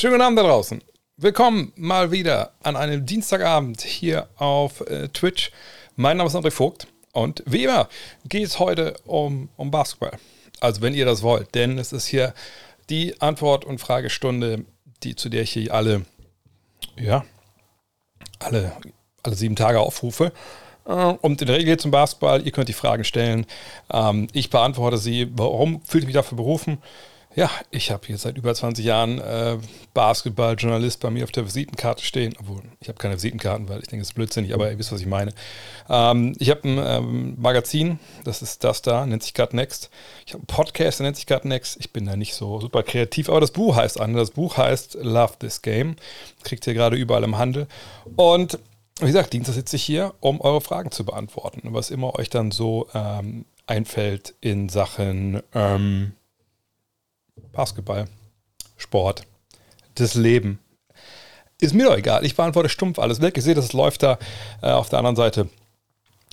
[0.00, 0.82] Schönen guten Abend da draußen.
[1.18, 5.50] Willkommen mal wieder an einem Dienstagabend hier auf äh, Twitch.
[5.94, 7.86] Mein Name ist André Vogt und wie immer
[8.26, 10.18] geht es heute um, um Basketball.
[10.58, 12.32] Also wenn ihr das wollt, denn es ist hier
[12.88, 14.64] die Antwort- und Fragestunde,
[15.02, 16.06] die, zu der ich hier alle,
[16.98, 17.26] ja,
[18.38, 18.72] alle,
[19.22, 20.32] alle sieben Tage aufrufe.
[20.86, 22.40] Äh, und in der Regel geht es um Basketball.
[22.42, 23.44] Ihr könnt die Fragen stellen.
[23.92, 25.28] Ähm, ich beantworte sie.
[25.34, 26.78] Warum fühle ich mich dafür berufen?
[27.36, 29.56] Ja, ich habe hier seit über 20 Jahren äh,
[29.94, 32.34] Basketballjournalist bei mir auf der Visitenkarte stehen.
[32.40, 35.00] Obwohl, ich habe keine Visitenkarten, weil ich denke, es ist blödsinnig, aber ihr wisst, was
[35.00, 35.32] ich meine.
[35.88, 39.90] Ähm, ich habe ein ähm, Magazin, das ist das da, nennt sich Cut Next.
[40.26, 41.76] Ich habe einen Podcast, der nennt sich Cut Next.
[41.78, 44.30] Ich bin da nicht so super kreativ, aber das Buch heißt anders.
[44.30, 45.94] Das Buch heißt Love This Game.
[46.42, 47.68] Kriegt ihr gerade überall im Handel.
[48.16, 48.58] Und
[48.98, 51.60] wie gesagt, Dienstag sitze ich hier, um eure Fragen zu beantworten.
[51.72, 56.12] Was immer euch dann so ähm, einfällt in Sachen ähm,
[57.52, 58.06] Basketball,
[58.76, 59.22] Sport,
[59.94, 60.58] das Leben.
[61.60, 62.24] Ist mir doch egal.
[62.24, 63.36] Ich beantworte stumpf alles weg.
[63.36, 64.18] Ich sehe, das läuft da
[64.62, 65.48] äh, auf der anderen Seite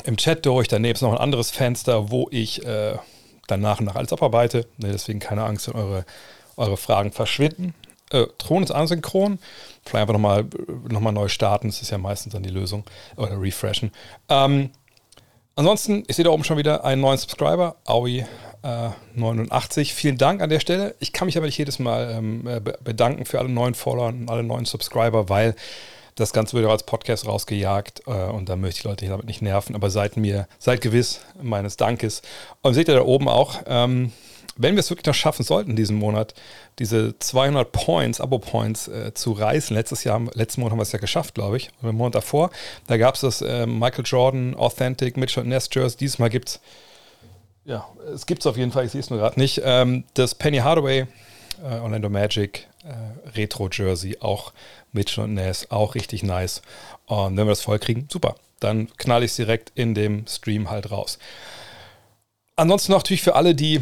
[0.06, 0.68] im Chat durch.
[0.68, 2.98] Daneben ist noch ein anderes Fenster, wo ich äh,
[3.48, 4.68] dann nach und nach alles abarbeite.
[4.78, 6.06] Ne, deswegen keine Angst, wenn eure,
[6.56, 7.74] eure Fragen verschwinden.
[8.12, 9.40] Äh, Thron ist asynchron.
[9.84, 10.46] Vielleicht einfach nochmal
[10.88, 11.68] noch mal neu starten.
[11.68, 12.86] Das ist ja meistens dann die Lösung.
[13.18, 13.92] Oder refreshen.
[14.30, 14.70] Ähm,
[15.58, 17.76] ansonsten, ich sehe da oben schon wieder einen neuen Subscriber.
[17.86, 18.26] Aui
[18.64, 19.94] äh, 89.
[19.94, 20.96] Vielen Dank an der Stelle.
[21.00, 24.30] Ich kann mich aber nicht jedes Mal ähm, äh, bedanken für alle neuen Follower und
[24.30, 25.56] alle neuen Subscriber, weil
[26.16, 29.42] das Ganze wird auch als Podcast rausgejagt äh, und da möchte ich Leute damit nicht
[29.42, 29.76] nerven.
[29.76, 32.22] Aber seid mir, seid gewiss meines Dankes.
[32.62, 34.12] Und seht ihr da oben auch, ähm,
[34.58, 36.34] wenn wir es wirklich noch schaffen sollten, diesen Monat,
[36.80, 41.00] diese 200 Points, Abo-Points äh, zu reißen, letztes Jahr, letzten Monat haben wir es ja
[41.00, 42.50] geschafft, glaube ich, oder im Monat davor,
[42.88, 45.98] da gab es das äh, Michael Jordan Authentic Mitchell Ness Jersey.
[45.98, 46.60] Dieses Mal gibt es
[47.66, 49.62] ja, es gibt es auf jeden Fall, ich sehe es nur gerade nicht.
[49.64, 51.06] Ähm, das Penny Hardaway
[51.62, 54.54] äh, Orlando Magic äh, Retro Jersey, auch
[54.92, 56.62] Mitchell Ness, auch richtig nice.
[57.06, 58.36] Und wenn wir das voll kriegen, super.
[58.60, 61.20] Dann knall ich es direkt in dem Stream halt raus.
[62.56, 63.82] Ansonsten natürlich für alle, die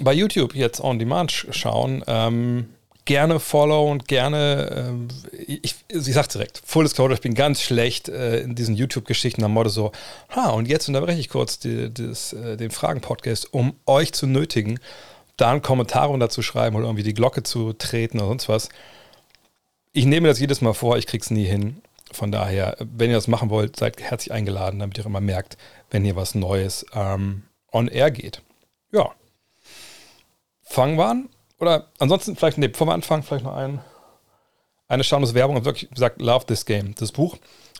[0.00, 2.66] bei YouTube jetzt on demand schauen, ähm,
[3.08, 4.92] gerne follow und gerne,
[5.32, 9.42] äh, ich, ich sag's direkt, Full Disclosure, ich bin ganz schlecht äh, in diesen YouTube-Geschichten
[9.42, 9.92] am Motto so,
[10.36, 14.78] ha, und jetzt unterbreche ich kurz die, das, äh, den Fragen-Podcast, um euch zu nötigen,
[15.38, 18.68] da einen Kommentar dazu schreiben oder irgendwie die Glocke zu treten oder sonst was.
[19.92, 21.80] Ich nehme das jedes Mal vor, ich krieg's nie hin.
[22.12, 25.56] Von daher, wenn ihr das machen wollt, seid herzlich eingeladen, damit ihr immer merkt,
[25.90, 28.42] wenn hier was Neues ähm, on air geht.
[28.92, 29.12] Ja.
[30.68, 33.80] Fangen wir an oder ansonsten vielleicht, nee, bevor wir anfangen, vielleicht noch ein,
[34.86, 35.56] eine schamlose Werbung.
[35.56, 37.36] Ich habe wirklich gesagt, love this game, das Buch.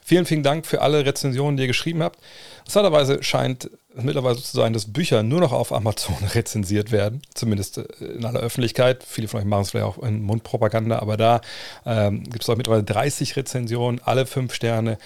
[0.09, 2.19] Vielen, vielen Dank für alle Rezensionen, die ihr geschrieben habt.
[2.61, 7.21] Interessanterweise scheint es mittlerweile so zu sein, dass Bücher nur noch auf Amazon rezensiert werden,
[7.35, 9.05] zumindest äh, in aller Öffentlichkeit.
[9.07, 11.43] Viele von euch machen es vielleicht auch in Mundpropaganda, aber da
[11.85, 14.97] ähm, gibt es auch mittlerweile 30 Rezensionen, alle fünf Sterne.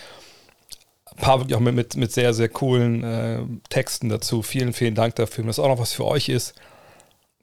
[1.06, 4.43] Ein paar wirklich auch mit, mit, mit sehr, sehr coolen äh, Texten dazu.
[4.43, 5.43] Vielen, vielen Dank dafür.
[5.43, 6.54] Wenn das auch noch was für euch ist,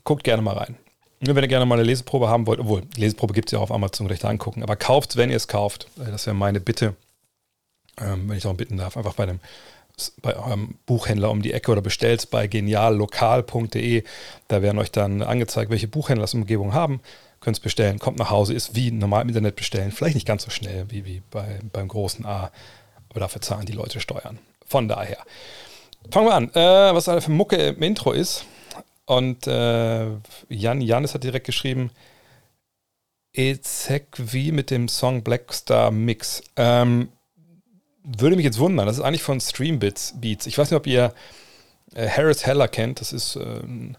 [0.03, 0.77] guckt gerne mal rein.
[1.21, 3.71] Wenn ihr gerne mal eine Leseprobe haben wollt, obwohl, Leseprobe gibt es ja auch auf
[3.71, 5.87] Amazon, recht angucken, aber kauft, wenn ihr es kauft.
[5.97, 6.95] Das wäre meine Bitte,
[7.99, 9.39] ähm, wenn ich darum bitten darf, einfach bei einem
[10.21, 14.03] bei eurem Buchhändler um die Ecke oder bestellt es bei geniallokal.de.
[14.47, 17.01] Da werden euch dann angezeigt, welche Buchhändler das Umgebung haben.
[17.41, 19.91] Könnt es bestellen, kommt nach Hause, ist wie normal im Internet bestellen.
[19.91, 22.51] Vielleicht nicht ganz so schnell wie, wie bei, beim großen A,
[23.09, 24.39] aber dafür zahlen die Leute Steuern.
[24.65, 25.17] Von daher.
[26.11, 26.49] Fangen wir an.
[26.53, 28.45] Äh, was da für Mucke im Intro ist,
[29.09, 30.05] und äh,
[30.49, 31.89] Jan Janis hat direkt geschrieben,
[33.33, 36.43] Ezek wie mit dem Song Blackstar Mix.
[36.55, 37.09] Ähm,
[38.03, 40.45] würde mich jetzt wundern, das ist eigentlich von Streambits Beats.
[40.45, 41.11] Ich weiß nicht, ob ihr
[41.95, 43.97] äh, Harris Heller kennt, das ist ein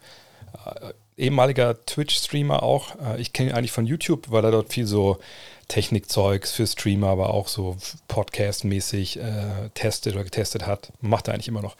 [0.64, 2.94] äh, ehemaliger Twitch-Streamer auch.
[3.00, 5.18] Äh, ich kenne ihn eigentlich von YouTube, weil er dort viel so
[5.66, 10.92] Technikzeugs für Streamer, aber auch so Podcast-mäßig äh, testet oder getestet hat.
[11.00, 11.76] Macht er eigentlich immer noch.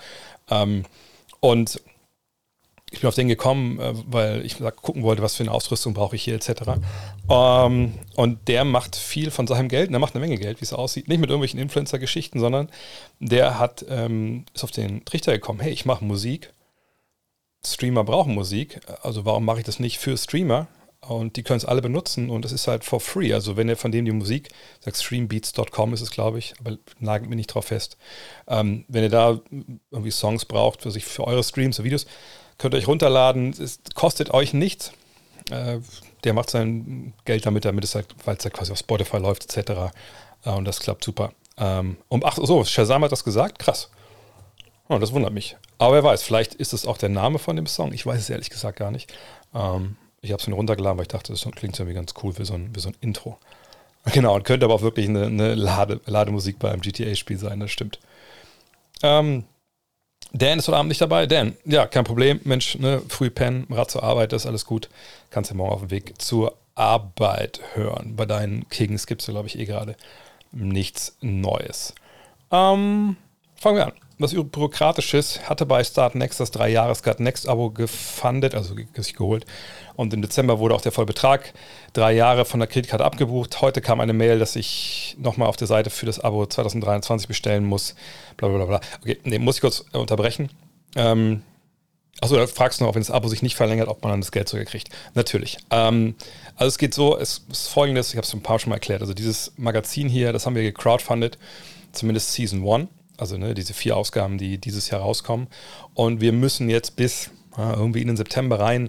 [0.51, 0.85] Ähm,
[1.39, 1.81] und
[2.91, 6.17] ich bin auf den gekommen, äh, weil ich gucken wollte, was für eine Ausrüstung brauche
[6.17, 6.51] ich hier etc.
[7.27, 10.61] Um, ähm, und der macht viel von seinem Geld, und er macht eine Menge Geld,
[10.61, 11.09] wie es aussieht.
[11.09, 12.69] Nicht mit irgendwelchen Influencer-Geschichten, sondern
[13.21, 16.53] der hat, ähm, ist auf den Trichter gekommen, hey, ich mache Musik.
[17.65, 20.67] Streamer brauchen Musik, also warum mache ich das nicht für Streamer?
[21.07, 23.33] Und die können es alle benutzen und es ist halt for free.
[23.33, 24.51] Also wenn ihr von dem die Musik,
[24.81, 27.97] sagt streambeats.com ist es, glaube ich, aber nagelt mir nicht drauf fest.
[28.47, 29.41] Ähm, wenn ihr da
[29.91, 32.07] irgendwie Songs braucht für sich für eure Streams und Videos,
[32.61, 33.55] Könnt ihr euch runterladen.
[33.59, 34.93] Es kostet euch nichts.
[35.51, 35.79] Äh,
[36.25, 39.45] der macht sein Geld damit, damit es halt, weil es halt quasi auf Spotify läuft,
[39.57, 39.93] etc.
[40.45, 41.33] Äh, und das klappt super.
[41.57, 43.59] Ähm, um, ach so, Shazam hat das gesagt?
[43.59, 43.89] Krass.
[44.91, 45.57] Oh, das wundert mich.
[45.79, 47.95] Aber wer weiß, vielleicht ist es auch der Name von dem Song.
[47.95, 49.11] Ich weiß es ehrlich gesagt gar nicht.
[49.55, 52.45] Ähm, Ich habe es mir runtergeladen, weil ich dachte, das klingt irgendwie ganz cool für
[52.45, 53.39] so ein, für so ein Intro.
[54.13, 58.01] Genau, und könnte aber auch wirklich eine, eine Lade, Lademusik beim GTA-Spiel sein, das stimmt.
[59.03, 59.45] Ähm,
[60.33, 61.27] Dan ist heute Abend nicht dabei.
[61.27, 62.41] Dan, ja, kein Problem.
[62.45, 64.89] Mensch, ne, früh pennen, Rad zur Arbeit, das ist alles gut.
[65.31, 68.15] Kannst du morgen auf dem Weg zur Arbeit hören.
[68.17, 69.97] Bei deinen Kings gibt es, glaube ich, eh gerade
[70.53, 71.95] nichts Neues.
[72.51, 73.17] Ähm,
[73.57, 79.15] fangen wir an was Bürokratisches, hatte bei Start Next das 3-Jahres-Cut Next-Abo gefundet, also sich
[79.15, 79.47] geholt.
[79.97, 81.55] Und im Dezember wurde auch der Vollbetrag,
[81.95, 83.63] drei Jahre von der Kreditkarte abgebucht.
[83.63, 87.65] Heute kam eine Mail, dass ich nochmal auf der Seite für das Abo 2023 bestellen
[87.65, 87.95] muss.
[88.37, 88.67] Blablabla.
[88.67, 88.89] Bla bla.
[89.01, 90.51] Okay, nee, muss ich kurz unterbrechen.
[90.97, 91.43] Ähm,
[92.21, 94.31] Achso, da fragst du noch, wenn das Abo sich nicht verlängert, ob man dann das
[94.31, 94.91] Geld zurückkriegt.
[95.15, 95.57] Natürlich.
[95.71, 96.15] Ähm,
[96.57, 99.01] also es geht so, es ist folgendes, ich habe es ein paar schon mal erklärt.
[99.01, 101.39] Also dieses Magazin hier, das haben wir gecrowdfundet,
[101.93, 102.89] zumindest Season 1
[103.21, 105.49] also ne, diese vier Ausgaben, die dieses Jahr rauskommen.
[105.95, 108.89] Und wir müssen jetzt bis ja, irgendwie in den September rein,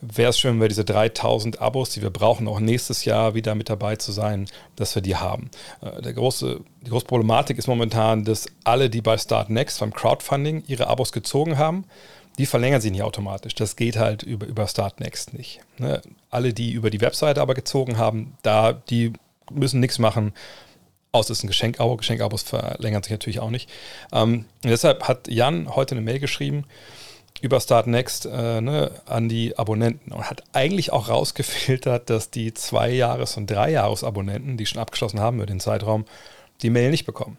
[0.00, 3.54] wäre es schön, wenn wir diese 3000 Abos, die wir brauchen, auch nächstes Jahr wieder
[3.54, 4.46] mit dabei zu sein,
[4.76, 5.50] dass wir die haben.
[5.80, 9.94] Äh, der große, die große Problematik ist momentan, dass alle, die bei Start Next beim
[9.94, 11.84] Crowdfunding ihre Abos gezogen haben,
[12.38, 13.54] die verlängern sich nicht automatisch.
[13.54, 15.60] Das geht halt über, über Start Next nicht.
[15.78, 16.00] Ne?
[16.30, 19.12] Alle, die über die Webseite aber gezogen haben, da, die
[19.50, 20.32] müssen nichts machen
[21.12, 21.96] Außer es ist ein Geschenkabo.
[21.98, 23.68] Geschenkabos verlängern sich natürlich auch nicht.
[24.12, 26.64] Ähm, deshalb hat Jan heute eine Mail geschrieben
[27.42, 32.54] über Start Next äh, ne, an die Abonnenten und hat eigentlich auch rausgefiltert, dass die
[32.54, 36.06] Zwei-Jahres- und Drei-Jahres-Abonnenten, die schon abgeschlossen haben über den Zeitraum,
[36.62, 37.36] die Mail nicht bekommen.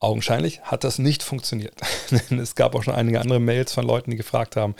[0.00, 1.74] Augenscheinlich hat das nicht funktioniert.
[2.30, 4.74] es gab auch schon einige andere Mails von Leuten, die gefragt haben.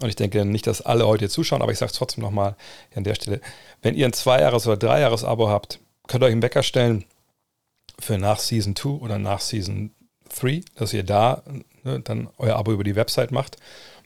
[0.00, 2.54] Und ich denke nicht, dass alle heute zuschauen, aber ich sage es trotzdem nochmal
[2.94, 3.40] an der Stelle.
[3.82, 7.04] Wenn ihr ein Zwei-Jahres- oder Drei-Jahres-Abo habt, könnt ihr euch einen Wecker stellen
[8.00, 9.94] für nach Season 2 oder nach Season
[10.38, 11.42] 3, dass ihr da
[11.82, 13.56] ne, dann euer Abo über die Website macht.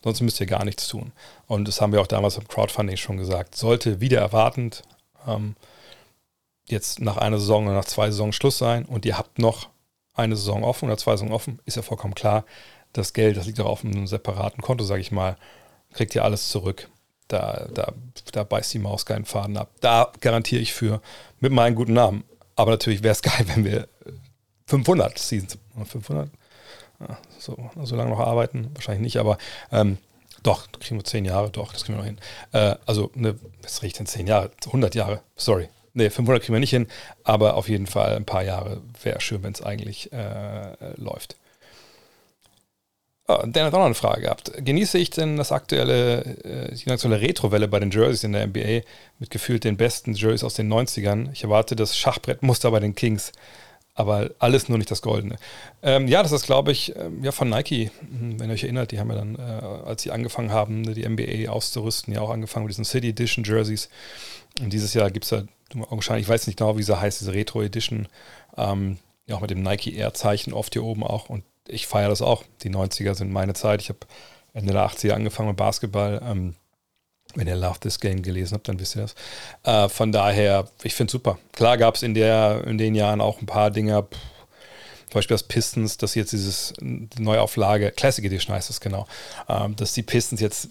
[0.02, 1.12] Sonst müsst ihr gar nichts tun.
[1.46, 3.54] Und das haben wir auch damals im Crowdfunding schon gesagt.
[3.54, 4.82] Sollte wieder erwartend
[5.26, 5.56] ähm,
[6.66, 9.68] jetzt nach einer Saison oder nach zwei Saisons Schluss sein und ihr habt noch
[10.14, 12.44] eine Saison offen oder zwei Saison offen, ist ja vollkommen klar,
[12.92, 15.36] das Geld, das liegt auch auf einem separaten Konto, sage ich mal,
[15.92, 16.88] kriegt ihr alles zurück.
[17.26, 17.92] Da, da,
[18.32, 19.70] da beißt die Maus keinen Faden ab.
[19.80, 21.00] Da garantiere ich für
[21.40, 22.24] mit meinem guten Namen.
[22.56, 23.88] Aber natürlich wäre es geil, wenn wir
[24.66, 26.30] 500 Seasons, 500,
[27.00, 29.38] ja, so, so lange noch arbeiten, wahrscheinlich nicht, aber
[29.72, 29.98] ähm,
[30.42, 32.18] doch, kriegen wir 10 Jahre, doch, das kriegen wir noch hin.
[32.52, 34.50] Äh, also, ne, was riecht denn 10 Jahre?
[34.66, 35.68] 100 Jahre, sorry.
[35.94, 36.86] Ne, 500 kriegen wir nicht hin,
[37.22, 41.36] aber auf jeden Fall ein paar Jahre wäre schön, wenn es eigentlich äh, läuft.
[43.26, 44.52] Oh, Dan hat auch noch eine Frage gehabt.
[44.58, 48.82] Genieße ich denn das aktuelle, äh, die aktuelle Retrowelle bei den Jerseys in der NBA
[49.18, 51.32] mit gefühlt den besten Jerseys aus den 90ern?
[51.32, 53.32] Ich erwarte das Schachbrettmuster bei den Kings,
[53.94, 55.36] aber alles nur nicht das Goldene.
[55.82, 58.92] Ähm, ja, das ist, glaube ich, ähm, ja, von Nike, hm, wenn ihr euch erinnert,
[58.92, 62.30] die haben ja dann, äh, als sie angefangen haben, ne, die NBA auszurüsten, ja auch
[62.30, 63.88] angefangen mit diesen City Edition Jerseys.
[64.60, 67.32] Und dieses Jahr gibt es ja wahrscheinlich, ich weiß nicht genau, wie sie heißt, diese
[67.32, 68.06] Retro Edition,
[68.58, 71.30] ähm, ja auch mit dem Nike Air-Zeichen oft hier oben auch.
[71.30, 72.44] Und ich feiere das auch.
[72.62, 73.80] Die 90er sind meine Zeit.
[73.80, 74.00] Ich habe
[74.52, 76.20] Ende der 80er angefangen mit Basketball.
[76.24, 76.54] Ähm,
[77.34, 79.14] wenn ihr Love This Game gelesen habt, dann wisst ihr das.
[79.64, 81.38] Äh, von daher, ich finde es super.
[81.52, 84.18] Klar gab es in, in den Jahren auch ein paar Dinge, pff,
[85.14, 89.06] zum Beispiel das Pistons, dass jetzt dieses die Neuauflage, Classic Edition heißt es genau,
[89.48, 90.70] ähm, dass die Pistons jetzt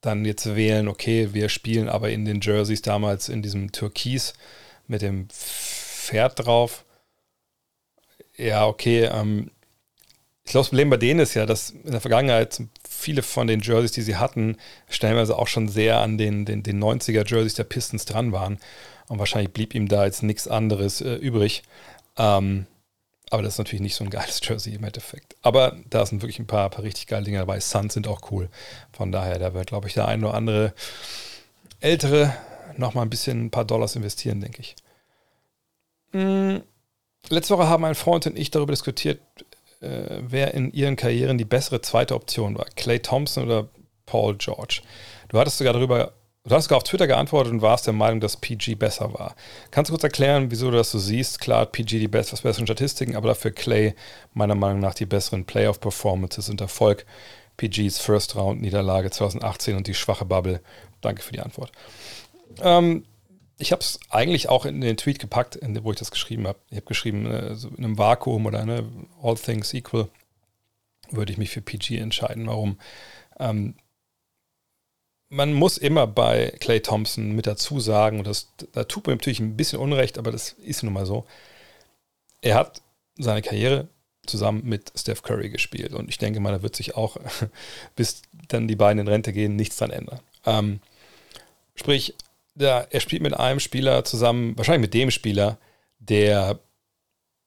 [0.00, 4.34] dann jetzt wählen, okay, wir spielen aber in den Jerseys damals in diesem Türkis
[4.88, 6.84] mit dem Pferd drauf.
[8.36, 9.50] Ja, okay, ähm,
[10.46, 13.60] ich glaube, das Problem bei denen ist ja, dass in der Vergangenheit viele von den
[13.60, 17.64] Jerseys, die sie hatten, stellenweise auch schon sehr an den, den, den 90er Jerseys der
[17.64, 18.58] Pistons dran waren.
[19.08, 21.64] Und wahrscheinlich blieb ihm da jetzt nichts anderes äh, übrig.
[22.16, 22.66] Ähm,
[23.30, 25.34] aber das ist natürlich nicht so ein geiles Jersey im Endeffekt.
[25.42, 27.58] Aber da sind wirklich ein paar, paar richtig geile Dinge dabei.
[27.58, 28.48] Suns sind auch cool.
[28.92, 30.74] Von daher, da wird, glaube ich, der ein oder andere
[31.80, 32.32] ältere
[32.76, 34.76] nochmal ein bisschen ein paar Dollars investieren, denke ich.
[36.12, 36.62] Hm.
[37.30, 39.18] Letzte Woche haben ein Freund und ich darüber diskutiert,
[39.80, 42.66] äh, wer in ihren Karrieren die bessere zweite Option war.
[42.76, 43.68] Clay Thompson oder
[44.06, 44.82] Paul George.
[45.28, 46.12] Du hattest sogar darüber,
[46.44, 49.34] du hast sogar auf Twitter geantwortet und warst der Meinung, dass PG besser war.
[49.70, 51.40] Kannst du kurz erklären, wieso du das so siehst?
[51.40, 53.94] Klar hat PG die best, besseren Statistiken, aber dafür Clay
[54.32, 57.04] meiner Meinung nach die besseren Playoff-Performances und Erfolg.
[57.56, 60.60] PGs First Round Niederlage 2018 und die schwache Bubble.
[61.00, 61.72] Danke für die Antwort.
[62.62, 63.04] Ähm,
[63.58, 66.58] ich habe es eigentlich auch in den Tweet gepackt, wo ich das geschrieben habe.
[66.70, 68.90] Ich habe geschrieben, äh, so in einem Vakuum oder ne,
[69.22, 70.08] All Things Equal
[71.10, 72.46] würde ich mich für PG entscheiden.
[72.46, 72.78] Warum?
[73.38, 73.74] Ähm,
[75.28, 79.40] man muss immer bei Clay Thompson mit dazu sagen, und das, da tut mir natürlich
[79.40, 81.26] ein bisschen Unrecht, aber das ist nun mal so.
[82.42, 82.82] Er hat
[83.16, 83.88] seine Karriere
[84.26, 85.94] zusammen mit Steph Curry gespielt.
[85.94, 87.16] Und ich denke mal, da wird sich auch,
[87.96, 90.20] bis dann die beiden in Rente gehen, nichts dran ändern.
[90.44, 90.80] Ähm,
[91.76, 92.14] Sprich,
[92.56, 95.58] der, er spielt mit einem Spieler zusammen, wahrscheinlich mit dem Spieler,
[95.98, 96.58] der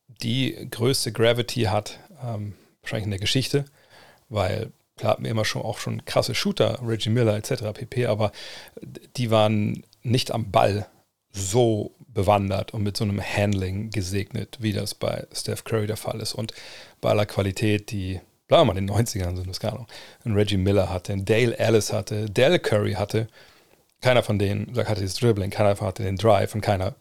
[0.07, 3.65] die größte Gravity hat, ähm, wahrscheinlich in der Geschichte,
[4.29, 7.63] weil klar hatten wir immer schon auch schon krasse Shooter, Reggie Miller etc.
[7.73, 8.31] pp, aber
[9.17, 10.87] die waren nicht am Ball
[11.31, 16.19] so bewandert und mit so einem Handling gesegnet, wie das bei Steph Curry der Fall
[16.19, 16.33] ist.
[16.33, 16.53] Und
[17.01, 19.87] bei aller Qualität, die, bleiben wir mal in den 90ern sind das gar noch,
[20.25, 23.27] ein Reggie Miller hatte, Dale Ellis hatte, Dale Curry hatte,
[24.01, 26.95] keiner von denen hatte das Dribbling, keiner hatte den Drive und keiner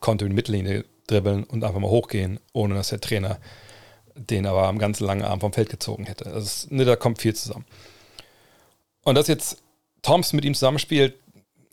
[0.00, 3.38] konnte in die Mittellinie dribbeln und einfach mal hochgehen, ohne dass der Trainer
[4.14, 6.26] den aber am ganzen langen Arm vom Feld gezogen hätte.
[6.26, 7.64] Also ne, da kommt viel zusammen.
[9.04, 9.62] Und dass jetzt
[10.02, 11.14] Thompson mit ihm zusammenspielt,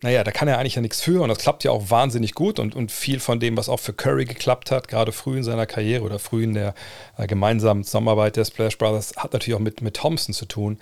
[0.02, 2.58] naja, da kann er eigentlich ja nichts für und das klappt ja auch wahnsinnig gut
[2.58, 5.66] und, und viel von dem, was auch für Curry geklappt hat, gerade früh in seiner
[5.66, 6.74] Karriere oder früh in der
[7.16, 10.78] äh, gemeinsamen Zusammenarbeit der Splash Brothers, hat natürlich auch mit, mit Thompson zu tun.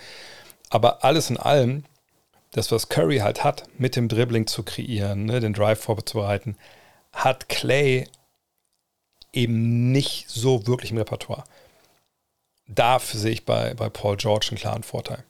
[0.68, 1.84] Aber alles in allem,
[2.54, 6.56] das, was Curry halt hat, mit dem Dribbling zu kreieren, ne, den Drive vorzubereiten,
[7.12, 8.08] hat Clay
[9.32, 11.44] eben nicht so wirklich im Repertoire.
[12.68, 15.24] Dafür sehe ich bei, bei Paul George einen klaren Vorteil.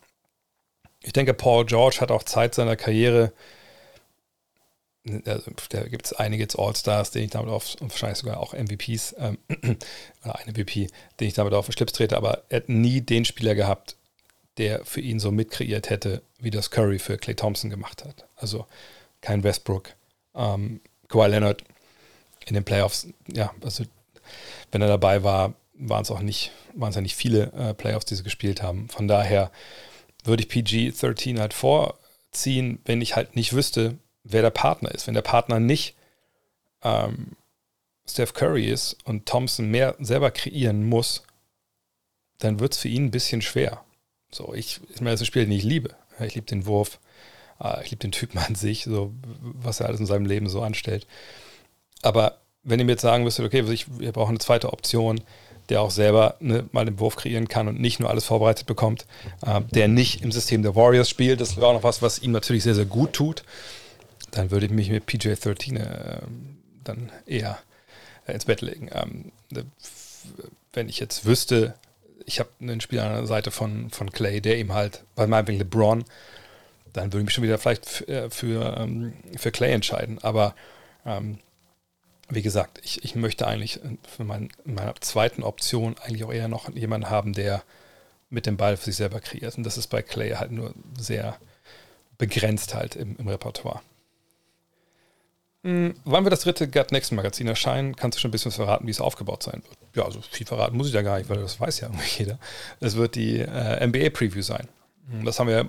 [1.02, 3.32] Ich denke, Paul George hat auch Zeit seiner Karriere,
[5.24, 8.52] also, da gibt es einige jetzt All-Stars, den ich damit auf, und wahrscheinlich sogar auch
[8.52, 9.38] MVPs, ähm,
[10.24, 10.88] oder eine MVP,
[11.20, 13.96] den ich damit auf den Schlips trete, aber er hat nie den Spieler gehabt,
[14.58, 18.26] der für ihn so mitkreiert hätte, wie das Curry für Clay Thompson gemacht hat.
[18.36, 18.66] Also
[19.20, 19.90] kein Westbrook,
[20.34, 21.64] ähm, Kawhi Leonard
[22.46, 23.84] in den Playoffs, ja, also
[24.70, 28.06] wenn er dabei war, waren es auch nicht, waren es ja nicht viele äh, Playoffs,
[28.06, 28.88] die sie gespielt haben.
[28.88, 29.50] Von daher
[30.24, 35.06] würde ich PG-13 halt vorziehen, wenn ich halt nicht wüsste, wer der Partner ist.
[35.06, 35.96] Wenn der Partner nicht
[36.82, 37.36] ähm,
[38.06, 41.22] Steph Curry ist und Thompson mehr selber kreieren muss,
[42.38, 43.84] dann wird es für ihn ein bisschen schwer.
[44.34, 45.90] So, ich, ich meine, das ist ein Spiel, den ich liebe.
[46.20, 46.98] Ich liebe den Wurf,
[47.60, 50.60] äh, ich liebe den Typen an sich, so was er alles in seinem Leben so
[50.62, 51.06] anstellt.
[52.02, 55.20] Aber wenn ihr mir jetzt sagen müsstet, okay, wir brauchen eine zweite Option,
[55.68, 59.06] der auch selber ne, mal den Wurf kreieren kann und nicht nur alles vorbereitet bekommt,
[59.46, 62.32] äh, der nicht im System der Warriors spielt, das wäre auch noch was, was ihm
[62.32, 63.44] natürlich sehr, sehr gut tut,
[64.32, 66.18] dann würde ich mich mit PJ13 äh,
[66.82, 67.58] dann eher
[68.26, 68.90] ins Bett legen.
[68.92, 69.32] Ähm,
[70.72, 71.74] wenn ich jetzt wüsste,
[72.26, 75.58] ich habe einen Spieler an der Seite von, von Clay, der ihm halt, bei meinem
[75.58, 76.04] LeBron,
[76.92, 80.18] dann würde ich mich schon wieder vielleicht für, äh, für, ähm, für Clay entscheiden.
[80.22, 80.54] Aber
[81.04, 81.38] ähm,
[82.28, 86.74] wie gesagt, ich, ich möchte eigentlich für mein, meine zweiten Option eigentlich auch eher noch
[86.74, 87.62] jemanden haben, der
[88.30, 89.56] mit dem Ball für sich selber kreiert.
[89.56, 91.36] Und das ist bei Clay halt nur sehr
[92.16, 93.82] begrenzt halt im, im Repertoire.
[95.64, 95.94] Mhm.
[96.04, 97.96] Wann wird das dritte Gut Next Magazin erscheinen?
[97.96, 99.96] Kannst du schon ein bisschen verraten, wie es aufgebaut sein wird?
[99.96, 102.38] Ja, also viel verraten muss ich da gar nicht, weil das weiß ja irgendwie jeder.
[102.80, 104.68] Es wird die äh, NBA Preview sein.
[105.22, 105.66] Das haben wir äh,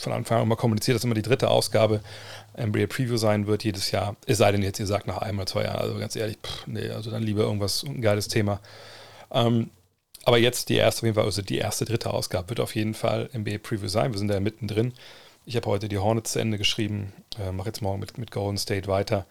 [0.00, 2.00] von Anfang an immer kommuniziert, dass immer die dritte Ausgabe
[2.58, 4.16] NBA Preview sein wird jedes Jahr.
[4.26, 6.66] Es sei denn jetzt, ihr sagt nach einem oder zwei Jahren, also ganz ehrlich, pff,
[6.66, 8.60] nee, also dann lieber irgendwas, ein geiles Thema.
[9.30, 9.70] Ähm,
[10.24, 12.94] aber jetzt die erste, auf jeden Fall, also die erste, dritte Ausgabe wird auf jeden
[12.94, 14.12] Fall NBA Preview sein.
[14.12, 14.92] Wir sind da mittendrin.
[15.46, 18.56] Ich habe heute die Hornets zu Ende geschrieben, äh, mache jetzt morgen mit, mit Golden
[18.56, 19.26] State weiter.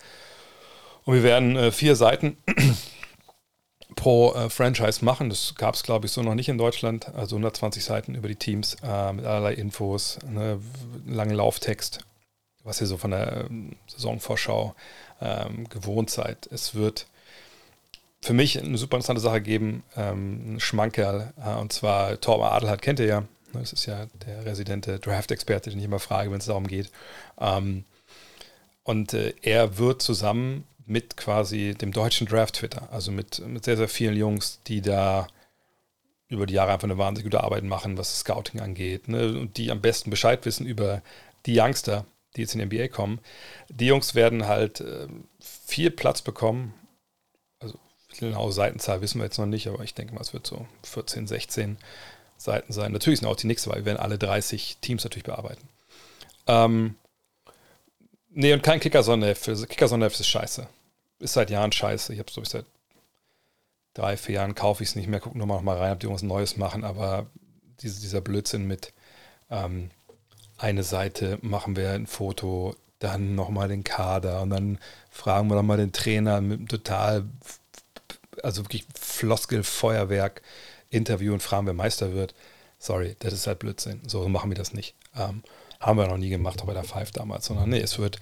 [1.05, 2.37] Und wir werden äh, vier Seiten
[3.95, 5.29] pro äh, Franchise machen.
[5.29, 7.13] Das gab es, glaube ich, so noch nicht in Deutschland.
[7.15, 10.59] Also 120 Seiten über die Teams äh, mit allerlei Infos, ne,
[11.07, 12.05] langen Lauftext,
[12.63, 14.75] was ihr so von der ähm, Saisonvorschau
[15.19, 16.47] ähm, gewohnt seid.
[16.51, 17.07] Es wird
[18.21, 22.83] für mich eine super interessante Sache geben, ähm, ein Schmankerl, äh, und zwar Torben Adelhardt
[22.83, 23.23] kennt ihr ja.
[23.61, 26.91] Das ist ja der residente Draft-Experte, den ich immer frage, wenn es darum geht.
[27.39, 27.85] Ähm,
[28.83, 33.87] und äh, er wird zusammen mit quasi dem deutschen Draft-Twitter, also mit, mit sehr, sehr
[33.87, 35.27] vielen Jungs, die da
[36.27, 39.39] über die Jahre einfach eine wahnsinnig gute Arbeit machen, was Scouting angeht, ne?
[39.39, 41.01] und die am besten Bescheid wissen über
[41.45, 42.05] die Youngster,
[42.35, 43.19] die jetzt in die NBA kommen.
[43.69, 45.07] Die Jungs werden halt äh,
[45.39, 46.73] viel Platz bekommen.
[47.59, 47.77] Also
[48.17, 51.27] genaue Seitenzahl wissen wir jetzt noch nicht, aber ich denke mal, es wird so 14,
[51.27, 51.77] 16
[52.43, 52.91] Seiten sein.
[52.91, 55.67] Natürlich sind auch die nächste, weil wir werden alle 30 Teams natürlich bearbeiten.
[56.47, 56.95] Ähm,
[58.35, 59.45] Nee, und kein Kicker-Sonderheft.
[59.45, 60.67] Kicker-Sonderheft ist scheiße.
[61.19, 62.13] Ist seit Jahren scheiße.
[62.13, 62.65] Ich habe so seit
[63.93, 66.23] drei, vier Jahren kaufe ich es nicht mehr, gucke nur mal rein, ob die irgendwas
[66.23, 67.27] Neues machen, aber
[67.81, 68.91] diese, dieser Blödsinn mit
[69.51, 69.91] ähm,
[70.57, 74.79] eine Seite machen wir ein Foto, dann nochmal den Kader und dann
[75.11, 77.25] fragen wir nochmal den Trainer mit einem total,
[78.41, 80.43] also wirklich Floskel-Feuerwerk Interview
[80.93, 82.33] und fragen, wer Meister wird.
[82.79, 84.01] Sorry, das ist halt Blödsinn.
[84.07, 84.95] So machen wir das nicht.
[85.15, 85.43] Ähm,
[85.79, 88.19] haben wir noch nie gemacht, bei der Five damals, sondern nee, es wird,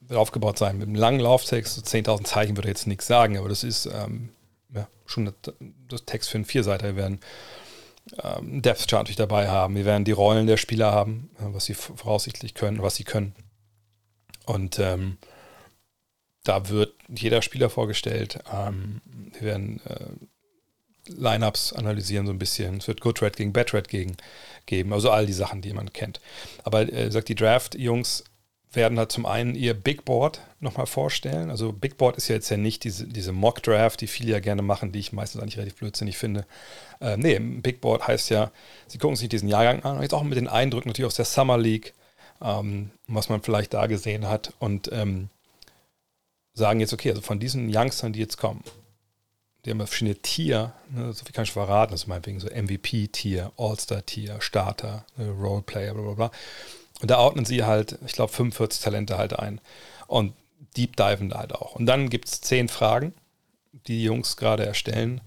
[0.00, 1.74] wird aufgebaut sein mit einem langen Lauftext.
[1.74, 4.30] So 10.000 Zeichen würde jetzt nichts sagen, aber das ist ähm,
[4.74, 5.54] ja, schon das,
[5.88, 6.88] das Text für einen Vierseiter.
[6.88, 7.20] Wir werden
[8.22, 9.76] ähm, Depth Chart natürlich dabei haben.
[9.76, 13.34] Wir werden die Rollen der Spieler haben, äh, was sie voraussichtlich können, was sie können.
[14.46, 15.16] Und ähm,
[16.44, 18.40] da wird jeder Spieler vorgestellt.
[18.52, 19.00] Ähm,
[19.32, 20.10] wir werden äh,
[21.08, 22.78] Lineups analysieren so ein bisschen.
[22.78, 24.16] Es wird Good Red gegen Bad Red gegen,
[24.66, 24.92] geben.
[24.92, 26.20] Also all die Sachen, die man kennt.
[26.62, 28.24] Aber äh, sagt die Draft-Jungs
[28.72, 31.50] werden halt zum einen ihr Big Board nochmal vorstellen.
[31.50, 34.40] Also Big Board ist ja jetzt ja nicht diese, diese Mock Draft, die viele ja
[34.40, 36.44] gerne machen, die ich meistens eigentlich relativ blödsinnig finde.
[37.00, 38.50] Äh, nee, Big Board heißt ja,
[38.86, 41.58] sie gucken sich diesen Jahrgang an, jetzt auch mit den Eindrücken natürlich aus der Summer
[41.58, 41.94] League,
[42.42, 45.28] ähm, was man vielleicht da gesehen hat und ähm,
[46.52, 48.64] sagen jetzt, okay, also von diesen Youngstern, die jetzt kommen,
[49.64, 54.40] die haben verschiedene Tier, ne, so viel kann ich verraten, also meinetwegen so MVP-Tier, All-Star-Tier,
[54.40, 56.30] Starter, ne, Roleplayer, bla bla bla.
[57.00, 59.60] Und da ordnen sie halt, ich glaube, 45 Talente halt ein.
[60.06, 60.34] Und
[60.76, 61.74] deep diven da halt auch.
[61.76, 63.14] Und dann gibt es zehn Fragen,
[63.72, 65.20] die die Jungs gerade erstellen.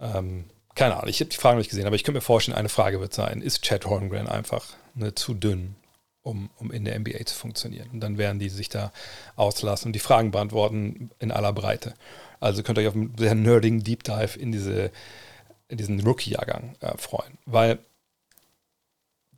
[0.00, 2.68] Ähm, keine Ahnung, ich habe die Fragen nicht gesehen, aber ich könnte mir vorstellen, eine
[2.68, 4.64] Frage wird sein, ist Chad Holmgren einfach
[4.94, 5.74] ne, zu dünn,
[6.22, 7.88] um, um in der NBA zu funktionieren?
[7.92, 8.92] Und dann werden die sich da
[9.36, 11.94] auslassen und die Fragen beantworten in aller Breite.
[12.46, 14.90] Also könnt ihr euch auf einen sehr nerdigen Deep Dive in, diese,
[15.68, 17.38] in diesen Rookie-Jahrgang äh, freuen.
[17.44, 17.78] Weil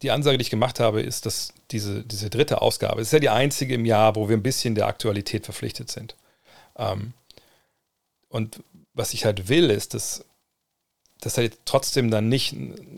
[0.03, 3.31] die Ansage, die ich gemacht habe, ist, dass diese, diese dritte Ausgabe, ist ja die
[3.31, 6.17] einzige im Jahr, wo wir ein bisschen der Aktualität verpflichtet sind.
[6.77, 7.13] Ähm,
[8.29, 8.63] und
[8.95, 10.25] was ich halt will, ist, dass
[11.21, 12.55] das halt trotzdem dann nicht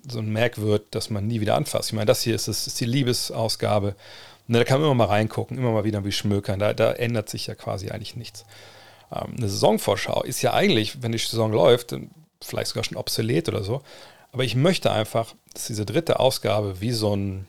[0.09, 1.88] so ein Merk wird, dass man nie wieder anfasst.
[1.88, 3.97] Ich meine, das hier ist, das ist die Liebesausgabe.
[4.47, 6.59] Und da kann man immer mal reingucken, immer mal wieder wie schmökern.
[6.59, 8.45] Da, da ändert sich ja quasi eigentlich nichts.
[9.12, 11.95] Ähm, eine Saisonvorschau ist ja eigentlich, wenn die Saison läuft,
[12.43, 13.83] vielleicht sogar schon obsolet oder so.
[14.33, 17.47] Aber ich möchte einfach, dass diese dritte Ausgabe wie so ein,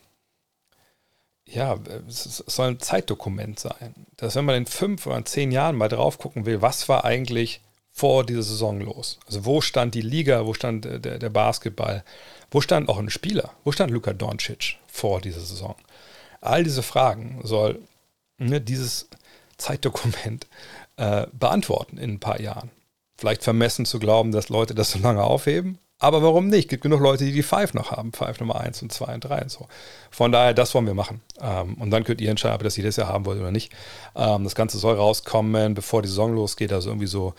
[1.46, 1.78] ja,
[2.08, 3.94] es soll ein Zeitdokument sein.
[4.18, 7.62] Dass wenn man in fünf oder zehn Jahren mal drauf gucken will, was war eigentlich
[7.92, 9.20] vor dieser Saison los?
[9.28, 12.04] Also wo stand die Liga, wo stand der, der Basketball,
[12.50, 15.76] wo stand auch ein Spieler, wo stand Luka Doncic vor dieser Saison?
[16.40, 17.80] All diese Fragen soll
[18.38, 19.08] ne, dieses
[19.58, 20.48] Zeitdokument
[21.02, 22.70] äh, beantworten in ein paar Jahren.
[23.18, 26.66] Vielleicht vermessen zu glauben, dass Leute das so lange aufheben, aber warum nicht?
[26.66, 28.12] Es gibt genug Leute, die die Five noch haben.
[28.12, 29.68] Five Nummer 1 und 2 und 3 und so.
[30.10, 31.22] Von daher, das wollen wir machen.
[31.40, 33.72] Ähm, und dann könnt ihr entscheiden, ob ihr das jedes Jahr haben wollt oder nicht.
[34.16, 36.74] Ähm, das Ganze soll rauskommen, bevor die Saison losgeht.
[36.74, 37.36] Also irgendwie so,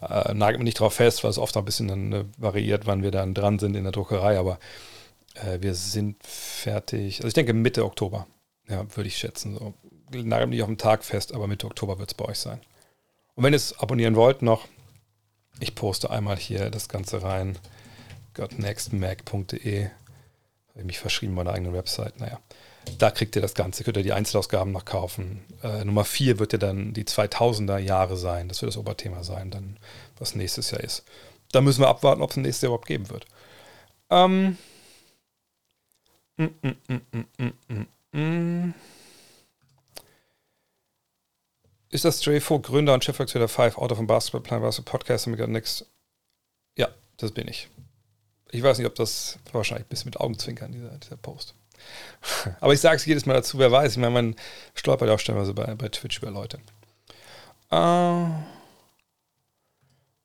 [0.00, 2.86] äh, nagelt man nicht drauf fest, weil es oft noch ein bisschen dann, äh, variiert,
[2.86, 4.38] wann wir dann dran sind in der Druckerei.
[4.38, 4.60] Aber
[5.34, 7.16] äh, wir sind fertig.
[7.16, 8.28] Also ich denke Mitte Oktober,
[8.68, 9.56] ja, würde ich schätzen.
[9.56, 9.74] So.
[10.22, 12.60] Nagelt nicht auf den Tag fest, aber Mitte Oktober wird es bei euch sein.
[13.34, 14.68] Und wenn ihr es abonnieren wollt noch,
[15.60, 17.58] ich poste einmal hier das Ganze rein
[18.34, 19.84] gotnextmac.de.
[19.84, 22.18] Habe ich mich verschrieben bei meiner eigenen Website.
[22.18, 22.40] Naja,
[22.98, 25.44] da kriegt ihr das Ganze, könnt ihr die Einzelausgaben noch kaufen.
[25.62, 28.48] Äh, Nummer 4 wird ja dann die 2000er Jahre sein.
[28.48, 29.76] Das wird das Oberthema sein, dann
[30.18, 31.04] was nächstes Jahr ist.
[31.52, 33.26] Da müssen wir abwarten, ob es nächstes Jahr überhaupt geben wird.
[34.10, 34.58] Ähm.
[36.36, 36.70] Mm, mm,
[38.12, 38.74] mm,
[41.94, 45.28] ist das Stray Vogt, Gründer und Chefredakteur der Five Out of Basketball Plan Basketball Podcast
[45.28, 45.86] mit Next?
[46.76, 47.68] Ja, das bin ich.
[48.50, 51.54] Ich weiß nicht, ob das wahrscheinlich ein bisschen mit Augenzwinkern, dieser, dieser Post.
[52.60, 53.92] Aber ich sage es jedes Mal dazu, wer weiß.
[53.92, 54.36] Ich meine, man
[54.74, 56.58] stolpert auch stellenweise bei, bei Twitch über Leute.
[57.70, 58.26] Äh,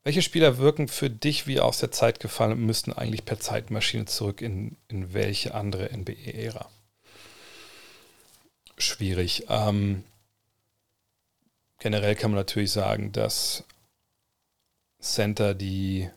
[0.04, 4.06] welche Spieler wirken für dich wie aus der Zeit gefallen und müssten eigentlich per Zeitmaschine
[4.06, 6.68] zurück in, in welche andere NBA-Ära?
[8.80, 9.46] Schwierig.
[9.50, 10.04] Ähm,
[11.80, 13.64] generell kann man natürlich sagen, dass
[15.00, 16.10] Center, die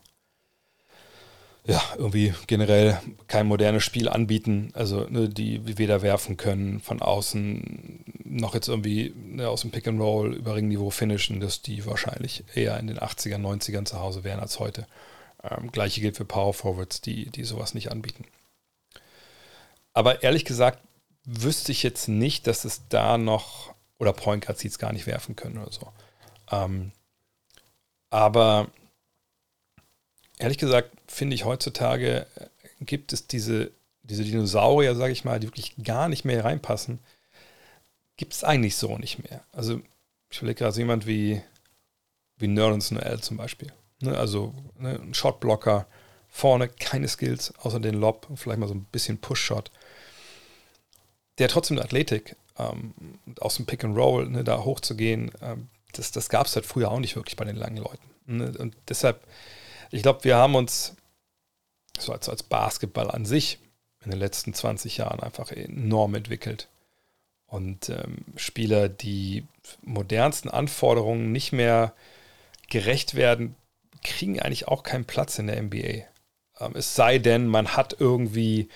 [1.65, 8.03] ja, irgendwie generell kein modernes Spiel anbieten, also ne, die weder werfen können von außen
[8.25, 12.43] noch jetzt irgendwie ne, aus dem Pick and Roll über Ringniveau finishen, dass die wahrscheinlich
[12.53, 14.87] eher in den 80ern, 90ern zu Hause wären als heute.
[15.41, 18.25] Ähm, Gleiche gilt für Power Forwards, die, die sowas nicht anbieten.
[19.93, 20.79] Aber ehrlich gesagt
[21.25, 23.72] wüsste ich jetzt nicht, dass es da noch,
[24.03, 25.91] oder Point Guard Seeds gar nicht werfen können oder so.
[26.51, 26.91] Ähm,
[28.09, 28.69] aber
[30.37, 32.47] ehrlich gesagt finde ich heutzutage äh,
[32.81, 33.71] gibt es diese,
[34.03, 36.99] diese Dinosaurier, sage ich mal, die wirklich gar nicht mehr reinpassen,
[38.17, 39.43] gibt es eigentlich so nicht mehr.
[39.51, 39.81] Also
[40.29, 41.41] ich überlege gerade so jemand wie,
[42.37, 43.71] wie Nerlens Noel zum Beispiel.
[44.01, 45.87] Ne, also ne, ein Shotblocker,
[46.27, 49.71] vorne keine Skills, außer den Lob, vielleicht mal so ein bisschen Push-Shot.
[51.37, 52.93] Der trotzdem eine Athletik, ähm,
[53.39, 56.91] aus dem Pick and Roll ne, da hochzugehen, ähm, das, das gab es halt früher
[56.91, 58.09] auch nicht wirklich bei den langen Leuten.
[58.25, 58.53] Ne?
[58.57, 59.25] Und deshalb
[59.93, 60.95] ich glaube, wir haben uns
[61.99, 63.59] so als, als Basketball an sich
[64.03, 66.67] in den letzten 20 Jahren einfach enorm entwickelt.
[67.45, 69.45] Und ähm, Spieler, die
[69.83, 71.93] modernsten Anforderungen nicht mehr
[72.71, 73.53] gerecht werden,
[74.03, 76.07] kriegen eigentlich auch keinen Platz in der NBA.
[76.59, 78.67] Ähm, es sei denn, man hat irgendwie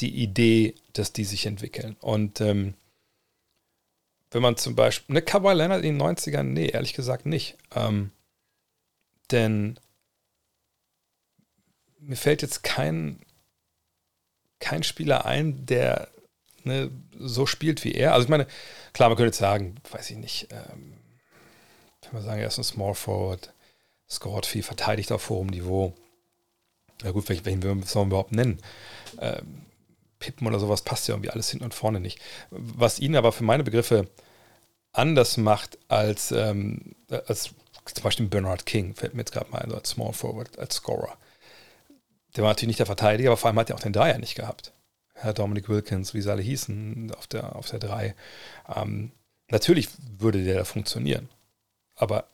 [0.00, 1.96] die Idee, dass die sich entwickeln.
[2.00, 2.74] Und ähm,
[4.30, 7.56] wenn man zum Beispiel, ne, Kawhi Leonard in den 90ern, nee, ehrlich gesagt nicht.
[7.74, 8.10] Ähm,
[9.30, 9.78] denn
[12.00, 13.20] mir fällt jetzt kein,
[14.60, 16.08] kein Spieler ein, der
[16.64, 18.14] ne, so spielt wie er.
[18.14, 18.46] Also ich meine,
[18.92, 20.94] klar, man könnte jetzt sagen, weiß ich nicht, ähm,
[22.02, 23.52] wenn wir sagen, er ist ein Small Forward,
[24.08, 25.94] scored viel, verteidigt auf hohem Niveau.
[27.02, 28.60] Ja gut, welchen, welchen soll man überhaupt nennen?
[29.20, 29.66] Ähm,
[30.18, 32.20] Pippen oder sowas passt ja irgendwie alles hinten und vorne nicht.
[32.50, 34.08] Was ihn aber für meine Begriffe
[34.92, 36.94] anders macht als, ähm,
[37.26, 37.50] als
[37.84, 40.76] zum Beispiel Bernard King, fällt mir jetzt gerade mal ein, so als Small Forward, als
[40.76, 41.16] Scorer.
[42.36, 44.34] Der war natürlich nicht der Verteidiger, aber vor allem hat er auch den Dreier nicht
[44.34, 44.72] gehabt.
[45.14, 48.14] Herr Dominic Wilkins, wie sie alle hießen, auf der, auf der 3.
[48.76, 49.12] Ähm,
[49.48, 51.28] natürlich würde der da funktionieren.
[51.96, 52.28] Aber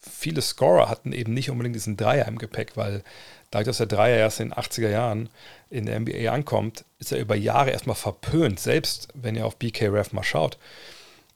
[0.00, 3.02] viele Scorer hatten eben nicht unbedingt diesen Dreier im Gepäck, weil
[3.50, 5.28] dadurch, dass der Dreier erst in den 80er Jahren
[5.70, 8.60] in der NBA ankommt, ist er über Jahre erstmal verpönt.
[8.60, 10.58] Selbst wenn ihr auf BK Ref mal schaut,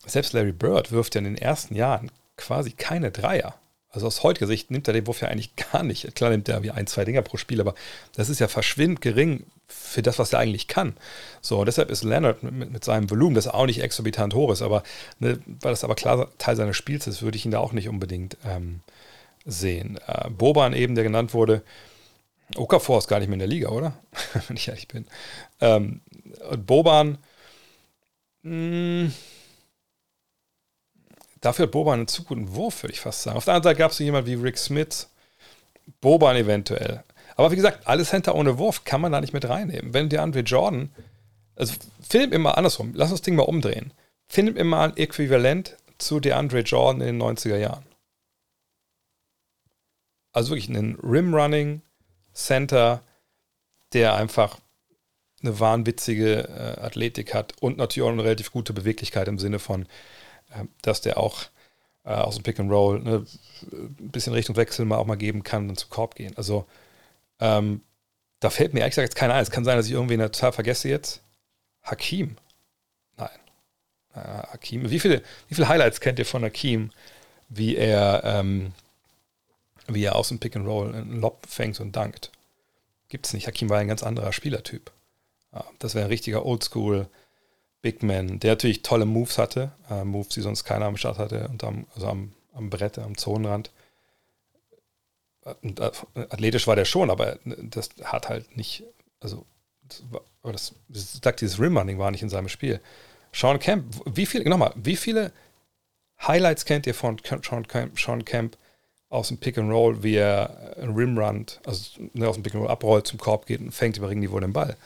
[0.06, 3.54] selbst Larry Bird wirft ja in den ersten Jahren quasi keine Dreier.
[3.90, 6.14] Also aus heutiger Sicht nimmt er den Wurf ja eigentlich gar nicht.
[6.14, 7.74] Klar nimmt er wie ein, zwei Dinger pro Spiel, aber
[8.14, 10.96] das ist ja verschwindend gering für das, was er eigentlich kann.
[11.40, 14.82] So, deshalb ist Leonard mit, mit seinem Volumen, das auch nicht exorbitant hoch ist, aber
[15.20, 17.88] ne, weil das aber klar Teil seines Spiels ist, würde ich ihn da auch nicht
[17.88, 18.80] unbedingt ähm,
[19.46, 19.98] sehen.
[20.06, 21.62] Äh, Boban eben, der genannt wurde,
[22.56, 23.96] Okafor ist gar nicht mehr in der Liga, oder?
[24.48, 25.06] Wenn ich ehrlich bin.
[25.60, 26.02] Ähm,
[26.50, 27.18] und Boban,
[28.42, 29.14] mh, hm,
[31.44, 33.36] Dafür hat Boban einen zu guten Wurf, würde ich fast sagen.
[33.36, 35.10] Auf der anderen Seite gab es so jemand wie Rick Smith,
[36.00, 37.04] Boban eventuell.
[37.36, 39.92] Aber wie gesagt, alles Center ohne Wurf kann man da nicht mit reinnehmen.
[39.92, 40.88] Wenn der Andre Jordan,
[41.54, 43.92] also film immer andersrum, lass uns das Ding mal umdrehen.
[44.26, 47.84] Film immer ein Äquivalent zu DeAndre Jordan in den 90er Jahren.
[50.32, 51.82] Also wirklich einen Rim-Running
[52.34, 53.02] Center,
[53.92, 54.58] der einfach
[55.42, 59.86] eine wahnwitzige äh, Athletik hat und natürlich auch eine relativ gute Beweglichkeit im Sinne von,
[60.54, 61.44] ähm, dass der auch
[62.04, 63.26] äh, aus dem Pick and Roll ne,
[63.72, 66.36] ein bisschen Richtung Wechsel mal auch mal geben kann und zum Korb gehen.
[66.36, 66.66] Also
[67.40, 67.82] ähm,
[68.40, 69.42] da fällt mir ehrlich gesagt jetzt keiner ein.
[69.42, 71.22] Es kann sein, dass ich irgendwen total vergesse jetzt.
[71.82, 72.36] Hakim.
[73.16, 73.28] Nein.
[74.14, 74.90] Äh, Hakim.
[74.90, 76.90] Wie viele, wie viele Highlights kennt ihr von Hakim,
[77.48, 78.72] wie er, ähm,
[79.86, 82.30] wie er aus dem Pick and Roll einen Lob fängt und dankt?
[83.08, 83.46] Gibt es nicht.
[83.46, 84.90] Hakim war ein ganz anderer Spielertyp.
[85.78, 87.06] Das wäre ein richtiger Oldschool-
[87.84, 91.48] Big Man, der natürlich tolle Moves hatte, äh, Moves, die sonst keiner am Start hatte,
[91.48, 93.70] und am, also am, am Brett, am Zonenrand.
[95.60, 98.84] Und, äh, athletisch war der schon, aber das hat halt nicht,
[99.20, 99.44] also
[99.82, 102.80] das, war, das, das dieses Rim-Running war nicht in seinem Spiel.
[103.34, 105.30] Sean Camp, wie viele, nochmal, wie viele
[106.26, 108.56] Highlights kennt ihr von Sean Camp, Sean Camp
[109.14, 112.54] aus dem Pick and Roll, wie er ein Rim runnt, also ne, aus dem Pick
[112.54, 114.76] and Roll abrollt, zum Korb geht und fängt über Ringniveau den Ball.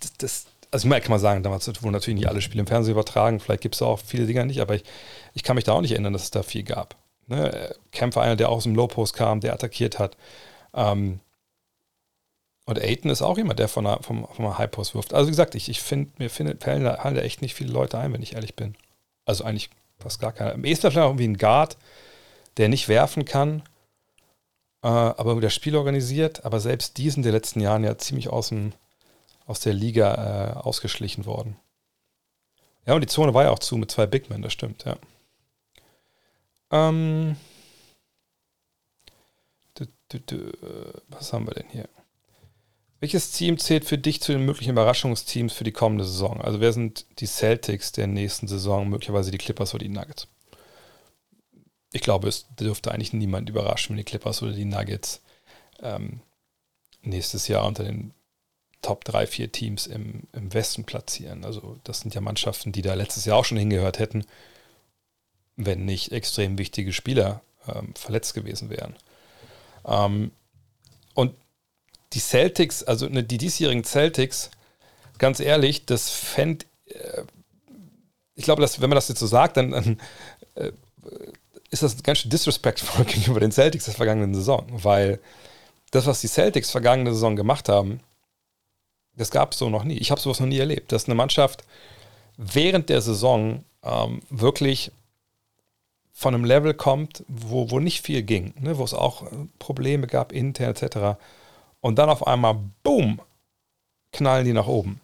[0.00, 2.92] Das, das, also ich kann mal sagen, damals wurden natürlich nicht alle Spiele im Fernsehen
[2.92, 4.84] übertragen, vielleicht gibt es auch viele Dinger nicht, aber ich,
[5.34, 6.96] ich kann mich da auch nicht erinnern, dass es da viel gab.
[7.26, 7.74] Ne?
[7.92, 10.16] Kämpfer, einer, der aus dem Low-Post kam, der attackiert hat.
[10.74, 11.20] Ähm,
[12.64, 15.12] und Aiden ist auch jemand, der von einer, vom, vom High-Post wirft.
[15.12, 18.12] Also wie gesagt, ich, ich finde, mir find, fallen da echt nicht viele Leute ein,
[18.12, 18.74] wenn ich ehrlich bin.
[19.26, 20.54] Also eigentlich fast gar keiner.
[20.54, 21.76] Am ehesten vielleicht irgendwie ein Guard,
[22.60, 23.62] der nicht werfen kann,
[24.82, 28.72] äh, aber das Spiel organisiert, aber selbst diesen der letzten Jahren ja ziemlich aus dem
[29.46, 31.56] aus der Liga äh, ausgeschlichen worden.
[32.86, 34.96] Ja, und die Zone war ja auch zu mit zwei Big Men, das stimmt, ja.
[36.70, 37.36] Ähm,
[39.74, 40.52] du, du, du,
[41.08, 41.88] was haben wir denn hier?
[43.00, 46.42] Welches Team zählt für dich zu den möglichen Überraschungsteams für die kommende Saison?
[46.42, 50.28] Also wer sind die Celtics der nächsten Saison, möglicherweise die Clippers oder die Nuggets?
[51.92, 55.20] Ich glaube, es dürfte eigentlich niemand überraschen, wenn die Clippers oder die Nuggets
[55.82, 56.20] ähm,
[57.02, 58.12] nächstes Jahr unter den
[58.82, 61.44] Top 3, 4 Teams im, im Westen platzieren.
[61.44, 64.24] Also das sind ja Mannschaften, die da letztes Jahr auch schon hingehört hätten,
[65.56, 68.96] wenn nicht extrem wichtige Spieler ähm, verletzt gewesen wären.
[69.84, 70.30] Ähm,
[71.14, 71.34] und
[72.12, 74.50] die Celtics, also ne, die diesjährigen Celtics,
[75.18, 77.24] ganz ehrlich, das fände, äh,
[78.34, 80.00] ich glaube, dass, wenn man das jetzt so sagt, dann, dann
[80.54, 80.72] äh,
[81.70, 85.20] ist das ganz schön disrespectful gegenüber den Celtics der vergangenen Saison, weil
[85.90, 88.00] das, was die Celtics vergangene Saison gemacht haben,
[89.16, 89.98] das gab es so noch nie.
[89.98, 91.64] Ich habe sowas noch nie erlebt, dass eine Mannschaft
[92.36, 94.92] während der Saison ähm, wirklich
[96.12, 98.78] von einem Level kommt, wo, wo nicht viel ging, ne?
[98.78, 99.28] wo es auch äh,
[99.58, 101.18] Probleme gab, intern etc.
[101.80, 103.20] Und dann auf einmal, boom,
[104.12, 105.00] knallen die nach oben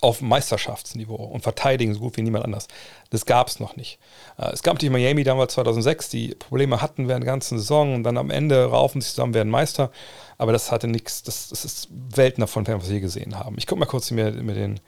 [0.00, 2.68] auf Meisterschaftsniveau und verteidigen so gut wie niemand anders.
[3.10, 3.98] Das gab es noch nicht.
[4.38, 8.02] Äh, es gab die Miami damals 2006, die Probleme hatten während der ganzen Saison und
[8.02, 9.90] dann am Ende raufen sie zusammen, werden Meister.
[10.38, 13.56] Aber das hatte nichts, das, das ist Welten davon, was wir je gesehen haben.
[13.58, 14.80] Ich gucke mal kurz mir, mir den,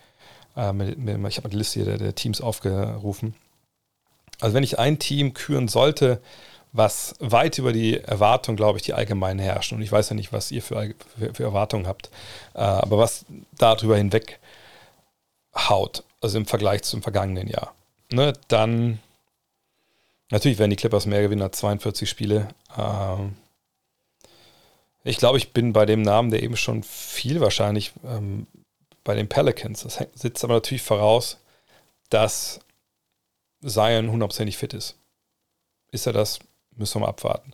[0.57, 3.35] äh, mit, mit, ich habe mal die Liste hier der, der, Teams aufgerufen.
[4.41, 6.21] Also wenn ich ein Team küren sollte,
[6.73, 9.79] was weit über die Erwartung, glaube ich, die allgemeinen herrschen.
[9.79, 12.11] Und ich weiß ja nicht, was ihr für, für, für Erwartungen habt,
[12.55, 13.25] äh, aber was
[13.57, 14.39] darüber hinweg
[15.59, 17.75] haut, also im Vergleich zum vergangenen Jahr,
[18.11, 19.01] ne, dann
[20.31, 22.49] natürlich werden die Clippers mehr gewinnen als 42 Spiele.
[22.77, 23.37] Ähm,
[25.05, 28.47] ich glaube, ich bin bei dem Namen, der eben schon viel wahrscheinlich ähm,
[29.05, 29.83] bei den Pelicans.
[29.83, 31.39] Das sitzt aber natürlich voraus,
[32.11, 32.61] dass
[33.65, 34.97] Zion hundertprozentig fit ist.
[35.91, 36.41] Ist er das?
[36.77, 37.53] Müssen wir mal abwarten.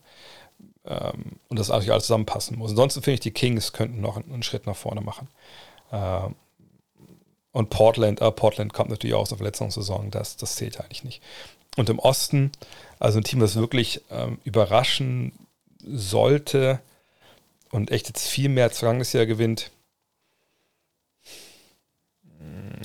[0.84, 2.70] Ähm, und das natürlich alles zusammenpassen muss.
[2.70, 5.28] Ansonsten finde ich, die Kings könnten noch einen, Schritt nach vorne machen.
[5.92, 6.34] Ähm,
[7.54, 11.22] und Portland, äh, Portland kommt natürlich auch aus der Verletzungssaison, das, das zählt eigentlich nicht.
[11.76, 12.50] Und im Osten,
[12.98, 15.32] also ein Team, das wirklich ähm, überraschen
[15.86, 16.80] sollte
[17.70, 19.70] und echt jetzt viel mehr als gewinnt,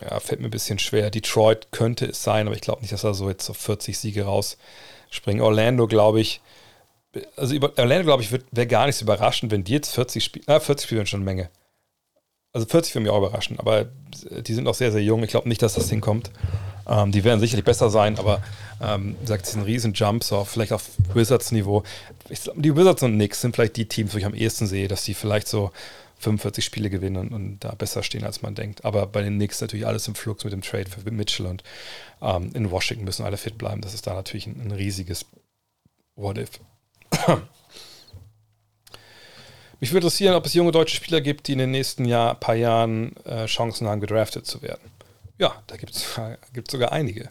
[0.01, 1.09] ja, fällt mir ein bisschen schwer.
[1.09, 4.23] Detroit könnte es sein, aber ich glaube nicht, dass er so jetzt auf 40 Siege
[4.25, 5.41] rausspringen.
[5.41, 6.41] Orlando, glaube ich,
[7.35, 10.45] also über, Orlando, glaube ich, wäre gar nicht so überraschend, wenn die jetzt 40 Spiele,
[10.47, 11.49] äh, 40 Spiele schon eine Menge.
[12.51, 15.23] Also 40 würde mich auch überraschen, aber die sind noch sehr, sehr jung.
[15.23, 16.31] Ich glaube nicht, dass das hinkommt.
[16.87, 18.41] Ähm, die werden sicherlich besser sein, aber
[18.81, 21.83] ähm, sagt, ein riesen Jump, so vielleicht auf Wizards-Niveau.
[22.55, 25.13] Die Wizards und Knicks sind vielleicht die Teams, wo ich am ehesten sehe, dass die
[25.13, 25.71] vielleicht so
[26.19, 28.83] 45 Spiele gewinnen und, und, da besser stehen, als man denkt.
[28.83, 31.63] Aber bei den Knicks natürlich alles im Flux mit dem Trade für Mitchell und
[32.21, 33.81] ähm, in Washington müssen alle fit bleiben.
[33.81, 35.25] Das ist da natürlich ein, ein riesiges
[36.15, 36.59] What-If.
[39.79, 42.55] Mich würde interessieren, ob es junge deutsche Spieler gibt, die in den nächsten Jahr, paar
[42.55, 44.91] Jahren äh, Chancen haben, gedraftet zu werden.
[45.37, 46.15] Ja, da gibt es
[46.71, 47.29] sogar einige.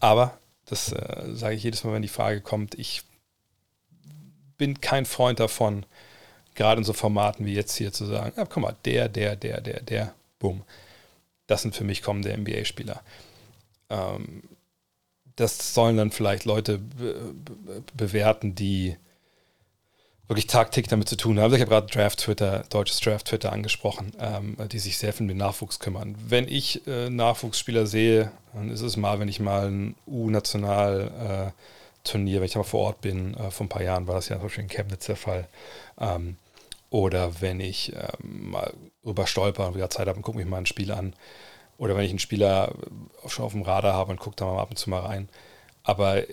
[0.00, 3.02] Aber, das äh, sage ich jedes Mal, wenn die Frage kommt, ich
[4.58, 5.86] bin kein Freund davon,
[6.54, 9.60] gerade in so Formaten wie jetzt hier zu sagen, ja, guck mal, der, der, der,
[9.60, 10.62] der, der, bumm.
[11.46, 13.00] Das sind für mich kommende NBA-Spieler.
[13.88, 14.42] Ähm,
[15.36, 18.96] das sollen dann vielleicht Leute be be bewerten, die
[20.28, 21.54] wirklich tagtäglich damit zu tun haben.
[21.54, 25.38] Ich habe gerade Draft Twitter, deutsches Draft Twitter angesprochen, ähm, die sich sehr viel den
[25.38, 26.14] Nachwuchs kümmern.
[26.26, 32.08] Wenn ich äh, Nachwuchsspieler sehe, dann ist es mal, wenn ich mal ein U-National äh,
[32.08, 34.36] Turnier, wenn ich mal vor Ort bin, äh, vor ein paar Jahren war das ja
[34.36, 35.48] zum Beispiel in Chemnitz der Fall,
[35.98, 36.36] ähm,
[36.90, 38.72] oder wenn ich ähm, mal
[39.04, 41.14] rüber stolper und wieder Zeit habe und gucke mich mal ein Spiel an.
[41.76, 42.74] Oder wenn ich einen Spieler
[43.28, 45.28] schon auf dem Radar habe und gucke da mal ab und zu mal rein.
[45.88, 46.24] Aber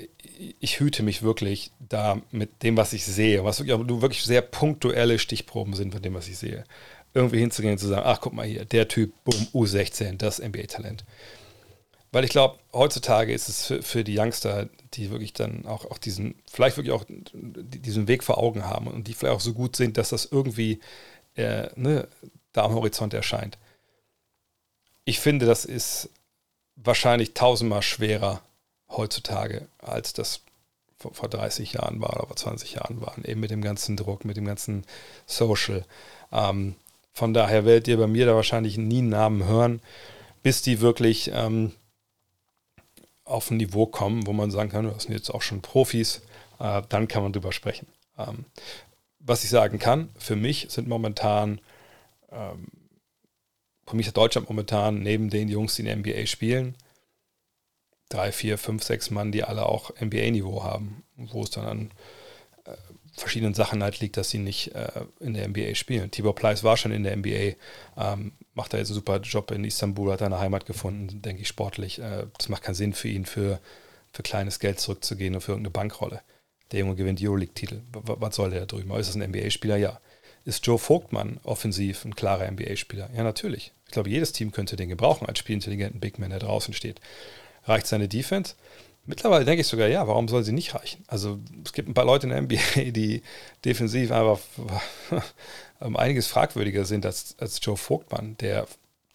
[0.59, 5.73] ich hüte mich wirklich da mit dem, was ich sehe, was wirklich, sehr punktuelle Stichproben
[5.73, 6.65] sind von dem, was ich sehe,
[7.13, 11.05] irgendwie hinzugehen und zu sagen, ach guck mal hier, der Typ, boom, U16, das NBA-Talent.
[12.11, 15.99] Weil ich glaube, heutzutage ist es für, für, die Youngster, die wirklich dann auch, auch
[15.99, 19.77] diesen, vielleicht wirklich auch diesen Weg vor Augen haben und die vielleicht auch so gut
[19.77, 20.81] sind, dass das irgendwie
[21.35, 22.09] äh, ne,
[22.51, 23.57] da am Horizont erscheint.
[25.05, 26.09] Ich finde, das ist
[26.75, 28.41] wahrscheinlich tausendmal schwerer
[28.89, 30.41] heutzutage, als das
[30.97, 33.15] vor, vor 30 Jahren war oder vor 20 Jahren war.
[33.23, 34.85] Eben mit dem ganzen Druck, mit dem ganzen
[35.25, 35.85] Social.
[36.31, 36.75] Ähm,
[37.13, 39.81] von daher werdet ihr bei mir da wahrscheinlich nie einen Namen hören,
[40.43, 41.71] bis die wirklich ähm,
[43.23, 46.21] auf ein Niveau kommen, wo man sagen kann, das sind jetzt auch schon Profis,
[46.59, 47.87] äh, dann kann man drüber sprechen.
[48.17, 48.45] Ähm,
[49.19, 51.59] was ich sagen kann, für mich sind momentan,
[52.31, 52.67] ähm,
[53.87, 56.75] für mich ist Deutschland momentan neben den Jungs, die in der NBA spielen,
[58.09, 61.91] drei, vier, fünf, sechs Mann, die alle auch NBA-Niveau haben, wo es dann an
[62.65, 62.75] äh,
[63.13, 66.11] verschiedenen Sachen halt liegt, dass sie nicht äh, in der NBA spielen.
[66.11, 67.55] Tibor Pleiss war schon in der NBA,
[67.97, 71.47] ähm, macht da jetzt einen super Job in Istanbul, hat eine Heimat gefunden, denke ich,
[71.47, 71.99] sportlich.
[71.99, 73.59] Äh, das macht keinen Sinn für ihn, für,
[74.11, 76.21] für kleines Geld zurückzugehen und für irgendeine Bankrolle.
[76.71, 77.81] Der Junge gewinnt Euroleague-Titel.
[77.91, 78.91] Was soll der da drüben?
[78.95, 79.77] Ist das ein NBA-Spieler?
[79.77, 79.99] Ja.
[80.45, 83.09] Ist Joe Vogtmann offensiv ein klarer NBA-Spieler?
[83.15, 83.71] Ja, natürlich.
[83.85, 87.01] Ich glaube, jedes Team könnte den gebrauchen als spielintelligenten Big Man, der draußen steht.
[87.65, 88.55] Reicht seine Defense?
[89.07, 91.03] Mittlerweile denke ich sogar, ja, warum soll sie nicht reichen?
[91.07, 93.21] Also es gibt ein paar Leute in der NBA, die
[93.63, 94.39] defensiv einfach
[95.79, 98.67] einiges fragwürdiger sind als, als Joe Vogtmann, der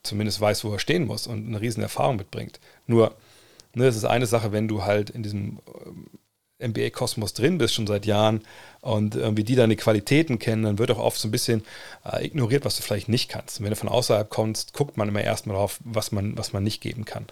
[0.02, 2.60] zumindest weiß, wo er stehen muss und eine riesen Erfahrung mitbringt.
[2.86, 3.14] Nur,
[3.74, 6.06] ne, es ist eine Sache, wenn du halt in diesem ähm,
[6.62, 8.42] NBA-Kosmos drin bist, schon seit Jahren,
[8.82, 11.64] und irgendwie die deine Qualitäten kennen, dann wird auch oft so ein bisschen
[12.04, 13.58] äh, ignoriert, was du vielleicht nicht kannst.
[13.58, 16.62] Und wenn du von außerhalb kommst, guckt man immer erstmal drauf, was man, was man
[16.62, 17.26] nicht geben kann.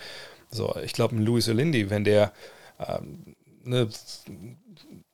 [0.50, 2.32] So, ich glaube, ein Louis Olindi, wenn der
[2.78, 3.88] ähm, ne,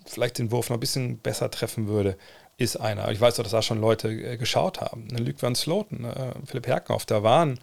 [0.05, 2.17] vielleicht den Wurf noch ein bisschen besser treffen würde,
[2.57, 3.11] ist einer.
[3.11, 5.09] Ich weiß doch, dass da schon Leute äh, geschaut haben.
[5.09, 7.59] Ne, Luke Van Sloten, äh, Philipp Herkenhoff, da waren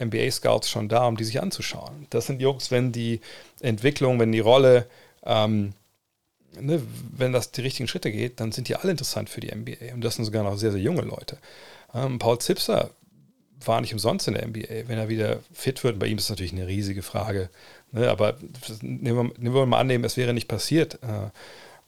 [0.00, 2.06] NBA-Scouts schon da, um die sich anzuschauen.
[2.10, 3.20] Das sind Jungs, wenn die
[3.60, 4.86] Entwicklung, wenn die Rolle,
[5.24, 5.74] ähm,
[6.58, 6.82] ne,
[7.14, 9.92] wenn das die richtigen Schritte geht, dann sind die alle interessant für die NBA.
[9.94, 11.38] Und das sind sogar noch sehr, sehr junge Leute.
[11.94, 12.90] Ähm, Paul Zipser
[13.66, 14.88] war nicht umsonst in der NBA.
[14.88, 17.50] Wenn er wieder fit wird, bei ihm ist das natürlich eine riesige Frage.
[17.92, 18.10] Ne?
[18.10, 18.36] Aber
[18.80, 21.30] nehmen wir, nehmen wir, mal annehmen, es wäre nicht passiert äh,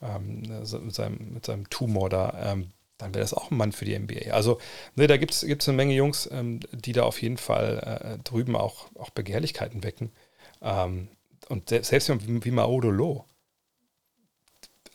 [0.05, 0.41] ähm,
[0.83, 2.53] mit, seinem, mit seinem Tumor da.
[2.53, 4.31] Ähm, dann wäre das auch ein Mann für die NBA.
[4.31, 4.59] Also
[4.95, 8.55] ne, da gibt es eine Menge Jungs, ähm, die da auf jeden Fall äh, drüben
[8.55, 10.11] auch, auch Begehrlichkeiten wecken.
[10.61, 11.09] Ähm,
[11.49, 13.25] und selbst wie Maodo Loh,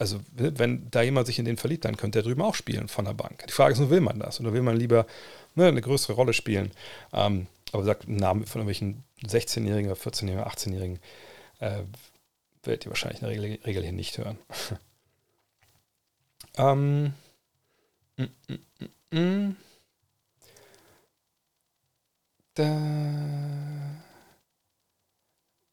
[0.01, 3.05] also wenn da jemand sich in den verliebt, dann könnte er drüben auch spielen von
[3.05, 3.47] der Bank.
[3.47, 4.41] Die Frage ist nur, will man das?
[4.41, 5.07] Oder will man lieber
[5.55, 6.73] ne, eine größere Rolle spielen?
[7.13, 10.99] Ähm, aber sagt, Namen von irgendwelchen 16-Jährigen oder 14-Jährigen, 18-Jährigen
[11.61, 11.83] äh,
[12.63, 14.39] werdet ihr wahrscheinlich in der Regel, Regel hier nicht hören.
[16.57, 17.13] ähm,
[18.17, 18.59] mm, mm,
[19.13, 19.57] mm, mm,
[22.55, 23.21] da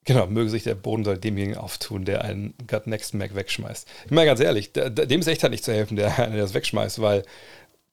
[0.07, 3.85] Genau, möge sich der Boden soll demjenigen auftun, der einen God Next Mac wegschmeißt.
[4.05, 7.01] Ich meine ganz ehrlich, dem ist echt halt nicht zu helfen, der, der das wegschmeißt,
[7.01, 7.23] weil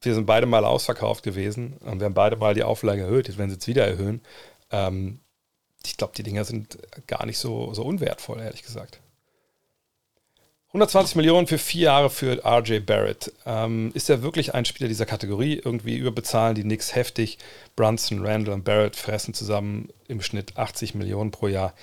[0.04, 3.28] wir sind beide mal ausverkauft gewesen und wir haben beide mal die Auflage erhöht.
[3.28, 4.20] Jetzt werden sie jetzt wieder erhöhen.
[4.70, 5.20] Ähm,
[5.84, 9.00] ich glaube, die Dinger sind gar nicht so, so unwertvoll, ehrlich gesagt.
[10.74, 13.32] 120 Millionen für vier Jahre für RJ Barrett.
[13.46, 15.60] Ähm, ist er wirklich ein Spieler dieser Kategorie?
[15.64, 17.38] Irgendwie überbezahlen die Knicks heftig.
[17.76, 21.74] Brunson, Randall und Barrett fressen zusammen im Schnitt 80 Millionen pro Jahr.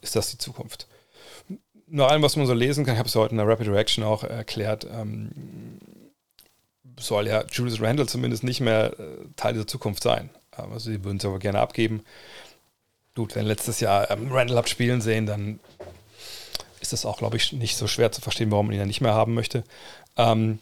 [0.00, 0.86] Ist das die Zukunft?
[1.88, 4.04] Nach allem, was man so lesen kann, ich habe es heute in der Rapid Reaction
[4.04, 5.80] auch erklärt, ähm,
[6.98, 9.04] soll ja Julius Randall zumindest nicht mehr äh,
[9.36, 10.30] Teil dieser Zukunft sein.
[10.50, 12.02] Also sie würden es aber gerne abgeben.
[13.14, 15.60] Gut, wenn letztes Jahr ähm, Randall habt spielen sehen, dann
[16.80, 19.00] ist das auch, glaube ich, nicht so schwer zu verstehen, warum man ihn ja nicht
[19.00, 19.64] mehr haben möchte.
[20.16, 20.60] Ähm,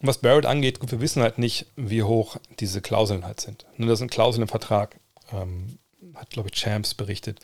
[0.00, 3.66] was Barrett angeht, gut, wir wissen halt nicht, wie hoch diese Klauseln halt sind.
[3.76, 4.96] Nur das sind Klauseln im Vertrag,
[5.32, 5.78] ähm,
[6.14, 7.40] hat, glaube ich, Champs berichtet,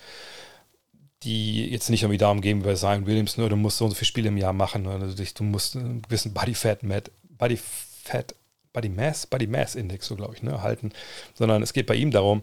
[1.25, 3.97] die jetzt nicht irgendwie darum gehen, bei Zion Williams, nur du musst so und so
[3.97, 6.81] viele Spiele im Jahr machen, oder du musst einen gewissen Body Fat,
[7.31, 7.59] Body
[8.05, 8.35] Fat,
[8.73, 10.93] Body Mass, Body Mass Index, so glaube ich, ne, halten,
[11.35, 12.43] sondern es geht bei ihm darum,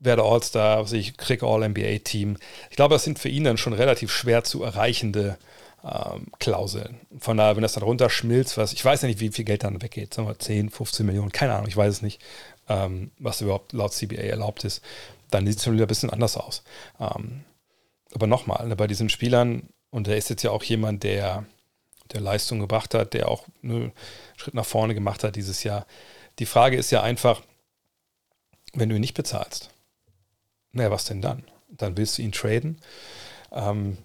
[0.00, 2.36] werde All-Star, ich kriege All-NBA-Team.
[2.70, 5.38] Ich glaube, das sind für ihn dann schon relativ schwer zu erreichende
[5.84, 7.00] ähm, Klauseln.
[7.18, 9.82] Von daher, wenn das dann runterschmilzt, was, ich weiß ja nicht, wie viel Geld dann
[9.82, 12.20] weggeht, sagen wir 10, 15 Millionen, keine Ahnung, ich weiß es nicht,
[12.68, 14.82] ähm, was überhaupt laut CBA erlaubt ist,
[15.30, 16.62] dann sieht es schon wieder ein bisschen anders aus.
[17.00, 17.44] Ähm,
[18.14, 21.44] aber nochmal, ne, bei diesen Spielern, und der ist jetzt ja auch jemand, der,
[22.12, 23.92] der Leistung gebracht hat, der auch einen
[24.36, 25.86] Schritt nach vorne gemacht hat dieses Jahr.
[26.38, 27.42] Die Frage ist ja einfach,
[28.72, 29.70] wenn du ihn nicht bezahlst,
[30.72, 31.44] naja, was denn dann?
[31.68, 32.78] Dann willst du ihn traden.
[33.52, 33.98] Ähm,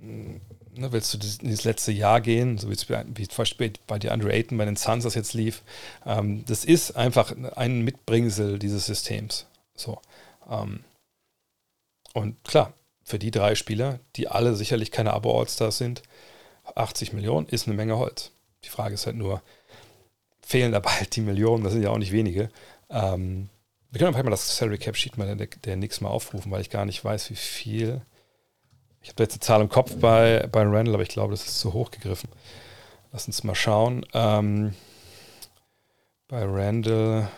[0.00, 2.76] ne, willst du das letzte Jahr gehen, so wie,
[3.14, 5.62] wie zum Beispiel bei der Andre Ayton, bei den Suns das jetzt lief.
[6.06, 9.46] Ähm, das ist einfach ein Mitbringsel dieses Systems.
[9.74, 10.00] So.
[10.50, 10.84] Ähm,
[12.14, 16.02] und klar, für die drei Spieler, die alle sicherlich keine Abo-Allstars sind,
[16.74, 18.32] 80 Millionen ist eine Menge Holz.
[18.64, 19.42] Die Frage ist halt nur,
[20.40, 22.50] fehlen dabei halt die Millionen, das sind ja auch nicht wenige.
[22.90, 23.48] Ähm,
[23.90, 26.60] wir können einfach mal das Salary Cap Sheet mal der, der Nix mal aufrufen, weil
[26.60, 28.02] ich gar nicht weiß, wie viel.
[29.02, 31.60] Ich habe jetzt eine Zahl im Kopf bei, bei Randall, aber ich glaube, das ist
[31.60, 32.28] zu hoch gegriffen.
[33.12, 34.04] Lass uns mal schauen.
[34.12, 34.74] Ähm,
[36.26, 37.28] bei Randall,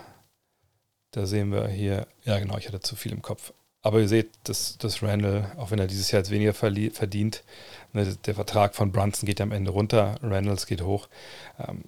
[1.10, 3.52] da sehen wir hier, ja genau, ich hatte zu viel im Kopf.
[3.82, 7.44] Aber ihr seht, dass, dass Randall, auch wenn er dieses Jahr jetzt weniger verdient,
[7.92, 11.09] der Vertrag von Brunson geht am Ende runter, Randalls geht hoch.
[11.59, 11.85] Ähm,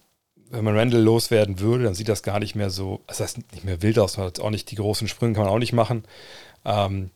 [0.51, 3.65] wenn man Randall loswerden würde, dann sieht das gar nicht mehr so, das heißt nicht
[3.65, 6.05] mehr wild aus, man hat auch nicht die großen Sprünge, kann man auch nicht machen.
[6.65, 7.11] Ähm,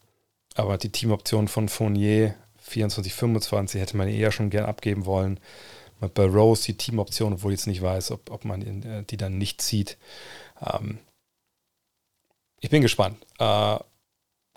[0.54, 5.40] aber die Teamoption von Fournier 24, 25 hätte man eher schon gern abgeben wollen.
[6.14, 9.38] Bei Rose die Teamoption, obwohl ich jetzt nicht weiß, ob, ob man äh, die dann
[9.38, 9.98] nicht zieht.
[10.60, 10.98] Ähm,
[12.60, 13.18] ich bin gespannt.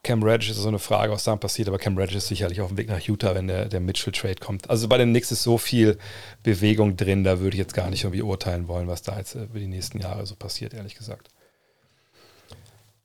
[0.05, 2.61] Äh, Cam Reddish ist so eine Frage, was dann passiert, aber Cam Reddish ist sicherlich
[2.61, 4.69] auf dem Weg nach Utah, wenn der, der Mitchell-Trade kommt.
[4.69, 5.97] Also bei den Knicks ist so viel
[6.43, 9.59] Bewegung drin, da würde ich jetzt gar nicht irgendwie urteilen wollen, was da jetzt über
[9.59, 11.29] die nächsten Jahre so passiert, ehrlich gesagt.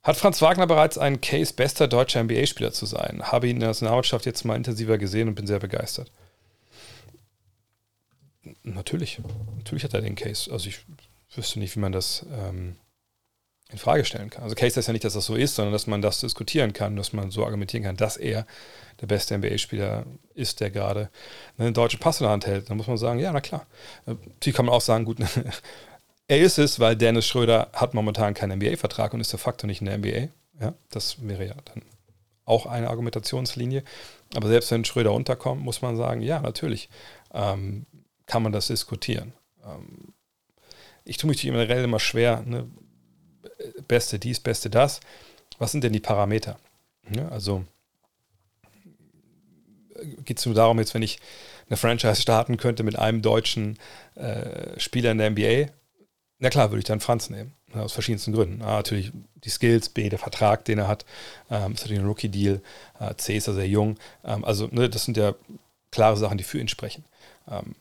[0.03, 3.21] Hat Franz Wagner bereits einen Case, bester deutscher NBA-Spieler zu sein?
[3.23, 6.11] Habe ihn in der Nationalmannschaft jetzt mal intensiver gesehen und bin sehr begeistert.
[8.63, 9.21] Natürlich.
[9.59, 10.51] Natürlich hat er den Case.
[10.51, 10.81] Also ich
[11.35, 12.77] wüsste nicht, wie man das ähm,
[13.73, 14.43] in Frage stellen kann.
[14.43, 16.97] Also Case ist ja nicht, dass das so ist, sondern dass man das diskutieren kann,
[16.97, 18.47] dass man so argumentieren kann, dass er
[19.01, 20.05] der beste NBA-Spieler
[20.35, 21.11] ist, der gerade
[21.59, 22.69] einen deutschen Pass in der Hand hält.
[22.69, 23.67] Dann muss man sagen, ja, na klar.
[24.07, 25.19] Natürlich kann man auch sagen, gut,
[26.29, 29.81] er ist es, weil Dennis Schröder hat momentan keinen NBA-Vertrag und ist de facto nicht
[29.81, 30.29] in der NBA.
[30.61, 31.83] Ja, das wäre ja dann
[32.45, 33.85] auch eine Argumentationslinie.
[34.35, 36.89] Aber selbst wenn Schröder unterkommt, muss man sagen, ja, natürlich
[37.33, 37.87] ähm,
[38.27, 39.33] kann man das diskutieren.
[39.65, 40.13] Ähm,
[41.05, 42.69] ich tue mich generell immer schwer, ne,
[43.89, 45.01] Beste dies, Beste das.
[45.59, 46.59] Was sind denn die Parameter?
[47.15, 47.65] Ja, also
[50.25, 51.19] geht es nur darum, jetzt wenn ich
[51.69, 53.79] eine Franchise starten könnte mit einem deutschen
[54.15, 55.73] äh, Spieler in der NBA,
[56.39, 57.53] Na klar, würde ich dann Franz nehmen.
[57.73, 58.63] Aus verschiedensten Gründen.
[58.63, 59.13] A, natürlich
[59.45, 61.05] die Skills, B, der Vertrag, den er hat.
[61.51, 62.61] Ähm, ist natürlich ein Rookie-Deal.
[62.99, 63.99] Äh, C ist er sehr jung.
[64.25, 65.35] Ähm, also, ne, das sind ja
[65.93, 67.05] klare Sachen, die für ihn sprechen.
[67.49, 67.77] Ähm,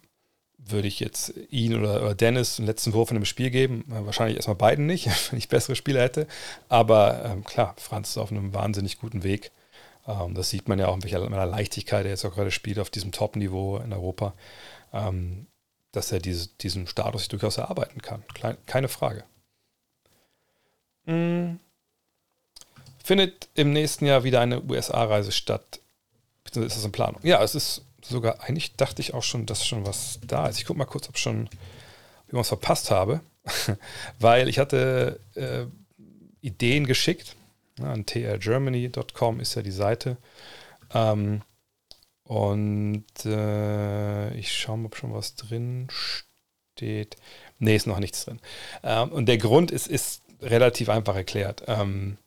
[0.71, 3.85] würde ich jetzt ihn oder, oder, Dennis einen letzten Wurf in einem Spiel geben?
[3.89, 6.27] Äh, wahrscheinlich erstmal beiden nicht, wenn ich bessere Spieler hätte.
[6.67, 9.51] Aber ähm, klar, Franz ist auf einem wahnsinnig guten Weg.
[10.07, 12.89] Ähm, das sieht man ja auch in welcher Leichtigkeit er jetzt auch gerade spielt auf
[12.89, 14.33] diesem Top-Niveau in Europa.
[14.93, 15.47] Ähm,
[15.91, 18.23] dass er diese, diesen Status durchaus erarbeiten kann.
[18.33, 19.23] Kleine, keine Frage.
[21.05, 21.59] Hm.
[23.03, 25.79] Findet im nächsten Jahr wieder eine USA-Reise statt?
[26.43, 27.19] Beziehungsweise ist das in Planung?
[27.23, 30.57] Ja, es ist sogar, eigentlich dachte ich auch schon, dass schon was da ist.
[30.57, 31.49] Ich gucke mal kurz, ob schon,
[32.27, 33.21] wie man es verpasst habe.
[34.19, 35.65] Weil ich hatte äh,
[36.41, 37.35] Ideen geschickt.
[37.79, 40.17] Ja, an trgermany.com ist ja die Seite.
[40.93, 41.41] Ähm,
[42.23, 47.17] und äh, ich schaue mal, ob schon was drin steht.
[47.57, 48.39] Nee, ist noch nichts drin.
[48.83, 51.63] Ähm, und der Grund ist, ist relativ einfach erklärt.
[51.67, 52.17] Ähm,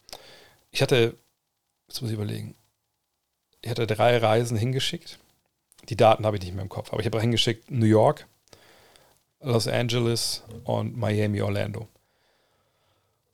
[0.71, 1.17] ich hatte,
[1.87, 2.55] jetzt muss ich überlegen,
[3.61, 5.19] ich hatte drei Reisen hingeschickt.
[5.89, 8.27] Die Daten habe ich nicht mehr im Kopf, aber ich habe hingeschickt New York,
[9.41, 11.89] Los Angeles und Miami, Orlando.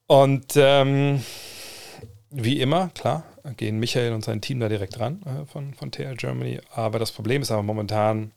[0.07, 1.23] Und ähm,
[2.31, 3.25] wie immer, klar,
[3.57, 6.61] gehen Michael und sein Team da direkt ran äh, von, von TR Germany.
[6.75, 8.33] Aber das Problem ist aber momentan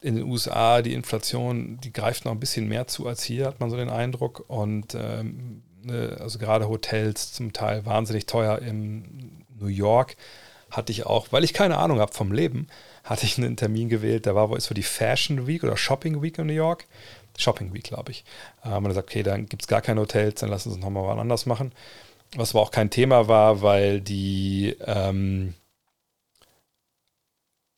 [0.00, 3.60] in den USA, die Inflation, die greift noch ein bisschen mehr zu als hier, hat
[3.60, 4.44] man so den Eindruck.
[4.48, 10.16] Und ähm, ne, also gerade Hotels zum Teil wahnsinnig teuer in New York
[10.72, 12.66] hatte ich auch, weil ich keine Ahnung habe vom Leben,
[13.04, 16.22] hatte ich einen Termin gewählt, da war wo ist für die Fashion Week oder Shopping
[16.22, 16.86] Week in New York.
[17.38, 18.24] Shopping Week, glaube ich.
[18.64, 20.82] Ähm, und er sagt, okay, dann gibt es gar keine Hotels, dann lassen Sie es
[20.82, 21.72] nochmal anders machen
[22.36, 25.54] was aber auch kein Thema war, weil die, ähm,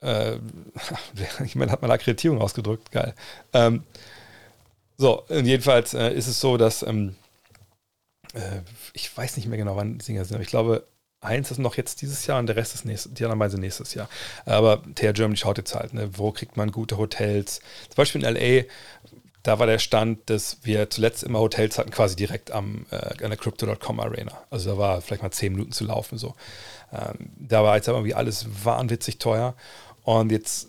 [0.00, 0.38] äh,
[1.44, 3.14] ich meine, hat man Akkreditierung ausgedrückt, geil.
[3.52, 3.84] Ähm,
[4.96, 7.16] so, jedenfalls äh, ist es so, dass ähm,
[8.34, 8.60] äh,
[8.92, 10.86] ich weiß nicht mehr genau, wann die Singer sind, aber ich glaube,
[11.24, 13.94] eins ist noch jetzt dieses Jahr und der Rest ist nächstes, die anderen beiden nächstes
[13.94, 14.08] Jahr.
[14.46, 17.60] Aber TR Germany schaut jetzt halt, ne, wo kriegt man gute Hotels?
[17.88, 18.64] Zum Beispiel in LA
[19.44, 23.28] da war der Stand, dass wir zuletzt immer Hotels hatten, quasi direkt am, äh, an
[23.28, 24.32] der Crypto.com Arena.
[24.50, 26.16] Also da war vielleicht mal zehn Minuten zu laufen.
[26.16, 26.34] So.
[26.90, 29.54] Ähm, da war jetzt irgendwie alles wahnwitzig teuer.
[30.02, 30.68] Und jetzt,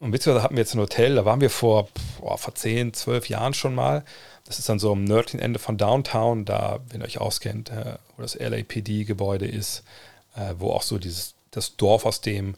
[0.00, 1.88] und beziehungsweise hatten wir jetzt ein Hotel, da waren wir vor,
[2.20, 4.04] boah, vor zehn, zwölf Jahren schon mal.
[4.44, 7.96] Das ist dann so am nördlichen Ende von Downtown, da, wenn ihr euch auskennt, äh,
[8.16, 9.84] wo das LAPD-Gebäude ist,
[10.36, 12.56] äh, wo auch so dieses, das Dorf, aus dem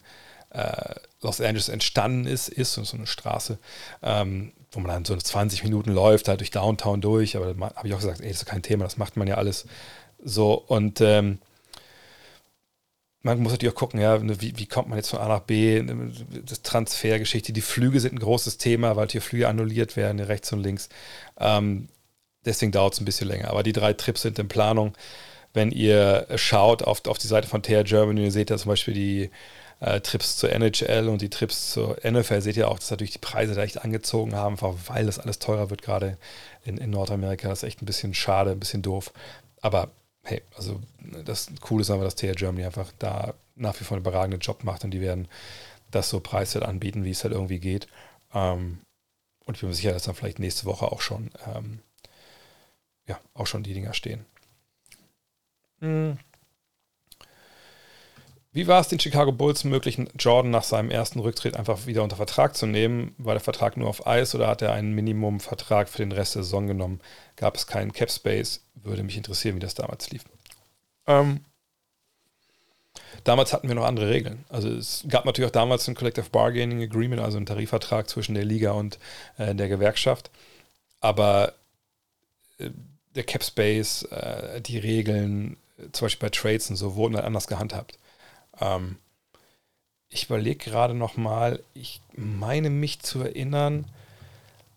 [0.49, 3.59] äh, Los Angeles entstanden ist, ist, so eine Straße.
[4.01, 7.87] Ähm, wo man dann so 20 Minuten läuft, halt durch Downtown durch, aber da habe
[7.87, 9.65] ich auch gesagt, ey, das ist kein Thema, das macht man ja alles
[10.23, 11.39] so und ähm,
[13.25, 15.39] man muss natürlich auch gucken, ja, ne, wie, wie, kommt man jetzt von A nach
[15.39, 15.83] B,
[16.45, 20.61] das Transfergeschichte, die Flüge sind ein großes Thema, weil hier Flüge annulliert werden, rechts und
[20.61, 20.89] links.
[21.39, 21.87] Ähm,
[22.45, 23.49] deswegen dauert es ein bisschen länger.
[23.49, 24.93] Aber die drei Trips sind in Planung.
[25.53, 28.93] Wenn ihr schaut auf, auf die Seite von TR Germany, ihr seht ja zum Beispiel
[28.93, 29.31] die
[29.79, 33.19] äh, Trips zur NHL und die Trips zur NFL seht ihr auch, dass natürlich die
[33.19, 36.19] Preise da echt angezogen haben, weil das alles teurer wird, gerade
[36.63, 37.49] in, in Nordamerika.
[37.49, 39.11] Das ist echt ein bisschen schade, ein bisschen doof.
[39.61, 39.89] Aber
[40.25, 40.81] hey, also
[41.23, 44.63] das Coole ist einfach, dass TR Germany einfach da nach wie vor einen überragenden Job
[44.63, 45.27] macht und die werden
[45.91, 47.87] das so preiswert anbieten, wie es halt irgendwie geht.
[48.33, 48.79] Ähm,
[49.45, 51.79] und ich bin mir sicher, dass dann vielleicht nächste Woche auch schon, ähm,
[53.07, 54.25] ja, auch schon die Dinger stehen.
[55.79, 56.17] Mhm.
[58.51, 62.15] Wie war es den Chicago Bulls möglich, Jordan nach seinem ersten Rücktritt einfach wieder unter
[62.15, 63.13] Vertrag zu nehmen?
[63.17, 66.43] War der Vertrag nur auf Eis oder hat er einen Minimumvertrag für den Rest der
[66.43, 67.01] Saison genommen?
[67.35, 68.64] Gab es keinen Cap Space?
[68.85, 70.23] Würde mich interessieren, wie das damals lief.
[71.07, 71.41] Ähm,
[73.23, 74.45] damals hatten wir noch andere Regeln.
[74.49, 78.45] Also es gab natürlich auch damals ein Collective Bargaining Agreement, also einen Tarifvertrag zwischen der
[78.45, 78.99] Liga und
[79.37, 80.29] äh, der Gewerkschaft.
[81.01, 81.53] Aber
[82.57, 82.69] äh,
[83.15, 85.57] der Cap Space, äh, die Regeln,
[85.91, 87.97] zum Beispiel bei Trades und so, wurden halt anders gehandhabt.
[88.59, 88.97] Ähm,
[90.09, 93.85] ich überlege gerade nochmal, ich meine mich zu erinnern,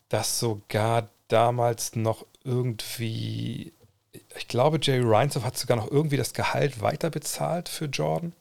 [0.09, 3.73] dass sogar damals noch irgendwie,
[4.39, 8.33] ich glaube, Jerry Reinsdorf hat sogar noch irgendwie das Gehalt weiter bezahlt für Jordan.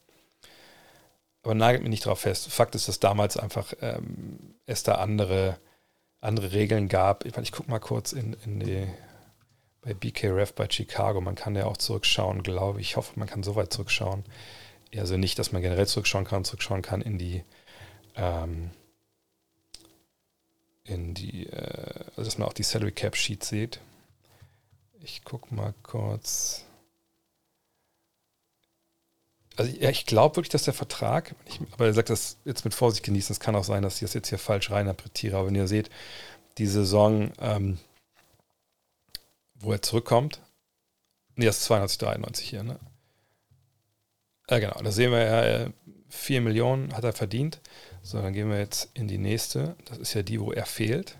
[1.43, 2.51] Aber nagelt mich nicht drauf fest.
[2.51, 5.57] Fakt ist, dass damals einfach ähm, es da andere,
[6.21, 7.25] andere Regeln gab.
[7.25, 8.87] Ich, ich gucke mal kurz in, in die,
[9.81, 11.21] bei BKRF bei Chicago.
[11.21, 12.89] Man kann ja auch zurückschauen, glaube ich.
[12.89, 14.23] Ich hoffe, man kann so weit zurückschauen
[14.95, 17.43] also nicht, dass man generell zurückschauen kann, zurückschauen kann in die,
[18.15, 18.71] ähm,
[20.83, 23.79] in die, also dass man auch die Salary Cap Sheet sieht.
[25.01, 26.63] Ich gucke mal kurz.
[29.55, 32.75] Also ja, ich glaube wirklich, dass der Vertrag, ich, aber er sagt das jetzt mit
[32.75, 35.55] Vorsicht genießen, es kann auch sein, dass ich das jetzt hier falsch reininterpretiere, aber wenn
[35.55, 35.89] ihr seht,
[36.57, 37.79] die Saison ähm,
[39.59, 40.41] wo er zurückkommt.
[41.35, 42.79] Nee, das ist 92, 93 hier, ne?
[44.49, 44.79] Ja, genau.
[44.81, 45.69] Da sehen wir ja,
[46.09, 47.59] 4 Millionen hat er verdient.
[48.01, 49.75] So, dann gehen wir jetzt in die nächste.
[49.85, 51.17] Das ist ja die, wo er fehlt.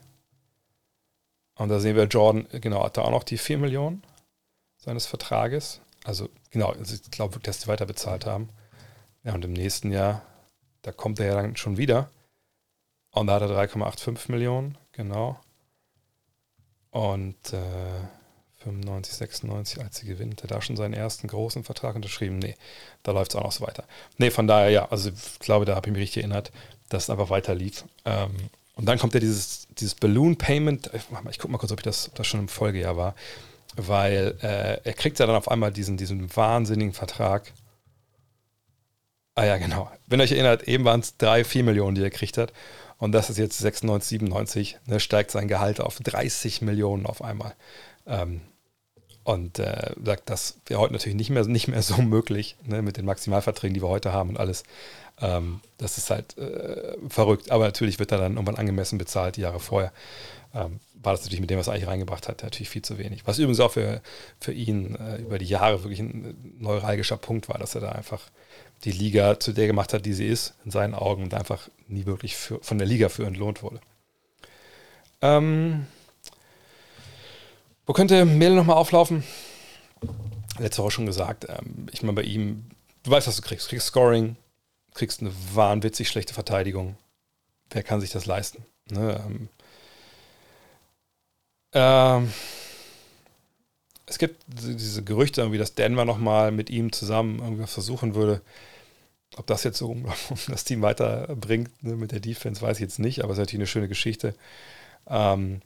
[1.58, 4.04] Und da sehen wir Jordan, genau, hat er auch noch die 4 Millionen
[4.78, 5.82] seines Vertrages.
[6.06, 8.50] Also, genau, also ich glaube dass die weiter bezahlt haben.
[9.24, 10.22] Ja, und im nächsten Jahr,
[10.84, 12.10] da kommt er ja dann schon wieder.
[13.12, 15.40] Und da hat er 3,85 Millionen, genau.
[16.92, 18.00] Und äh,
[18.64, 22.40] 95, 96, als sie gewinnt, hat er da schon seinen ersten großen Vertrag unterschrieben.
[22.40, 22.56] Nee,
[23.04, 23.84] da läuft es auch noch so weiter.
[24.18, 26.52] Nee, von daher, ja, also ich glaube, da habe ich mich richtig erinnert,
[26.90, 27.86] dass es einfach weiter lief.
[28.06, 28.36] Ähm,
[28.78, 30.92] und dann kommt ja dieses, dieses Balloon Payment.
[30.94, 33.16] Ich, gucke mal kurz, ob, ich das, ob das schon im Folgejahr war.
[33.76, 37.52] Weil äh, er kriegt ja dann auf einmal diesen, diesen wahnsinnigen Vertrag.
[39.36, 39.92] Ah ja, genau.
[40.06, 42.54] Wenn ihr euch erinnert, eben waren es drei, vier Millionen, die er gekriegt hat.
[43.00, 47.56] Und das ist jetzt 96, 97, ne, steigt sein Gehalt auf 30 Millionen auf einmal.
[48.06, 48.42] Ähm,
[49.24, 52.98] und äh, sagt, das wäre heute natürlich nicht mehr, nicht mehr so möglich, ne, mit
[52.98, 54.64] den Maximalverträgen, die wir heute haben und alles.
[55.20, 57.52] Ähm, das ist halt äh, verrückt.
[57.52, 59.92] Aber natürlich wird er dann irgendwann angemessen bezahlt, die Jahre vorher.
[60.54, 63.26] Ähm, war das natürlich mit dem, was er eigentlich reingebracht hat, natürlich viel zu wenig.
[63.26, 64.02] Was übrigens auch für,
[64.40, 68.22] für ihn äh, über die Jahre wirklich ein neuralgischer Punkt war, dass er da einfach
[68.84, 72.06] die Liga zu der gemacht hat, die sie ist, in seinen Augen und einfach nie
[72.06, 73.80] wirklich für, von der Liga für entlohnt wurde.
[75.22, 75.88] Ähm,
[77.86, 79.24] wo könnte Mail nochmal auflaufen?
[80.60, 81.48] Letzte Woche schon gesagt.
[81.50, 82.66] Ähm, ich meine, bei ihm,
[83.04, 83.68] du weißt, was du kriegst.
[83.68, 84.36] Du kriegst Scoring,
[84.98, 86.98] kriegst eine wahnwitzig schlechte Verteidigung.
[87.70, 88.66] Wer kann sich das leisten?
[88.90, 89.24] Ne?
[89.26, 89.50] Ähm,
[91.74, 92.34] ähm,
[94.08, 98.42] es gibt diese Gerüchte, irgendwie, dass Denver nochmal mit ihm zusammen irgendwas versuchen würde.
[99.36, 99.96] Ob das jetzt so
[100.48, 103.62] das Team weiterbringt ne, mit der Defense, weiß ich jetzt nicht, aber es ist natürlich
[103.62, 104.34] eine schöne Geschichte.
[105.08, 105.62] Ähm,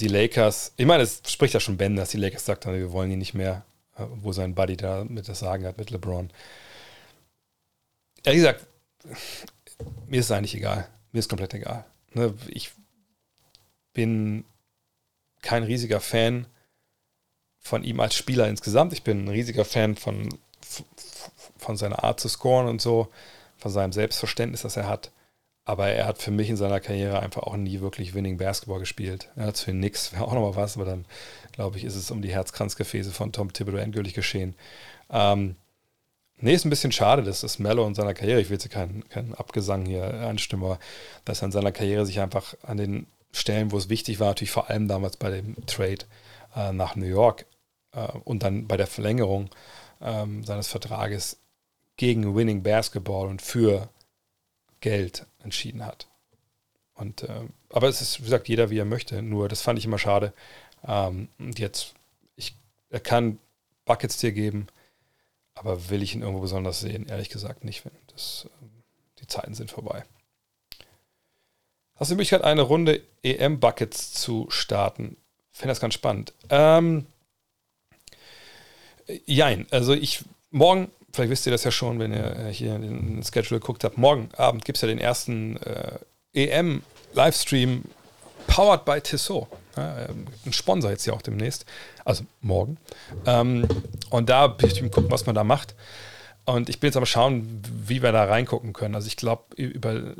[0.00, 3.10] die Lakers, ich meine, es spricht ja schon Ben, dass die Lakers sagt, wir wollen
[3.10, 3.64] ihn nicht mehr,
[3.96, 6.30] äh, wo sein Buddy da mit das Sagen hat, mit LeBron.
[8.26, 8.66] Ehrlich gesagt,
[10.08, 10.88] mir ist es eigentlich egal.
[11.12, 11.84] Mir ist komplett egal.
[12.12, 12.72] Ne, ich
[13.92, 14.44] bin
[15.42, 16.46] kein riesiger Fan
[17.60, 18.92] von ihm als Spieler insgesamt.
[18.92, 20.28] Ich bin ein riesiger Fan von,
[21.56, 23.08] von seiner Art zu scoren und so,
[23.58, 25.12] von seinem Selbstverständnis, das er hat.
[25.64, 29.30] Aber er hat für mich in seiner Karriere einfach auch nie wirklich Winning Basketball gespielt.
[29.36, 31.04] Er hat für nix, wäre auch nochmal was, aber dann,
[31.52, 34.56] glaube ich, ist es um die Herzkranzgefäße von Tom Thibodeau endgültig geschehen.
[35.10, 35.54] Ähm,
[36.38, 39.08] nee, ist ein bisschen schade, dass das Mello in seiner Karriere, ich will jetzt keinen
[39.08, 40.78] kein Abgesang hier anstimmen, aber
[41.24, 44.50] dass er in seiner Karriere sich einfach an den Stellen, wo es wichtig war, natürlich
[44.50, 46.04] vor allem damals bei dem Trade
[46.54, 47.46] äh, nach New York
[47.92, 49.50] äh, und dann bei der Verlängerung
[50.00, 51.38] ähm, seines Vertrages
[51.96, 53.88] gegen Winning Basketball und für
[54.80, 56.06] Geld entschieden hat.
[56.94, 59.22] Und, äh, aber es ist, wie gesagt, jeder wie er möchte.
[59.22, 60.32] Nur das fand ich immer schade.
[60.86, 61.94] Ähm, und jetzt,
[62.36, 62.54] ich,
[62.90, 63.38] er kann
[63.84, 64.66] Buckets dir geben,
[65.56, 67.06] aber will ich ihn irgendwo besonders sehen?
[67.08, 67.82] Ehrlich gesagt nicht.
[68.12, 68.66] Das, äh,
[69.20, 70.04] die Zeiten sind vorbei.
[71.96, 75.16] Hast du die Möglichkeit, eine Runde EM-Buckets zu starten?
[75.50, 76.34] Finde das ganz spannend.
[76.50, 77.06] Ähm,
[79.24, 83.22] jein, also ich, morgen vielleicht wisst ihr das ja schon, wenn ihr äh, hier den
[83.24, 83.98] Schedule geguckt habt.
[83.98, 85.98] Morgen Abend gibt es ja den ersten äh,
[86.34, 87.84] EM-Livestream
[88.46, 89.48] powered by Tissot.
[89.76, 91.66] Ja, ähm, ein Sponsor jetzt ja auch demnächst.
[92.04, 92.78] Also morgen.
[93.26, 93.66] Ähm,
[94.10, 95.74] und da bin ich gucken, was man da macht.
[96.46, 98.94] Und ich bin jetzt aber schauen, wie wir da reingucken können.
[98.94, 100.14] Also ich glaube, über äh,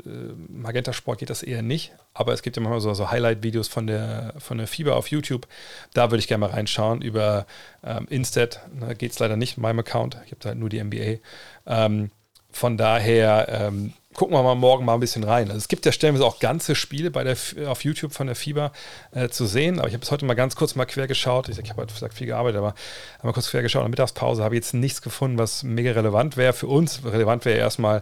[0.49, 3.87] Magenta Sport geht das eher nicht, aber es gibt ja manchmal so, so Highlight-Videos von
[3.87, 5.47] der, von der Fieber auf YouTube.
[5.93, 7.01] Da würde ich gerne mal reinschauen.
[7.01, 7.47] Über
[7.81, 10.17] ähm, Instead ne, geht es leider nicht in meinem Account.
[10.25, 11.21] Ich habe da halt nur die NBA.
[11.65, 12.11] Ähm,
[12.51, 15.47] von daher ähm, gucken wir mal morgen mal ein bisschen rein.
[15.47, 17.37] Also es gibt ja stellenweise auch ganze Spiele bei der,
[17.67, 18.71] auf YouTube von der Fieber
[19.11, 21.49] äh, zu sehen, aber ich habe es heute mal ganz kurz mal quer geschaut.
[21.49, 22.73] Ich, ich habe heute viel gearbeitet, aber
[23.21, 23.81] mal kurz quer geschaut.
[23.81, 27.05] In der Mittagspause habe ich jetzt nichts gefunden, was mega relevant wäre für uns.
[27.05, 28.01] Relevant wäre erstmal,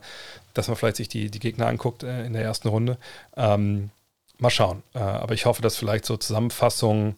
[0.53, 2.97] dass man vielleicht sich die, die Gegner anguckt äh, in der ersten Runde.
[3.35, 3.89] Ähm,
[4.37, 4.83] mal schauen.
[4.93, 7.17] Äh, aber ich hoffe, dass vielleicht so Zusammenfassungen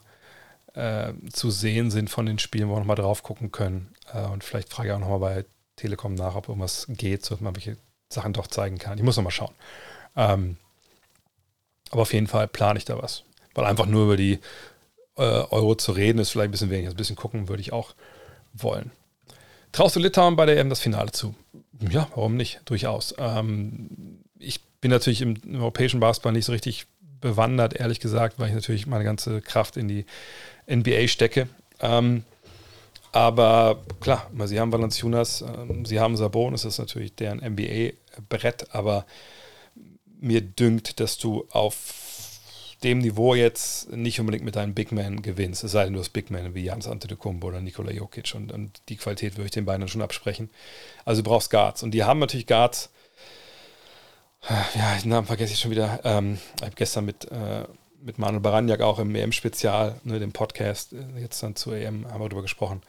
[0.73, 3.93] äh, zu sehen sind von den Spielen, wo wir nochmal drauf gucken können.
[4.11, 5.45] Äh, und vielleicht frage ich auch nochmal bei
[5.75, 7.77] Telekom nach, ob irgendwas geht, so dass man welche
[8.09, 8.97] Sachen doch zeigen kann.
[8.97, 9.53] Ich muss noch mal schauen.
[10.15, 10.57] Ähm,
[11.91, 13.23] aber auf jeden Fall plane ich da was.
[13.53, 14.39] Weil einfach nur über die
[15.17, 16.85] äh, Euro zu reden, ist vielleicht ein bisschen wenig.
[16.85, 17.95] Also ein bisschen gucken würde ich auch
[18.53, 18.91] wollen.
[19.71, 21.35] Traust du Litauen bei der EM das Finale zu?
[21.89, 22.61] Ja, warum nicht?
[22.65, 23.13] Durchaus.
[23.17, 26.87] Ähm, ich bin natürlich im, im, europäischen Basketball nicht so richtig
[27.19, 30.05] bewandert, ehrlich gesagt, weil ich natürlich meine ganze Kraft in die
[30.69, 31.47] NBA stecke.
[31.79, 32.23] Ähm,
[33.11, 39.05] aber klar, sie haben Valanciunas, ähm, sie haben Sabonis, das ist natürlich deren NBA-Brett, aber
[40.19, 41.75] mir dünkt, dass du auf
[42.83, 46.09] dem Niveau jetzt nicht unbedingt mit deinen Big Man gewinnst, es sei denn, du hast
[46.09, 49.65] Big Man wie Jans Antetokounmpo oder Nikola Jokic und, und die Qualität würde ich den
[49.65, 50.49] beiden dann schon absprechen.
[51.03, 52.91] Also du brauchst Guards und die haben natürlich Guards,
[54.75, 57.65] ja, den Namen vergesse ich schon wieder, ähm, ich habe gestern mit, äh,
[58.07, 62.21] mit Manuel Baranjak auch im EM-Spezial, ne, dem Podcast, äh, jetzt dann zur EM, haben
[62.21, 62.81] wir darüber gesprochen,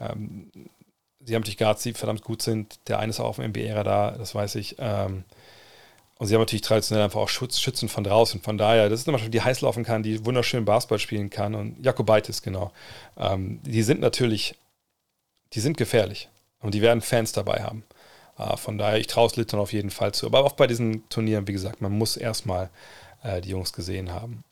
[0.00, 0.50] ähm,
[1.20, 4.34] sie haben natürlich die verdammt gut sind, der eine ist auch auf dem NBA-Radar, das
[4.34, 5.24] weiß ich, ähm,
[6.16, 8.40] und sie haben natürlich traditionell einfach auch Schutz, Schützen von draußen.
[8.40, 11.56] Von daher, das ist eine Mannschaft, die heiß laufen kann, die wunderschön Basketball spielen kann.
[11.56, 12.70] Und Jakobaitis, genau.
[13.16, 14.54] Ähm, die sind natürlich,
[15.54, 16.28] die sind gefährlich.
[16.60, 17.82] Und die werden Fans dabei haben.
[18.38, 20.26] Äh, von daher, ich traue es Litauen auf jeden Fall zu.
[20.26, 22.70] Aber auch bei diesen Turnieren, wie gesagt, man muss erstmal
[23.24, 24.44] äh, die Jungs gesehen haben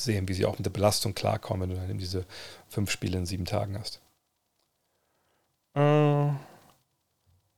[0.00, 2.24] sehen, wie sie auch mit der Belastung klarkommen, wenn du dann diese
[2.68, 4.00] fünf Spiele in sieben Tagen hast.
[5.74, 6.30] Äh.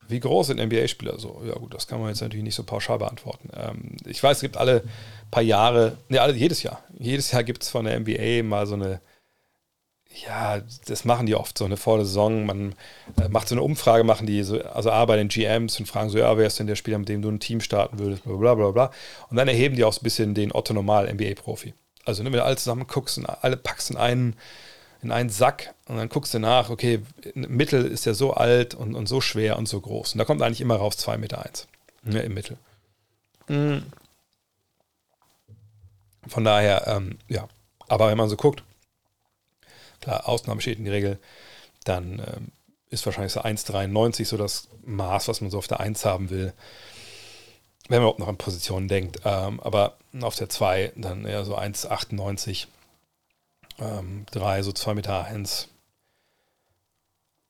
[0.09, 1.43] Wie groß sind NBA-Spieler so?
[1.47, 3.49] Ja, gut, das kann man jetzt natürlich nicht so pauschal beantworten.
[3.55, 4.83] Ähm, ich weiß, es gibt alle
[5.31, 6.83] paar Jahre, ne, alle, jedes Jahr.
[6.99, 9.01] Jedes Jahr gibt es von der NBA mal so eine,
[10.27, 12.45] ja, das machen die oft so eine vor der Saison.
[12.45, 12.75] Man
[13.21, 16.11] äh, macht so eine Umfrage, machen die so, also A bei den GMs und fragen
[16.11, 18.37] so, ja, wer ist denn der Spieler, mit dem du ein Team starten würdest, bla
[18.37, 18.91] bla bla bla.
[19.31, 21.73] Und dann erheben die auch so ein bisschen den Otto Normal NBA-Profi.
[22.05, 24.37] Also, ne, wenn du alle zusammen guckst und alle packst in einen
[25.03, 27.03] in einen Sack und dann guckst du nach, okay,
[27.35, 30.13] Mittel ist ja so alt und, und so schwer und so groß.
[30.13, 31.67] Und da kommt eigentlich immer raus 2,1 Meter eins,
[32.05, 32.57] ne, im Mittel.
[33.49, 33.85] Mhm.
[36.29, 37.49] Von daher, ähm, ja.
[37.89, 38.63] Aber wenn man so guckt,
[40.01, 41.19] klar, Ausnahme steht in die Regel,
[41.85, 42.53] dann ähm,
[42.89, 46.53] ist wahrscheinlich so 1,93 so das Maß, was man so auf der 1 haben will.
[47.93, 49.21] Wenn man überhaupt noch an Positionen denkt.
[49.27, 52.67] Ähm, aber auf der 2 dann eher so 1,98
[53.79, 55.69] ähm, drei, so zwei Meter eins.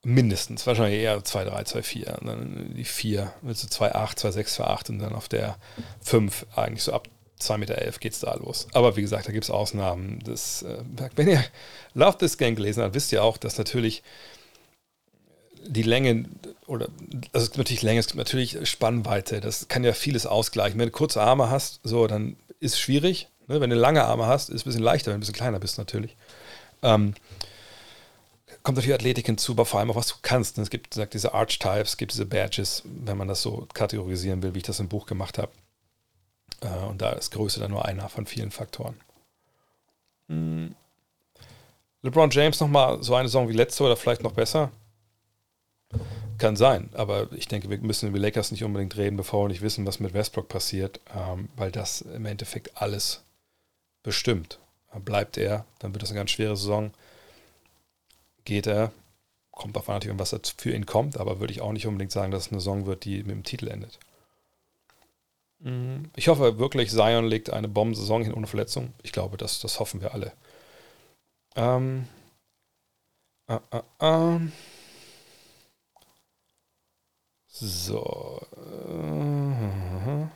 [0.03, 2.19] Mindestens, wahrscheinlich eher 2, 3, 2, 4.
[2.21, 5.29] Und dann die 4, willst du 2, 8, 2, 6, 2, 8 und dann auf
[5.29, 5.59] der
[6.01, 7.07] 5 eigentlich so ab
[7.41, 8.67] 2,11 Meter geht es da los.
[8.73, 10.19] Aber wie gesagt, da gibt es Ausnahmen.
[10.25, 10.83] Das, äh,
[11.15, 11.45] wenn ihr
[11.95, 14.03] Love This Game gelesen habt, wisst ihr auch, dass natürlich
[15.67, 16.25] die Länge
[16.67, 16.89] oder
[17.33, 19.41] also es gibt natürlich Länge, es gibt natürlich Spannweite.
[19.41, 20.79] Das kann ja vieles ausgleichen.
[20.79, 23.29] Wenn du kurze Arme hast, so, dann ist es schwierig.
[23.49, 23.61] Ne?
[23.61, 25.59] Wenn du lange Arme hast, ist es ein bisschen leichter, wenn du ein bisschen kleiner
[25.59, 26.17] bist natürlich.
[26.83, 27.15] Ähm,
[28.63, 30.59] kommt natürlich Athletik hinzu, aber vor allem auch, was du kannst.
[30.59, 34.55] Es gibt sagt, diese Archetypes, es gibt diese Badges, wenn man das so kategorisieren will,
[34.55, 35.53] wie ich das im Buch gemacht habe.
[36.61, 38.95] Äh, und da ist Größe dann nur einer von vielen Faktoren.
[40.29, 40.75] Hm.
[42.03, 44.71] LeBron James nochmal so eine Saison wie letzte oder vielleicht noch besser?
[46.43, 49.63] Kann sein, aber ich denke, wir müssen über Lakers nicht unbedingt reden, bevor wir nicht
[49.63, 53.23] wissen, was mit Westbrook passiert, ähm, weil das im Endeffekt alles
[54.03, 54.59] bestimmt.
[55.05, 56.91] Bleibt er, dann wird das eine ganz schwere Saison.
[58.45, 58.91] Geht er,
[59.53, 62.47] kommt auf natürlich, was für ihn kommt, aber würde ich auch nicht unbedingt sagen, dass
[62.47, 64.01] es eine Saison wird, die mit dem Titel endet.
[65.61, 66.11] Mhm.
[66.17, 68.95] Ich hoffe wirklich, Zion legt eine Bombensaison hin ohne Verletzung.
[69.05, 70.33] Ich glaube, das, das hoffen wir alle.
[71.55, 72.09] Ähm,
[73.47, 74.41] äh, äh, äh.
[77.53, 78.41] So.
[78.57, 80.27] Äh,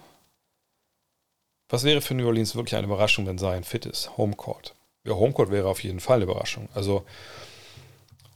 [1.68, 4.16] was wäre für New Orleans wirklich eine Überraschung, wenn Zion fit ist?
[4.16, 4.74] Homecourt.
[5.04, 6.68] Ja, Homecourt wäre auf jeden Fall eine Überraschung.
[6.74, 7.04] Also,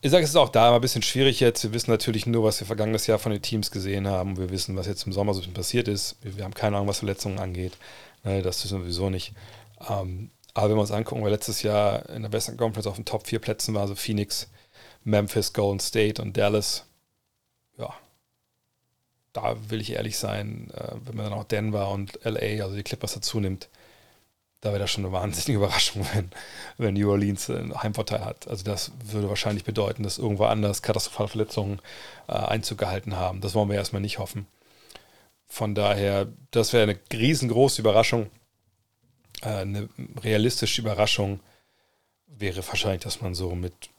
[0.01, 1.63] ich sage, es ist auch da ein bisschen schwierig jetzt.
[1.63, 4.39] Wir wissen natürlich nur, was wir vergangenes Jahr von den Teams gesehen haben.
[4.39, 6.17] Wir wissen, was jetzt im Sommer so passiert ist.
[6.23, 7.75] Wir, haben keine Ahnung, was Verletzungen angeht.
[8.25, 9.35] Ne, das ist sowieso nicht.
[9.89, 13.05] Ähm, aber wenn wir uns angucken, weil letztes Jahr in der Western Conference auf den
[13.05, 14.49] Top 4 Plätzen war, so Phoenix,
[15.05, 16.87] Memphis, Golden State und Dallas.
[19.33, 22.83] Da will ich ehrlich sein, äh, wenn man dann auch Denver und LA, also die
[22.83, 23.69] Clippers dazu nimmt,
[24.61, 26.31] da wäre das schon eine wahnsinnige Überraschung, wenn,
[26.79, 28.49] wenn New Orleans einen Heimvorteil hat.
[28.49, 31.81] Also das würde wahrscheinlich bedeuten, dass irgendwo anders katastrophale Verletzungen
[32.29, 33.41] äh, Einzug gehalten haben.
[33.41, 34.47] Das wollen wir erstmal nicht hoffen.
[35.47, 38.31] Von daher, das wäre eine riesengroße Überraschung.
[39.43, 39.89] Äh, eine
[40.23, 41.41] realistische Überraschung
[42.27, 43.91] wäre wahrscheinlich, dass man so mit,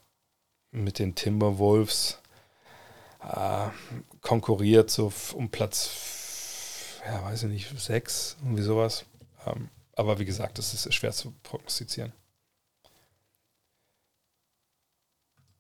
[0.72, 2.20] mit den Timberwolves
[3.22, 3.68] äh,
[4.22, 5.90] konkurriert so um Platz,
[7.06, 9.06] ja, weiß ich nicht, sechs, irgendwie sowas.
[9.46, 12.14] Ähm, aber wie gesagt, das ist schwer zu prognostizieren.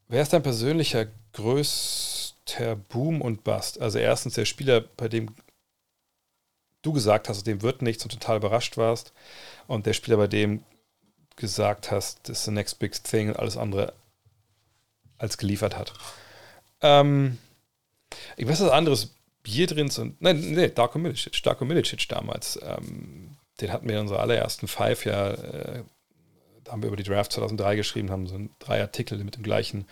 [0.07, 3.79] Wer ist dein persönlicher größter Boom und Bust?
[3.79, 5.33] Also erstens der Spieler, bei dem
[6.81, 9.13] du gesagt hast, dem wird nichts und total überrascht warst.
[9.67, 10.63] Und der Spieler, bei dem
[11.35, 13.93] gesagt hast, das ist the next big thing und alles andere
[15.17, 15.93] als geliefert hat.
[16.81, 17.37] Ähm,
[18.37, 19.15] ich weiß was anderes.
[19.43, 20.21] Bier drin und.
[20.21, 21.41] Nein, nee, Darko Milicic.
[21.43, 22.59] Darko Milicic damals.
[22.61, 25.31] Ähm, den hatten wir in unserer allerersten Five ja.
[25.31, 25.83] Äh,
[26.63, 29.87] da haben wir über die Draft 2003 geschrieben, haben so drei Artikel mit dem gleichen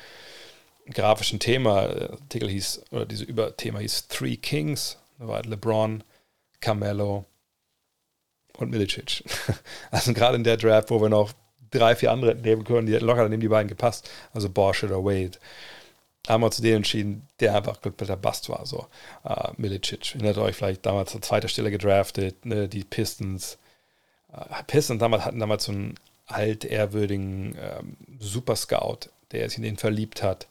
[0.92, 1.88] grafischen Thema.
[1.88, 4.98] Der Artikel hieß, oder diese Überthema hieß Three Kings.
[5.18, 6.04] Da war LeBron,
[6.60, 7.26] Carmelo
[8.58, 9.24] und Milicic.
[9.92, 11.34] Also gerade in der Draft, wo wir noch
[11.72, 14.10] drei, vier andere nehmen können, die hätten locker neben die beiden gepasst.
[14.34, 15.38] Also Bosch oder Wade.
[16.28, 18.66] Haben wir zu denen entschieden, der einfach kompletter Bast war.
[18.66, 18.88] So,
[19.26, 20.16] uh, Milicic.
[20.16, 23.58] Erinnert euch vielleicht damals an zweiter Stelle gedraftet, ne, die Pistons.
[24.32, 25.96] Uh, Pistons damals hatten damals so einen
[26.30, 30.48] altehrwürdigen ähm, Super Scout, der sich in den verliebt hat.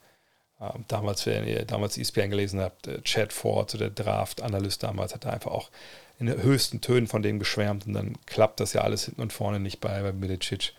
[0.61, 5.15] Ähm, damals, wenn ihr damals ESPN gelesen habt, äh, Chad Ford, so der Draft-Analyst damals,
[5.15, 5.71] hat er einfach auch
[6.19, 9.33] in den höchsten Tönen von dem geschwärmt und dann klappt das ja alles hinten und
[9.33, 10.73] vorne nicht bei, bei Milicic.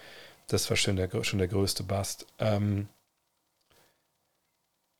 [0.47, 2.25] Das war schon der, schon der größte Bast.
[2.39, 2.89] Ähm,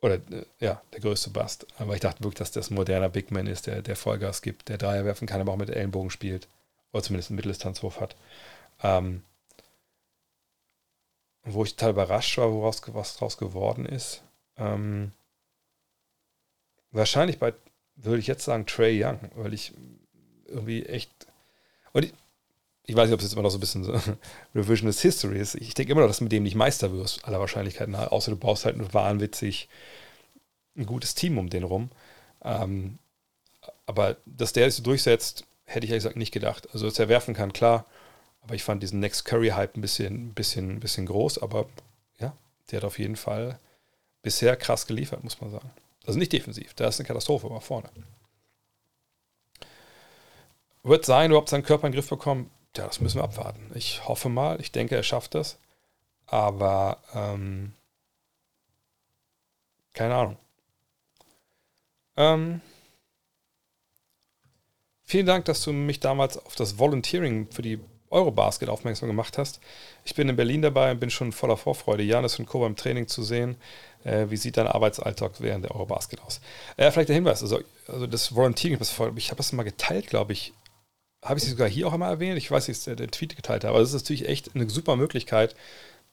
[0.02, 1.68] oder äh, ja, der größte Bast.
[1.78, 4.70] Aber ich dachte wirklich, dass das ein moderner Big Man ist, der, der Vollgas gibt,
[4.70, 6.48] der Dreier werfen kann, aber auch mit Ellenbogen spielt.
[6.92, 8.16] Oder zumindest einen Mitteldistanzwurf hat.
[8.82, 9.24] Ähm,
[11.44, 14.24] wo ich total überrascht war, woraus was draus geworden ist.
[14.58, 15.12] Ähm,
[16.92, 17.54] wahrscheinlich bei,
[17.96, 19.74] würde ich jetzt sagen, Trey Young, weil ich
[20.46, 21.28] irgendwie echt.
[21.94, 22.14] Und ich,
[22.90, 23.94] ich weiß nicht, ob es jetzt immer noch so ein bisschen so
[24.56, 25.54] Revisionist History ist.
[25.54, 28.12] Ich denke immer noch, dass du mit dem nicht Meister wirst, aller Wahrscheinlichkeit nach.
[28.12, 29.70] Außer du baust halt ein wahnwitzig
[30.76, 31.92] ein gutes Team um den rum.
[32.44, 32.98] Ähm,
[33.86, 36.68] aber dass der sich durchsetzt, hätte ich ehrlich gesagt nicht gedacht.
[36.74, 37.86] Also, dass er werfen kann, klar.
[38.42, 41.38] Aber ich fand diesen Next Curry-Hype ein bisschen, bisschen, bisschen groß.
[41.44, 41.68] Aber
[42.20, 42.36] ja,
[42.72, 43.60] der hat auf jeden Fall
[44.24, 45.70] bisher krass geliefert, muss man sagen.
[46.08, 47.90] Also nicht defensiv, da ist eine Katastrophe, aber vorne.
[50.82, 52.50] Wird sein, überhaupt seinen Körper in den Griff bekommen?
[52.78, 53.72] Ja, das müssen wir abwarten.
[53.74, 55.58] Ich hoffe mal, ich denke, er schafft das.
[56.28, 57.74] Aber ähm,
[59.94, 60.38] keine Ahnung.
[62.16, 62.62] Ähm,
[65.04, 67.80] vielen Dank, dass du mich damals auf das Volunteering für die
[68.12, 69.60] Eurobasket aufmerksam gemacht hast.
[70.04, 72.60] Ich bin in Berlin dabei und bin schon voller Vorfreude, Janis und Co.
[72.60, 73.56] beim Training zu sehen.
[74.04, 76.42] Äh, wie sieht dein Arbeitsalltag während der Eurobasket aus?
[76.78, 78.80] Äh, vielleicht der Hinweis, also, also das Volunteering,
[79.16, 80.54] ich habe das mal geteilt, glaube ich,
[81.24, 82.38] habe ich sie sogar hier auch einmal erwähnt?
[82.38, 84.96] Ich weiß nicht, dass der Tweet geteilt hat, aber es ist natürlich echt eine super
[84.96, 85.56] Möglichkeit,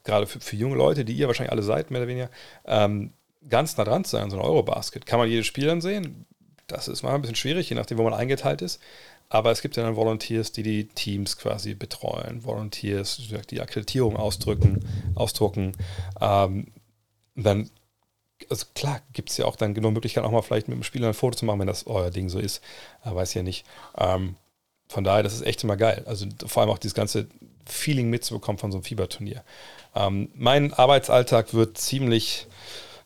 [0.03, 2.29] gerade für, für, junge Leute, die ihr wahrscheinlich alle seid, mehr oder weniger,
[2.65, 3.13] ähm,
[3.49, 5.05] ganz nah dran zu sein, so ein Eurobasket.
[5.05, 6.25] Kann man jedes Spiel dann sehen?
[6.67, 8.81] Das ist mal ein bisschen schwierig, je nachdem, wo man eingeteilt ist.
[9.29, 14.85] Aber es gibt ja dann Volunteers, die die Teams quasi betreuen, Volunteers, die Akkreditierung ausdrücken,
[15.15, 15.73] ausdrucken.
[16.21, 16.67] Ähm,
[17.35, 17.69] dann,
[18.49, 21.09] also klar, gibt es ja auch dann genug Möglichkeiten, auch mal vielleicht mit dem Spieler
[21.09, 22.61] ein Foto zu machen, wenn das euer Ding so ist.
[23.03, 23.65] Äh, weiß ja nicht.
[23.97, 24.35] Ähm,
[24.87, 26.03] von daher, das ist echt immer geil.
[26.05, 27.27] Also vor allem auch dieses ganze
[27.65, 29.43] Feeling mitzubekommen von so einem Fieberturnier.
[29.95, 32.47] Ähm, mein Arbeitsalltag wird ziemlich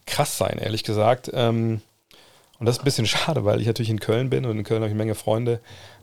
[0.05, 1.31] krass sein, ehrlich gesagt.
[1.33, 1.81] Ähm,
[2.59, 4.81] und das ist ein bisschen schade, weil ich natürlich in Köln bin und in Köln
[4.81, 5.59] habe ich eine Menge Freunde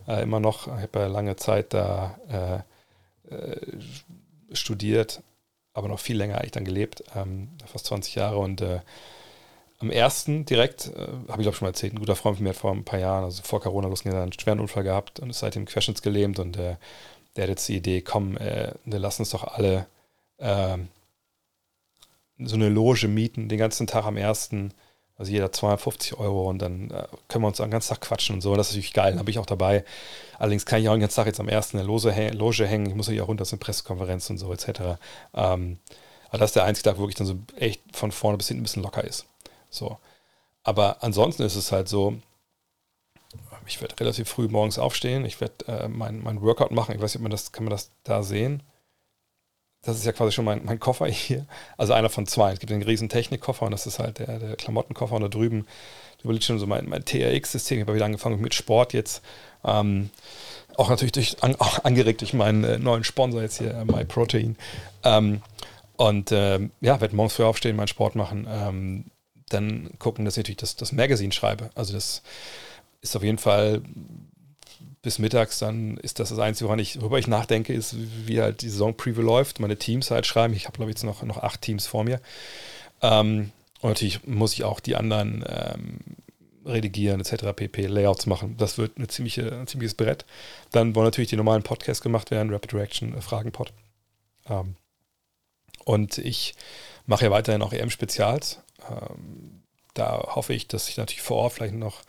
[0.07, 0.67] äh, immer noch.
[0.67, 2.65] Ich habe ja lange Zeit da
[3.29, 3.57] äh, äh,
[4.51, 5.21] studiert,
[5.73, 8.79] aber noch viel länger eigentlich dann gelebt, ähm, fast 20 Jahre und äh,
[9.79, 12.49] am ersten direkt, äh, habe ich glaube schon mal erzählt, ein guter Freund von mir
[12.49, 15.39] hat vor ein paar Jahren, also vor Corona losgegangen, einen schweren Unfall gehabt und ist
[15.39, 16.75] seitdem querschnittsgelähmt und äh,
[17.35, 19.87] der hat jetzt die Idee, komm, äh, lass uns doch alle
[20.37, 20.77] äh,
[22.39, 24.73] so eine Loge mieten, den ganzen Tag am ersten,
[25.17, 28.41] also jeder 250 Euro und dann äh, können wir uns den ganzen Tag quatschen und
[28.41, 28.55] so.
[28.55, 29.85] Das ist natürlich geil, bin ich auch dabei.
[30.37, 32.87] Allerdings kann ich auch den ganzen Tag jetzt am ersten in der Loge, Loge hängen,
[32.87, 34.99] ich muss ja auch runter zur Pressekonferenz und so etc.
[35.33, 35.77] Ähm,
[36.29, 38.61] aber das ist der einzige Tag, wo wirklich dann so echt von vorne bis hinten
[38.61, 39.28] ein bisschen locker ist.
[39.69, 39.97] So.
[40.63, 42.17] Aber ansonsten ist es halt so,
[43.69, 46.95] ich werde relativ früh morgens aufstehen, ich werde äh, mein, mein Workout machen.
[46.95, 48.63] Ich weiß nicht, ob man das, kann man das da sehen?
[49.81, 51.45] Das ist ja quasi schon mein, mein Koffer hier.
[51.77, 52.51] Also einer von zwei.
[52.51, 55.15] Es gibt einen riesen Technikkoffer und das ist halt der, der Klamottenkoffer.
[55.15, 55.67] Und da drüben,
[56.21, 57.77] da liegt schon so mein, mein TRX-System.
[57.77, 59.21] Ich habe wieder angefangen mit Sport jetzt.
[59.63, 60.09] Ähm,
[60.75, 64.57] auch natürlich durch, an, auch angeregt durch meinen äh, neuen Sponsor jetzt hier, äh, MyProtein.
[65.03, 65.41] Ähm,
[65.97, 68.47] und ähm, ja, werde morgens früh aufstehen, meinen Sport machen.
[68.49, 69.05] Ähm,
[69.49, 71.69] dann gucken, dass ich natürlich das, das Magazine schreibe.
[71.75, 72.21] Also das
[73.01, 73.81] ist auf jeden Fall
[75.01, 77.95] bis mittags, dann ist das das Einzige, woran ich, worüber ich nachdenke, ist,
[78.25, 80.53] wie halt die Saison-Preview läuft, meine Teams halt schreiben.
[80.53, 82.19] Ich habe, glaube ich, jetzt noch, noch acht Teams vor mir.
[83.01, 85.99] Ähm, und natürlich muss ich auch die anderen ähm,
[86.65, 88.55] redigieren, etc., pp, Layouts machen.
[88.57, 90.25] Das wird eine ziemliche, ein ziemliches Brett.
[90.71, 93.71] Dann wollen natürlich die normalen Podcasts gemacht werden, Rapid Reaction, äh, Fragenpod.
[94.49, 94.75] Ähm,
[95.85, 96.55] und ich
[97.05, 98.59] mache ja weiterhin auch EM-Spezials.
[98.89, 99.61] Ähm,
[99.93, 102.01] da hoffe ich, dass ich natürlich vor Ort vielleicht noch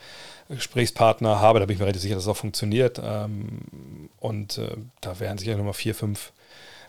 [0.48, 1.60] Gesprächspartner habe.
[1.60, 3.00] Da bin ich mir relativ sicher, dass es auch funktioniert.
[3.02, 6.32] Ähm, und äh, da werden sicher nochmal vier, fünf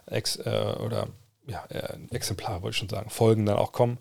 [0.05, 1.07] Ex äh, oder
[1.47, 3.97] ja, äh, Exemplare, wollte ich schon sagen, Folgen dann auch kommen.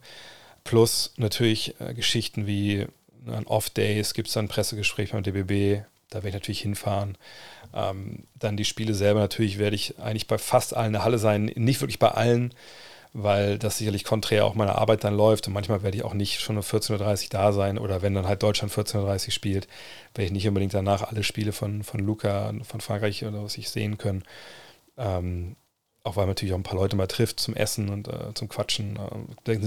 [0.64, 2.86] Plus natürlich äh, Geschichten wie
[3.24, 5.84] ne, an Off-Days gibt es dann ein Pressegespräch beim DBB.
[6.10, 7.16] Da werde ich natürlich hinfahren.
[7.72, 11.18] Ähm, dann die Spiele selber natürlich werde ich eigentlich bei fast allen in der Halle
[11.18, 11.52] sein.
[11.54, 12.52] Nicht wirklich bei allen,
[13.12, 16.40] weil das sicherlich konträr auch meiner Arbeit dann läuft und manchmal werde ich auch nicht
[16.40, 19.68] schon um 14.30 Uhr da sein oder wenn dann halt Deutschland 14.30 Uhr spielt,
[20.14, 23.68] werde ich nicht unbedingt danach alle Spiele von, von Luca, von Frankreich oder was ich
[23.70, 24.22] sehen können.
[24.96, 25.56] Ähm,
[26.02, 28.48] auch weil man natürlich auch ein paar Leute mal trifft zum Essen und äh, zum
[28.48, 28.98] Quatschen.
[29.46, 29.58] Äh,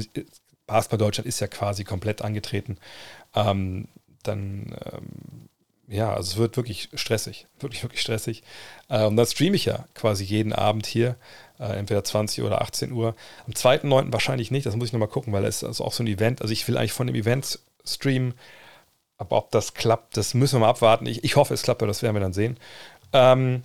[0.66, 2.78] Basketball Deutschland ist ja quasi komplett angetreten.
[3.36, 3.88] Ähm,
[4.24, 5.50] dann, ähm,
[5.88, 7.48] ja, also es wird wirklich stressig.
[7.60, 8.44] Wirklich, wirklich stressig.
[8.90, 11.18] Äh, und dann streame ich ja quasi jeden Abend hier,
[11.64, 13.16] äh, entweder 20 oder 18 Uhr.
[13.48, 14.12] Am 2.9.
[14.12, 16.42] wahrscheinlich nicht, das muss ich nochmal gucken, weil es ist auch so ein Event.
[16.42, 18.34] Also ich will eigentlich von dem Event streamen,
[19.18, 21.06] aber ob das klappt, das müssen wir mal abwarten.
[21.06, 22.58] Ich, ich hoffe, es klappt, aber das werden wir dann sehen.
[23.14, 23.64] Ähm,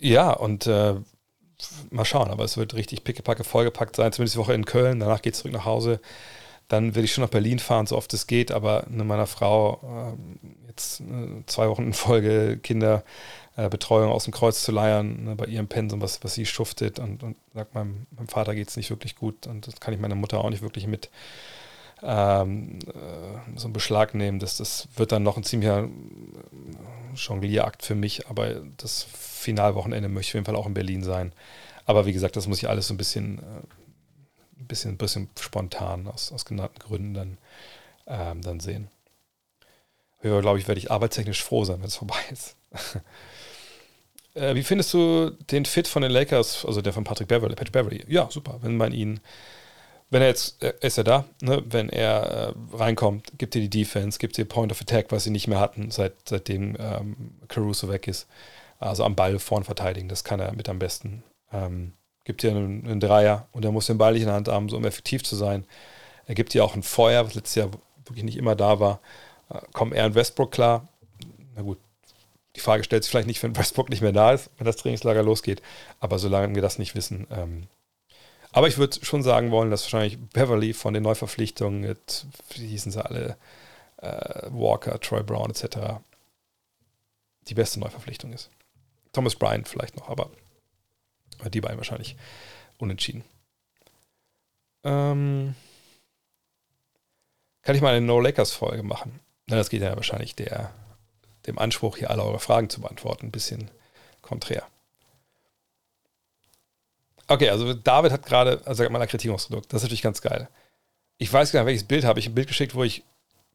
[0.00, 0.96] ja, und äh,
[1.90, 5.00] mal schauen, aber es wird richtig pickepacke vollgepackt sein, zumindest die Woche in Köln.
[5.00, 6.00] Danach geht es zurück nach Hause.
[6.68, 10.16] Dann werde ich schon nach Berlin fahren, so oft es geht, aber ne, meiner Frau
[10.16, 11.02] äh, jetzt
[11.46, 13.04] zwei Wochen in Folge Kinderbetreuung
[13.56, 17.22] äh, aus dem Kreuz zu leiern, ne, bei ihrem Pensum, was, was sie schuftet und,
[17.22, 20.16] und sagt, meinem, meinem Vater geht es nicht wirklich gut und das kann ich meiner
[20.16, 21.10] Mutter auch nicht wirklich mit
[22.02, 24.38] ähm, äh, so einen Beschlag nehmen.
[24.38, 25.88] Das, das wird dann noch ein ziemlicher
[27.14, 31.32] Jonglierakt für mich, aber das Finalwochenende möchte ich auf jeden Fall auch in Berlin sein.
[31.86, 35.28] Aber wie gesagt, das muss ich alles so ein bisschen, äh, ein bisschen, ein bisschen
[35.38, 37.38] spontan aus, aus genannten Gründen dann,
[38.06, 38.88] ähm, dann sehen.
[40.22, 42.56] Aber glaube ich, werde ich arbeitstechnisch froh sein, wenn es vorbei ist.
[44.34, 47.72] äh, wie findest du den Fit von den Lakers, also der von Patrick Beverly, Patrick
[47.72, 48.04] Beverly?
[48.08, 48.58] Ja, super.
[48.62, 49.20] Wenn man ihn
[50.14, 51.62] wenn er jetzt, äh, ist er da, ne?
[51.66, 55.30] wenn er äh, reinkommt, gibt dir die Defense, gibt dir Point of Attack, was sie
[55.30, 57.16] nicht mehr hatten, seit, seitdem ähm,
[57.48, 58.28] Caruso weg ist.
[58.78, 61.24] Also am Ball vorn verteidigen, das kann er mit am besten.
[61.52, 64.46] Ähm, gibt dir einen, einen, Dreier und er muss den Ball nicht in der Hand
[64.46, 65.66] haben, so um effektiv zu sein.
[66.26, 67.70] Er gibt dir auch ein Feuer, was letztes Jahr
[68.04, 69.00] wirklich nicht immer da war.
[69.50, 70.86] Äh, kommen er und Westbrook klar?
[71.56, 71.78] Na gut,
[72.56, 75.22] die Frage stellt sich vielleicht nicht, wenn Westbrook nicht mehr da ist, wenn das Trainingslager
[75.22, 75.62] losgeht.
[76.00, 77.68] Aber solange wir das nicht wissen, ähm,
[78.54, 82.92] aber ich würde schon sagen wollen, dass wahrscheinlich Beverly von den Neuverpflichtungen mit, wie hießen
[82.92, 83.36] sie alle,
[83.96, 85.98] äh, Walker, Troy Brown etc.,
[87.48, 88.50] die beste Neuverpflichtung ist.
[89.12, 90.30] Thomas Bryant vielleicht noch, aber
[91.52, 92.16] die beiden wahrscheinlich
[92.78, 93.24] unentschieden.
[94.84, 95.56] Ähm,
[97.62, 99.18] kann ich mal eine No-Lakers-Folge machen?
[99.46, 100.72] Na, das geht ja wahrscheinlich der,
[101.46, 103.70] dem Anspruch, hier alle eure Fragen zu beantworten, ein bisschen
[104.22, 104.64] konträr.
[107.26, 109.72] Okay, also David hat gerade, also er eine Kritik ausgedrückt.
[109.72, 110.48] Das ist natürlich ganz geil.
[111.16, 112.26] Ich weiß gar nicht, welches Bild habe ich.
[112.26, 113.02] Ein Bild geschickt, wo ich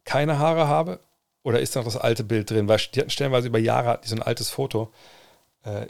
[0.06, 1.00] keine Haare habe?
[1.44, 2.68] Oder ist da noch das alte Bild drin?
[2.68, 4.92] Weil die hatten stellenweise über Jahre so ein altes Foto.
[5.64, 5.90] Äh, äh,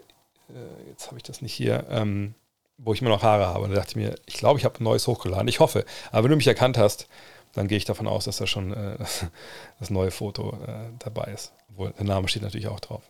[0.89, 2.35] jetzt habe ich das nicht hier, ähm,
[2.77, 3.63] wo ich immer noch Haare habe.
[3.63, 5.47] Und da dachte ich mir, ich glaube, ich habe ein neues hochgeladen.
[5.47, 5.85] Ich hoffe.
[6.11, 7.07] Aber wenn du mich erkannt hast,
[7.53, 8.97] dann gehe ich davon aus, dass da schon äh,
[9.79, 11.53] das neue Foto äh, dabei ist.
[11.71, 13.03] Obwohl der Name steht natürlich auch drauf.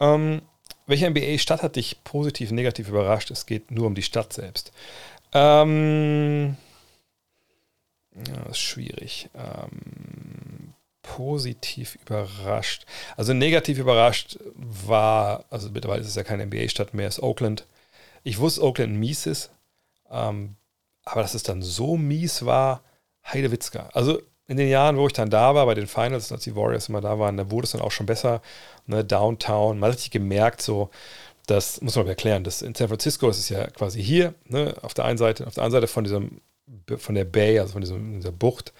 [0.00, 0.42] Ähm,
[0.86, 3.30] welche NBA-Stadt hat dich positiv, negativ überrascht?
[3.30, 4.72] Es geht nur um die Stadt selbst.
[5.32, 6.56] Ähm,
[8.14, 9.28] ja, das ist schwierig.
[9.34, 12.86] Ähm, positiv überrascht.
[13.16, 17.66] Also negativ überrascht war, also mittlerweile ist es ja keine NBA-Stadt mehr, ist Oakland.
[18.24, 19.50] Ich wusste, Oakland mies ist,
[20.10, 20.56] ähm,
[21.04, 22.82] aber dass es dann so mies war,
[23.26, 23.88] Heidewitzka.
[23.92, 26.88] Also in den Jahren, wo ich dann da war, bei den Finals, als die Warriors
[26.88, 28.40] immer da waren, da wurde es dann auch schon besser.
[28.86, 30.90] Ne, Downtown, man hat richtig gemerkt, so,
[31.46, 34.94] das muss man erklären, das in San Francisco, das ist ja quasi hier, ne, auf
[34.94, 36.40] der einen Seite, auf der anderen Seite von diesem,
[36.96, 38.72] von der Bay, also von diesem, dieser Bucht,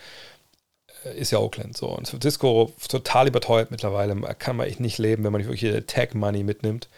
[1.05, 1.89] äh, ist ja Oakland so.
[1.89, 5.85] Und San Francisco total überteuert mittlerweile, kann man echt nicht leben, wenn man nicht wirklich
[5.87, 6.89] Tag Money mitnimmt.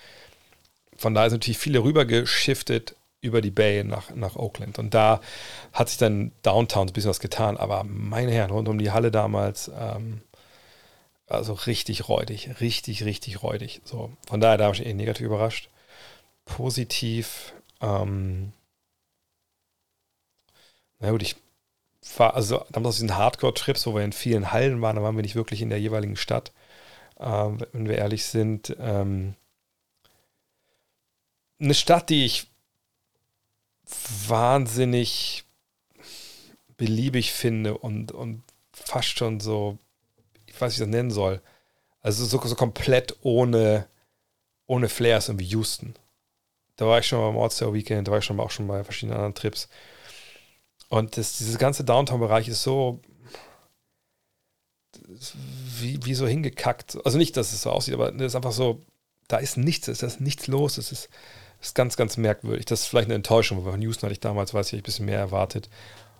[0.96, 4.78] Von daher ist natürlich viele rübergeschiftet über die Bay nach, nach Oakland.
[4.78, 5.20] Und da
[5.72, 7.56] hat sich dann Downtown ein bisschen was getan.
[7.56, 10.22] Aber meine Herren, rund um die Halle damals, ähm,
[11.26, 13.82] also richtig räudig, richtig, richtig räudig.
[13.84, 15.68] So, von daher, da war ich eh negativ überrascht.
[16.44, 18.52] Positiv, ähm,
[20.98, 21.36] na gut, ich
[22.16, 25.22] war, also damals aus diesen Hardcore-Trips, wo wir in vielen Hallen waren, da waren wir
[25.22, 26.52] nicht wirklich in der jeweiligen Stadt,
[27.18, 28.76] ähm, wenn wir ehrlich sind.
[28.80, 29.34] Ähm,
[31.60, 32.50] eine Stadt, die ich
[34.28, 35.44] wahnsinnig
[36.76, 39.78] beliebig finde und, und fast schon so,
[40.46, 41.40] ich weiß nicht, wie ich das nennen soll.
[42.00, 43.86] Also so, so komplett ohne,
[44.66, 45.94] ohne Flair wie Houston.
[46.76, 49.16] Da war ich schon beim Ortstower Weekend, da war ich schon auch schon bei verschiedenen
[49.16, 49.68] anderen Trips.
[50.88, 53.00] Und das, dieses ganze Downtown-Bereich ist so
[55.78, 56.98] wie, wie so hingekackt.
[57.04, 58.80] Also nicht, dass es so aussieht, aber es ist einfach so,
[59.28, 61.08] da ist nichts, es ist nichts los, es ist
[61.60, 62.64] ist ganz, ganz merkwürdig.
[62.66, 65.06] Das ist vielleicht eine Enttäuschung, weil von Houston hatte ich damals, weiß ich, ein bisschen
[65.06, 65.68] mehr erwartet.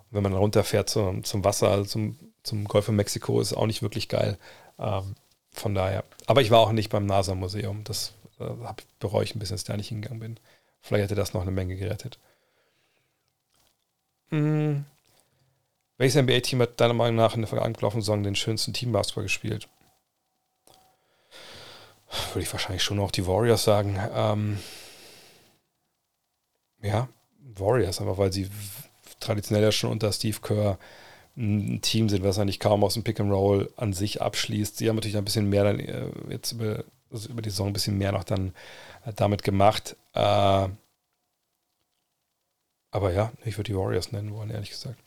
[0.09, 3.65] Und wenn man runterfährt zum, zum Wasser, also zum, zum Golf von Mexiko, ist auch
[3.65, 4.37] nicht wirklich geil.
[4.79, 5.15] Ähm,
[5.51, 6.03] von daher.
[6.27, 7.83] Aber ich war auch nicht beim NASA-Museum.
[7.83, 8.45] Das äh,
[8.99, 10.39] bereue ich ein bisschen, dass ich da nicht hingegangen bin.
[10.81, 12.19] Vielleicht hätte das noch eine Menge gerettet.
[14.29, 14.85] Hm.
[15.97, 19.67] Welches NBA-Team hat deiner Meinung nach in der vergangenen Saison den schönsten Teambasketball gespielt?
[22.33, 23.99] Würde ich wahrscheinlich schon noch die Warriors sagen.
[24.13, 24.59] Ähm,
[26.81, 27.07] ja,
[27.55, 28.49] Warriors, einfach weil sie
[29.19, 30.77] traditionell ja schon unter Steve Kerr
[31.37, 34.77] ein Team sind, was eigentlich kaum aus dem Pick and Roll an sich abschließt.
[34.77, 37.73] Sie haben natürlich ein bisschen mehr dann äh, jetzt über, also über die Saison ein
[37.73, 38.53] bisschen mehr noch dann
[39.05, 39.95] äh, damit gemacht.
[40.13, 40.67] Äh,
[42.91, 44.99] aber ja, ich würde die Warriors nennen wollen, ehrlich gesagt.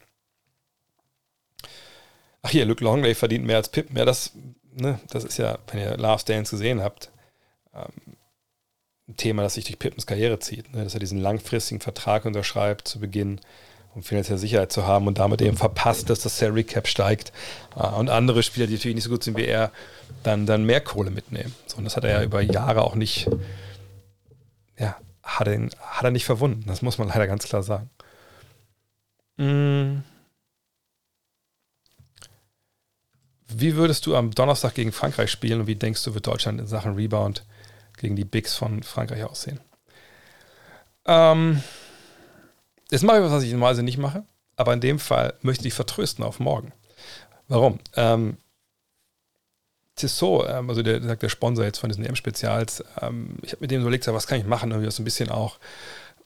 [2.42, 3.94] Ach hier, Luke Longley verdient mehr als Pip.
[3.94, 4.32] Ja, das,
[4.72, 7.10] ne, das ist ja, wenn ihr Last Dance gesehen habt,
[7.74, 8.16] ähm,
[9.16, 10.74] Thema, das sich durch Pippens Karriere zieht.
[10.74, 13.40] Ne, dass er diesen langfristigen Vertrag unterschreibt zu Beginn
[13.94, 17.32] um finanzielle Sicherheit zu haben und damit eben verpasst, dass das Salary Cap steigt
[17.76, 19.70] äh, und andere Spieler, die natürlich nicht so gut sind wie er,
[20.22, 21.54] dann, dann mehr Kohle mitnehmen.
[21.66, 23.28] So, und das hat er ja über Jahre auch nicht,
[24.78, 26.64] ja, hat er, hat er nicht verwunden.
[26.66, 27.90] Das muss man leider ganz klar sagen.
[29.36, 30.02] Mm.
[33.56, 36.66] Wie würdest du am Donnerstag gegen Frankreich spielen und wie denkst du, wird Deutschland in
[36.66, 37.44] Sachen Rebound
[37.98, 39.60] gegen die Bigs von Frankreich aussehen?
[41.06, 41.62] Ähm,
[42.90, 44.24] Jetzt mache ich was, was ich normalerweise nicht mache,
[44.56, 46.72] aber in dem Fall möchte ich vertrösten auf morgen.
[47.48, 47.80] Warum?
[47.96, 48.36] Ähm,
[49.96, 53.80] Tissot, ähm, also der, der, Sponsor jetzt von diesen EM-Spezials, ähm, ich habe mit dem
[53.80, 55.58] überlegt, was kann ich machen, irgendwie so ein bisschen auch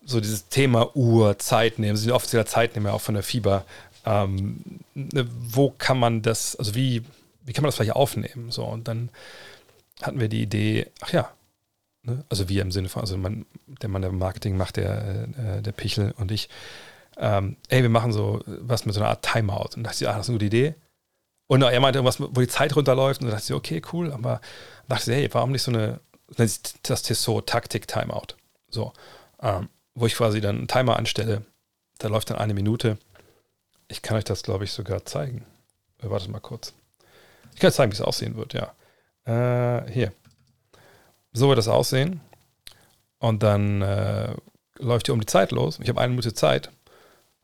[0.05, 3.65] so dieses Thema Uhr, Zeit nehmen, sind offizieller Zeitnehmer auch von der Fieber.
[4.05, 4.63] Ähm,
[4.95, 7.03] ne, wo kann man das, also wie,
[7.47, 8.51] wie kann man das vielleicht aufnehmen?
[8.51, 9.11] So, und dann
[10.03, 11.31] hatten wir die Idee, ach ja,
[12.09, 12.25] Ne?
[12.29, 15.73] Also wir im Sinne von, also man, der Mann, der Marketing macht, der, äh, der
[15.73, 16.49] Pichel und ich,
[17.19, 19.77] ähm, ey, wir machen so was mit so einer Art Timeout.
[19.77, 20.75] Und da dachte ich, ah, das ist eine gute Idee.
[21.49, 23.21] Und er meinte irgendwas, wo die Zeit runterläuft.
[23.21, 24.13] Und da dachte ich, okay, cool.
[24.13, 24.41] Aber
[24.87, 26.01] dachte ich, hey, warum nicht so eine,
[26.37, 28.37] das Tissot Taktik-Timeout?
[28.69, 28.93] So,
[29.41, 31.45] ähm, wo ich quasi dann einen Timer anstelle.
[31.99, 32.99] Da läuft dann eine Minute.
[33.89, 35.45] Ich kann euch das, glaube ich, sogar zeigen.
[36.03, 36.75] Äh, wartet mal kurz.
[37.55, 38.75] Ich kann euch zeigen, wie es aussehen wird, ja.
[39.25, 40.13] Äh, hier.
[41.33, 42.21] So wird das aussehen.
[43.19, 44.35] Und dann äh,
[44.79, 45.79] läuft hier um die Zeit los.
[45.83, 46.71] Ich habe eine Minute Zeit.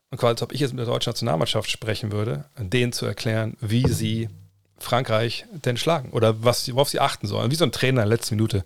[0.09, 3.57] Und quasi, als ob ich jetzt mit der deutschen Nationalmannschaft sprechen würde, denen zu erklären,
[3.59, 4.29] wie sie
[4.77, 7.51] Frankreich denn schlagen oder was, worauf sie achten sollen.
[7.51, 8.63] Wie so ein Trainer in der letzten Minute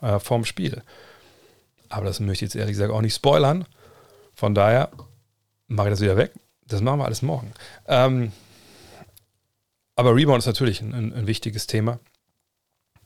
[0.00, 0.82] äh, vorm Spiel.
[1.88, 3.66] Aber das möchte ich jetzt ehrlich gesagt auch nicht spoilern.
[4.34, 4.90] Von daher
[5.66, 6.32] mache ich das wieder weg.
[6.66, 7.52] Das machen wir alles morgen.
[7.86, 8.32] Ähm,
[9.96, 11.98] aber Rebound ist natürlich ein, ein, ein wichtiges Thema.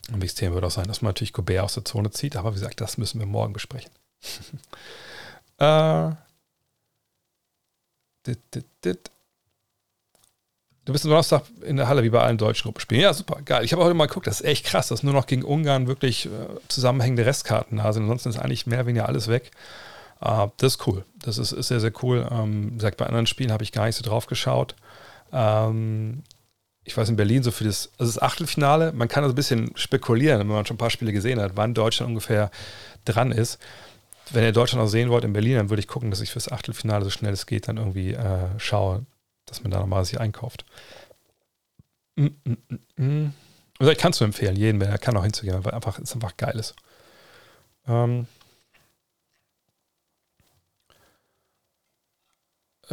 [0.08, 2.58] Wichtiges Thema wird auch sein, dass man natürlich Gobert aus der Zone zieht, aber wie
[2.58, 3.90] gesagt, das müssen wir morgen besprechen.
[5.58, 6.10] äh,
[8.26, 9.10] dit, dit, dit.
[10.84, 13.02] Du bist am Donnerstag in der Halle wie bei allen deutschen Gruppenspielen.
[13.02, 13.64] Ja, super, geil.
[13.64, 16.26] Ich habe heute mal geguckt, das ist echt krass, dass nur noch gegen Ungarn wirklich
[16.26, 16.30] äh,
[16.66, 18.02] zusammenhängende Restkarten da sind.
[18.02, 19.52] Ansonsten ist eigentlich mehr oder weniger alles weg.
[20.20, 21.04] Uh, das ist cool.
[21.20, 22.28] Das ist, ist sehr, sehr cool.
[22.30, 24.74] Ähm, wie gesagt, bei anderen Spielen habe ich gar nicht so drauf geschaut.
[25.32, 26.22] Ähm,
[26.84, 29.76] ich weiß in Berlin so für das, also das Achtelfinale, man kann also ein bisschen
[29.76, 32.50] spekulieren, wenn man schon ein paar Spiele gesehen hat, wann Deutschland ungefähr
[33.04, 33.58] dran ist.
[34.30, 36.50] Wenn ihr Deutschland auch sehen wollt in Berlin, dann würde ich gucken, dass ich fürs
[36.50, 39.04] Achtelfinale so schnell es geht dann irgendwie äh, schaue,
[39.46, 40.64] dass man da nochmal sich einkauft.
[42.16, 43.32] Mm, mm, mm.
[43.78, 46.36] Also ich kann es nur empfehlen, jeden, wer kann auch hinzugehen, weil einfach, es einfach
[46.36, 46.74] geil ist.
[47.86, 48.26] Ähm,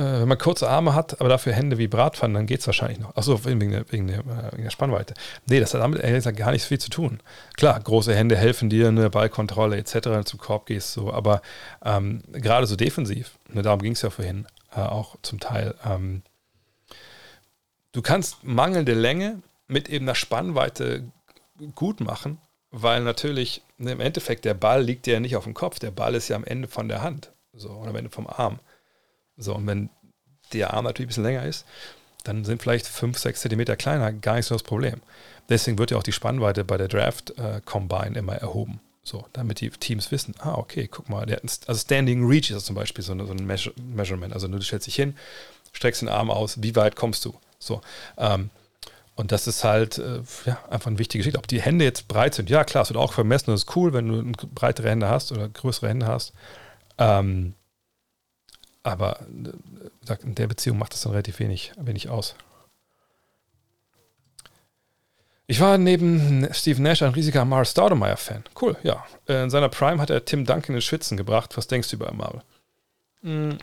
[0.02, 3.16] wenn man kurze Arme hat, aber dafür Hände wie Bratpfannen, dann geht es wahrscheinlich noch.
[3.16, 5.14] Achso, wegen der, wegen, der, äh, wegen der Spannweite.
[5.48, 7.20] Nee, das hat damit ehrlich gesagt gar nicht viel zu tun.
[7.58, 11.42] Klar, große Hände helfen dir, eine Ballkontrolle etc., wenn du zum Korb gehst, so, aber
[11.84, 15.76] ähm, gerade so defensiv, ne, darum ging es ja vorhin äh, auch zum Teil.
[15.86, 16.22] Ähm,
[17.92, 21.04] du kannst mangelnde Länge mit eben einer Spannweite
[21.76, 22.40] gut machen,
[22.72, 25.92] weil natürlich ne, im Endeffekt der Ball liegt dir ja nicht auf dem Kopf, der
[25.92, 28.60] Ball ist ja am Ende von der Hand, so, oder am Ende vom Arm.
[29.40, 29.90] So, und wenn
[30.54, 31.66] der Arm natürlich ein bisschen länger ist,
[32.24, 35.02] dann sind vielleicht 5, 6 Zentimeter kleiner gar nicht so das Problem.
[35.48, 38.82] Deswegen wird ja auch die Spannweite bei der Draft äh, Combine immer erhoben.
[39.04, 42.52] So, damit die Teams wissen, ah, okay, guck mal, der hat ein, also Standing Reach
[42.52, 44.34] ist zum Beispiel so, eine, so ein Measure, Measurement.
[44.34, 45.16] Also du stellst dich hin,
[45.72, 47.34] streckst den Arm aus, wie weit kommst du?
[47.58, 47.82] So.
[48.18, 48.50] Ähm,
[49.16, 51.40] und das ist halt äh, ja, einfach eine wichtige Geschichte.
[51.40, 53.94] Ob die Hände jetzt breit sind, ja klar, es wird auch vermessen, das ist cool,
[53.94, 56.34] wenn du breitere Hände hast oder größere Hände hast.
[56.98, 57.56] Ähm,
[58.84, 62.36] aber äh, in der Beziehung macht das dann relativ wenig, wenig aus.
[65.48, 68.44] Ich war neben Steve Nash ein riesiger Amar Staudemeyer-Fan.
[68.62, 69.04] Cool, ja.
[69.26, 71.58] In seiner Prime hat er Tim Duncan in Schwitzen gebracht.
[71.58, 72.44] Was denkst du über Amar?
[73.24, 73.58] Hm.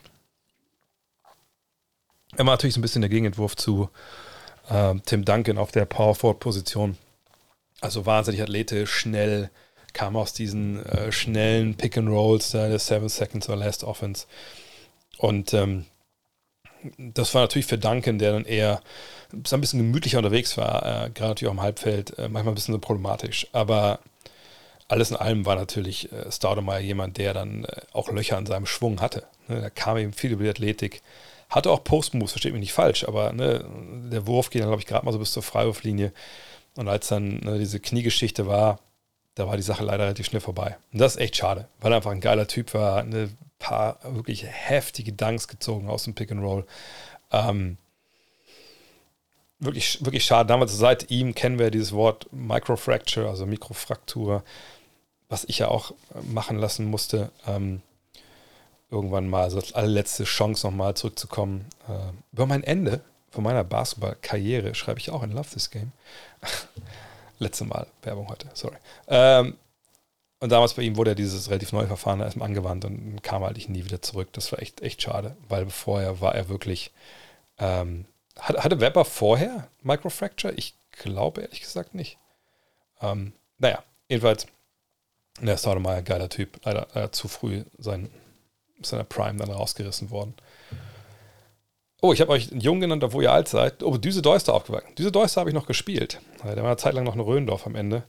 [2.32, 3.88] Er war natürlich so ein bisschen der Gegenentwurf zu
[4.68, 6.98] äh, Tim Duncan auf der Power Forward-Position.
[7.80, 9.50] Also wahnsinnig athletisch, schnell,
[9.92, 14.26] kam aus diesen äh, schnellen Pick and Rolls, der Seven Seconds or Last Offense.
[15.18, 15.86] Und ähm,
[16.98, 18.80] das war natürlich für Duncan, der dann eher
[19.32, 22.74] ein bisschen gemütlicher unterwegs war, äh, gerade natürlich auch im Halbfeld, äh, manchmal ein bisschen
[22.74, 23.48] so problematisch.
[23.52, 24.00] Aber
[24.88, 28.66] alles in allem war natürlich äh, Staudemeyer jemand, der dann äh, auch Löcher in seinem
[28.66, 29.24] Schwung hatte.
[29.48, 31.02] Ne, da kam eben viel über die Athletik.
[31.48, 33.64] Hatte auch Post-Moves, versteht mich nicht falsch, aber ne,
[34.10, 36.12] der Wurf ging dann, glaube ich, gerade mal so bis zur Freiwurflinie.
[36.76, 38.80] Und als dann ne, diese Kniegeschichte war,
[39.34, 40.76] da war die Sache leider relativ schnell vorbei.
[40.92, 44.44] Und das ist echt schade, weil er einfach ein geiler Typ war, ne, paar wirklich
[44.46, 46.66] heftige Dunks gezogen aus dem Pick and Roll.
[47.32, 47.78] Ähm,
[49.58, 50.48] wirklich, wirklich schade.
[50.48, 54.44] Damals seit ihm kennen wir dieses Wort Microfracture, also Mikrofraktur,
[55.28, 57.30] was ich ja auch machen lassen musste.
[57.46, 57.82] Ähm,
[58.90, 61.66] irgendwann mal, also als allerletzte Chance nochmal zurückzukommen.
[61.88, 63.00] Äh, über mein Ende
[63.30, 65.92] von meiner Basketballkarriere schreibe ich auch in Love This Game.
[67.38, 68.76] Letzte Mal Werbung heute, sorry.
[69.08, 69.56] Ähm,
[70.40, 73.68] und damals bei ihm wurde ja dieses relativ neue Verfahren erstmal angewandt und kam halt
[73.68, 74.28] nie wieder zurück.
[74.32, 76.92] Das war echt, echt schade, weil vorher war er wirklich.
[77.58, 78.04] Ähm,
[78.38, 80.52] hatte Weber vorher Microfracture?
[80.54, 82.18] Ich glaube ehrlich gesagt nicht.
[83.00, 84.46] Ähm, naja, jedenfalls,
[85.40, 88.10] der Staudemeyer, geiler Typ, leider, leider zu früh sein,
[88.82, 90.34] seiner Prime dann rausgerissen worden.
[92.02, 93.82] Oh, ich habe euch jung genannt, obwohl ihr alt seid.
[93.82, 94.94] Oh, Düse Deuster aufgewachsen.
[94.96, 96.20] Düse Deuster habe ich noch gespielt.
[96.38, 98.04] Da war eine Zeit lang noch eine Röndorf am Ende.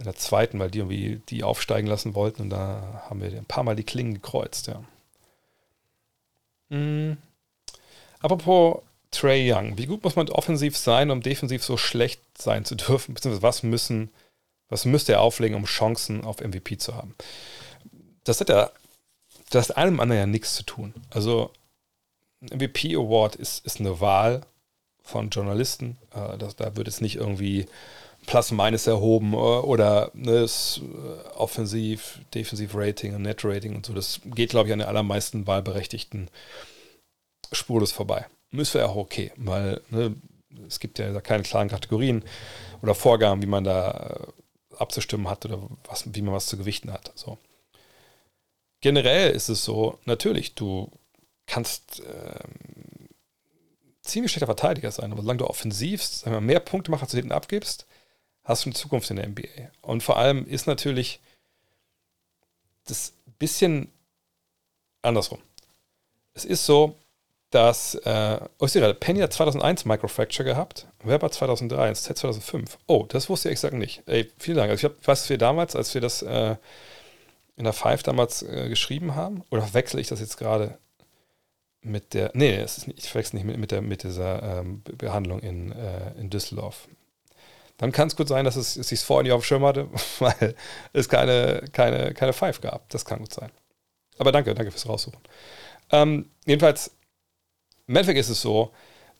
[0.00, 2.40] In der zweiten, weil die irgendwie die aufsteigen lassen wollten.
[2.40, 4.82] Und da haben wir ein paar Mal die Klingen gekreuzt, ja.
[6.70, 7.18] Mhm.
[8.20, 9.76] Apropos Trey Young.
[9.76, 13.14] Wie gut muss man offensiv sein, um defensiv so schlecht sein zu dürfen?
[13.14, 14.10] Beziehungsweise was müssen,
[14.70, 17.14] was müsste er auflegen, um Chancen auf MVP zu haben?
[18.24, 18.70] Das hat ja,
[19.50, 20.94] das hat allem anderen ja nichts zu tun.
[21.10, 21.50] Also
[22.40, 24.46] MVP Award ist, ist eine Wahl
[25.02, 25.98] von Journalisten.
[26.14, 27.66] Äh, das, da wird es nicht irgendwie
[28.30, 33.84] Plus Minus erhoben äh, oder ne, das äh, Offensiv, Defensiv Rating und Net Rating und
[33.84, 33.92] so.
[33.92, 36.30] Das geht, glaube ich, an den allermeisten Wahlberechtigten
[37.50, 38.26] spurlos vorbei.
[38.52, 40.14] Ist ja auch okay, weil ne,
[40.68, 42.22] es gibt ja keine klaren Kategorien
[42.82, 44.28] oder Vorgaben, wie man da
[44.78, 47.10] abzustimmen hat oder was, wie man was zu gewichten hat.
[47.16, 47.36] So.
[48.80, 50.88] Generell ist es so, natürlich, du
[51.46, 53.08] kannst ähm,
[54.02, 57.32] ziemlich schlechter Verteidiger sein, aber solange du offensiv wir, mehr Punkte machst, als du hinten
[57.32, 57.86] abgibst,
[58.44, 59.70] hast du eine Zukunft in der NBA.
[59.82, 61.20] Und vor allem ist natürlich
[62.86, 63.90] das bisschen
[65.02, 65.40] andersrum.
[66.34, 66.94] Es ist so,
[67.50, 68.66] dass, äh, oh,
[69.00, 72.78] Penny hat 2001 Microfracture gehabt, Weber 2003, Z 2005.
[72.86, 74.02] Oh, das wusste ich exakt nicht.
[74.06, 74.70] Ey, vielen Dank.
[74.70, 76.56] Also ich habe, was wir damals, als wir das äh,
[77.56, 80.78] in der Five damals äh, geschrieben haben, oder wechsle ich das jetzt gerade
[81.82, 84.82] mit der, nee, es ist nicht, ich verwechsel nicht mit, mit, der, mit dieser ähm,
[84.82, 86.86] Behandlung in, äh, in Düsseldorf.
[87.80, 89.88] Dann kann es gut sein, dass es, es sich vorher nicht auf dem Schirm hatte,
[90.18, 90.54] weil
[90.92, 92.88] es keine, keine, keine Five gab.
[92.90, 93.50] Das kann gut sein.
[94.18, 95.20] Aber danke, danke fürs Raussuchen.
[95.90, 96.90] Ähm, jedenfalls,
[97.86, 98.70] im Endeffekt ist es so,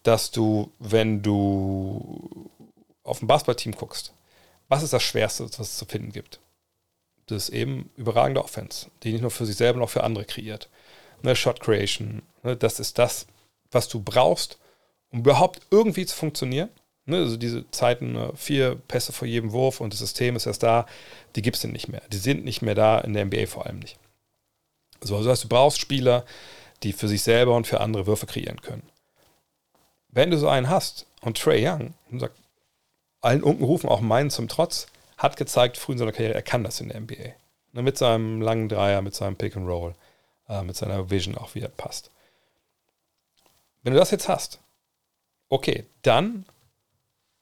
[0.02, 2.50] dass du, wenn du
[3.02, 4.12] auf ein Basketballteam guckst,
[4.68, 6.38] was ist das Schwerste, was es zu finden gibt?
[7.26, 10.24] Das ist eben überragende Offense, die nicht nur für sich selber, sondern auch für andere
[10.26, 10.68] kreiert.
[11.22, 13.26] Eine Shot Creation, Ne, das ist das,
[13.70, 14.58] was du brauchst,
[15.10, 16.70] um überhaupt irgendwie zu funktionieren.
[17.10, 20.62] Ne, also diese Zeiten, ne, vier Pässe vor jedem Wurf und das System ist erst
[20.62, 20.86] da,
[21.34, 22.02] die gibt es nicht mehr.
[22.12, 23.98] Die sind nicht mehr da, in der NBA vor allem nicht.
[25.00, 26.24] So, also das heißt, du brauchst Spieler,
[26.84, 28.88] die für sich selber und für andere Würfe kreieren können.
[30.08, 32.36] Wenn du so einen hast und Trey Young, sagt,
[33.20, 34.86] allen Unkenrufen, auch meinen zum Trotz,
[35.18, 37.34] hat gezeigt früh in seiner Karriere, er kann das in der NBA.
[37.72, 39.94] Ne, mit seinem langen Dreier, mit seinem Pick and Roll,
[40.48, 42.10] äh, mit seiner Vision auch wieder passt.
[43.82, 44.60] Wenn du das jetzt hast,
[45.48, 46.44] okay, dann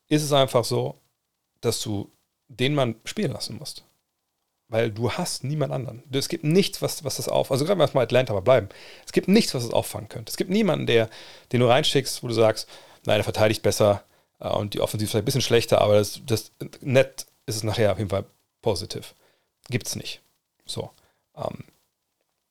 [0.08, 1.00] ist es einfach so,
[1.60, 2.10] dass du
[2.48, 3.84] den Mann spielen lassen musst.
[4.68, 6.02] Weil du hast niemand anderen.
[6.12, 7.50] Es gibt nichts, was, was das auf.
[7.50, 8.68] Also gerade wenn wir mal Atlanta aber bleiben.
[9.06, 10.30] Es gibt nichts, was das auffangen könnte.
[10.30, 11.08] Es gibt niemanden, der,
[11.52, 12.68] den du reinschickst, wo du sagst,
[13.06, 14.04] nein, der verteidigt besser
[14.40, 17.92] äh, und die Offensive vielleicht ein bisschen schlechter, aber das, das nett ist es nachher
[17.92, 18.26] auf jeden Fall
[18.60, 19.14] positiv.
[19.70, 20.20] Gibt es nicht.
[20.66, 20.90] So.
[21.34, 21.64] Ähm,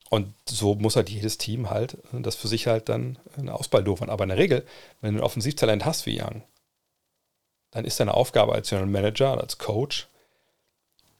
[0.09, 4.09] und so muss halt jedes Team halt äh, das für sich halt dann eine ausbaldofern.
[4.09, 4.65] Aber in der Regel,
[5.01, 6.43] wenn du ein Offensivtalent hast wie Young,
[7.71, 10.07] dann ist deine Aufgabe als General Manager, als Coach,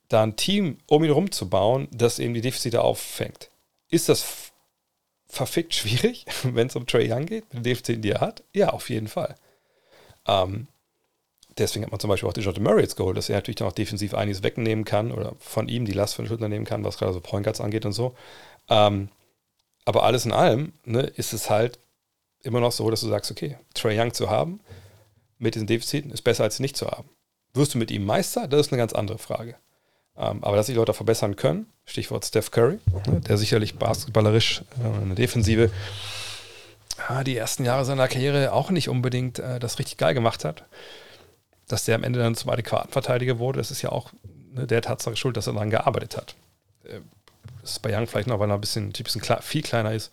[0.07, 3.51] da ein Team um ihn herum zu bauen, das eben die Defizite auffängt.
[3.89, 4.51] Ist das
[5.27, 8.43] verfickt schwierig, wenn es um Trey Young geht, mit den Defiziten, die er hat?
[8.53, 9.35] Ja, auf jeden Fall.
[10.25, 10.67] Ähm,
[11.57, 13.67] deswegen hat man zum Beispiel auch den Jordan Murray jetzt geholt, dass er natürlich dann
[13.67, 16.83] auch defensiv einiges wegnehmen kann oder von ihm die Last von den Schultern nehmen kann,
[16.83, 18.15] was gerade so Point Guards angeht und so.
[18.69, 19.09] Ähm,
[19.85, 21.79] aber alles in allem ne, ist es halt
[22.41, 24.59] immer noch so, dass du sagst, okay, Trey Young zu haben
[25.39, 27.09] mit diesen Defiziten ist besser als nicht zu haben.
[27.53, 28.47] Wirst du mit ihm Meister?
[28.47, 29.55] Das ist eine ganz andere Frage.
[30.17, 35.01] Ähm, aber dass sich Leute verbessern können, Stichwort Steph Curry, ne, der sicherlich basketballerisch äh,
[35.01, 35.69] eine Defensive
[37.25, 40.65] die ersten Jahre seiner Karriere auch nicht unbedingt äh, das richtig geil gemacht hat.
[41.67, 44.11] Dass der am Ende dann zum adäquaten Verteidiger wurde, das ist ja auch
[44.53, 46.35] ne, der Tatsache schuld, dass er daran gearbeitet hat.
[46.83, 46.99] Äh,
[47.61, 50.11] das ist bei Young vielleicht noch, weil er ein bisschen, ein bisschen viel kleiner ist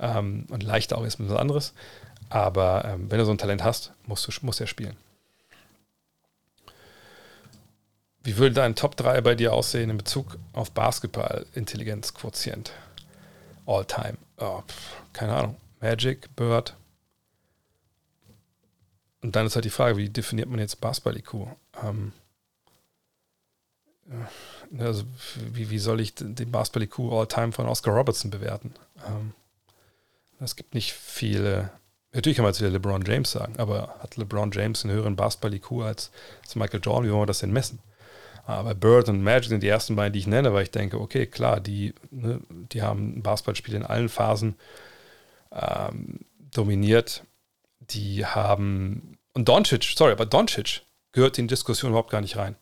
[0.00, 1.74] ähm, und leichter auch ist mit was anderes.
[2.30, 4.96] Aber ähm, wenn du so ein Talent hast, musst du musst er spielen.
[8.22, 12.72] Wie würde dein Top 3 bei dir aussehen in Bezug auf Basketball-Intelligenz-Quotient?
[13.66, 14.16] All time.
[14.38, 15.56] Oh, pff, keine Ahnung.
[15.80, 16.74] Magic, Bird.
[19.20, 21.48] Und dann ist halt die Frage, wie definiert man jetzt Basketball-IQ?
[21.82, 22.12] Ähm,
[24.78, 25.04] also,
[25.52, 28.74] wie, wie soll ich den Basketball-IQ All-Time von Oscar Robertson bewerten?
[29.06, 29.32] Ähm,
[30.40, 31.70] es gibt nicht viele.
[32.14, 35.82] Natürlich kann man jetzt wieder LeBron James sagen, aber hat LeBron James einen höheren Basketball-IQ
[35.82, 36.12] als,
[36.54, 37.04] Michael Jordan?
[37.04, 37.80] Wie wollen wir das denn messen?
[38.46, 41.26] Aber Bird und Magic sind die ersten beiden, die ich nenne, weil ich denke, okay,
[41.26, 44.54] klar, die, ne, die haben ein Basketballspiel in allen Phasen
[45.50, 47.24] ähm, dominiert.
[47.80, 52.54] Die haben, und Doncic, sorry, aber Doncic gehört in die Diskussion überhaupt gar nicht rein.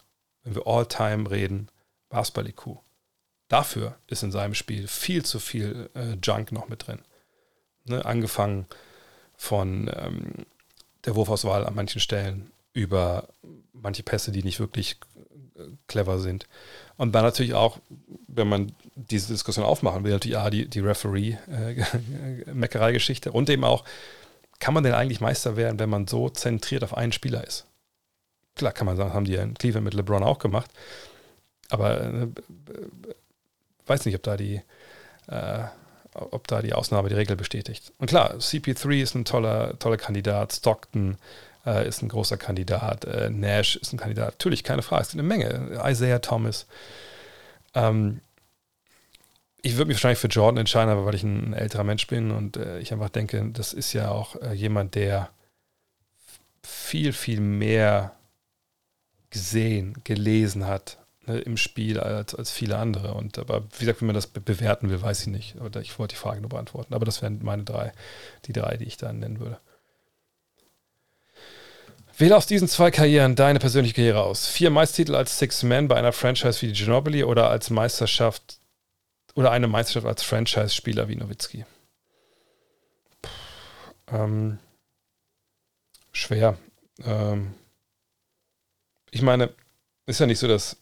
[0.45, 1.69] Wenn wir All-Time reden,
[2.09, 2.79] Basketball-IQ.
[3.49, 7.01] Dafür ist in seinem Spiel viel zu viel äh, Junk noch mit drin.
[7.85, 8.67] Ne, angefangen
[9.43, 10.47] von ähm,
[11.05, 13.27] der Wurfauswahl an manchen Stellen über
[13.73, 15.01] manche Pässe, die nicht wirklich
[15.89, 16.47] clever sind.
[16.97, 17.81] Und dann natürlich auch,
[18.29, 23.83] wenn man diese Diskussion aufmachen will, natürlich ja, die, die Referee-Meckerei-Geschichte äh, und eben auch,
[24.61, 27.67] kann man denn eigentlich Meister werden, wenn man so zentriert auf einen Spieler ist?
[28.55, 30.71] Klar kann man sagen, haben die ja in Cleveland mit LeBron auch gemacht,
[31.69, 32.29] aber äh,
[33.87, 34.63] weiß nicht, ob da die
[35.27, 35.65] äh,
[36.15, 37.93] ob da die Ausnahme die Regel bestätigt.
[37.99, 41.17] Und klar, CP3 ist ein toller, toller Kandidat, Stockton,
[41.65, 43.05] äh, ist ein großer Kandidat.
[43.05, 44.35] Äh, Nash ist ein Kandidat.
[44.35, 45.03] Natürlich, keine Frage.
[45.03, 45.81] Es gibt eine Menge.
[45.85, 46.67] Isaiah Thomas.
[47.75, 48.21] Ähm,
[49.63, 52.57] ich würde mich wahrscheinlich für Jordan entscheiden, aber weil ich ein, älterer Mensch bin und
[52.57, 55.31] äh, ich einfach denke, das ist ja auch äh, jemand, der
[56.63, 58.13] viel, viel mehr
[59.31, 63.15] gesehen, gelesen hat ne, im Spiel als, als viele andere.
[63.15, 65.61] Und aber wie gesagt, wie man das be bewerten will, weiß ich nicht.
[65.61, 66.95] Oder ich wollte die Frage nur beantworten.
[66.95, 67.93] Aber das wären meine drei,
[68.47, 69.59] die drei, die ich dann nennen würde.
[72.19, 74.47] Wähle aus diesen zwei Karrieren deine persönliche Karriere aus.
[74.47, 78.59] Vier Meistertitel als Six-Man bei einer Franchise wie die Ginobili oder als Meisterschaft
[79.35, 81.65] oder eine Meisterschaft als Franchise-Spieler wie Nowitzki.
[84.09, 84.59] Ähm,
[86.13, 86.59] schwer.
[87.03, 87.55] Ähm,
[89.11, 89.51] ich meine,
[90.07, 90.77] ist ja nicht so, dass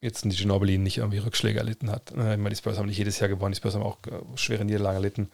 [0.00, 2.10] jetzt die Ginobili nicht irgendwie Rückschläge erlitten hat.
[2.10, 4.64] Ich meine, die Spurs haben nicht jedes Jahr gewonnen, die Spurs haben auch äh, schwere
[4.64, 5.30] Niederlagen erlitten.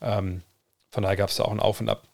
[0.00, 0.42] Ähm,
[0.90, 2.06] von daher gab es da auch ein Auf und Ab.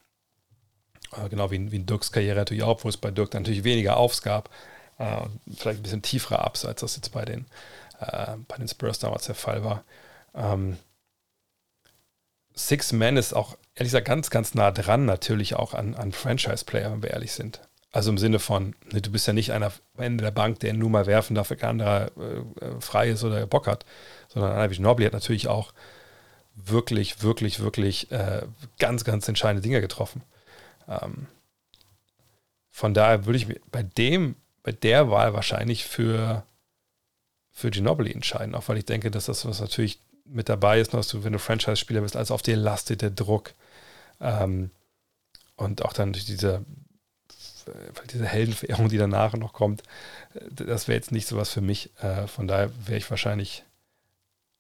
[1.16, 3.43] Äh, genau wie in, wie in Dirks Karriere natürlich auch, wo es bei Dirk dann
[3.43, 4.51] natürlich weniger Aufs gab.
[4.99, 5.27] Äh,
[5.57, 7.47] vielleicht ein bisschen tiefere Ups, als das jetzt bei den,
[8.01, 9.85] äh, bei den Spurs damals der Fall war.
[10.35, 10.77] Ähm,
[12.55, 16.91] Six Man ist auch, ehrlich gesagt, ganz, ganz nah dran natürlich auch an, an Franchise-Player,
[16.91, 17.68] wenn wir ehrlich sind.
[17.90, 20.74] Also im Sinne von, ne, du bist ja nicht einer am Ende der Bank, der
[20.74, 23.86] nur mal werfen darf, wenn anderer äh, äh, frei ist oder Bock hat,
[24.28, 25.73] sondern wie Nobly hat natürlich auch
[26.55, 28.43] wirklich, wirklich, wirklich äh,
[28.78, 30.23] ganz, ganz entscheidende Dinge getroffen.
[30.86, 31.28] Ähm,
[32.70, 36.44] von daher würde ich bei dem, bei der Wahl wahrscheinlich für,
[37.51, 41.09] für Ginobili entscheiden, auch weil ich denke, dass das was natürlich mit dabei ist, dass
[41.09, 43.55] du, wenn du Franchise-Spieler bist, also auf dir lastet der Druck.
[44.20, 44.70] Ähm,
[45.56, 46.65] und auch dann durch diese,
[48.12, 49.82] diese Heldenverehrung, die danach noch kommt,
[50.51, 51.90] das wäre jetzt nicht so was für mich.
[52.03, 53.65] Äh, von daher wäre ich wahrscheinlich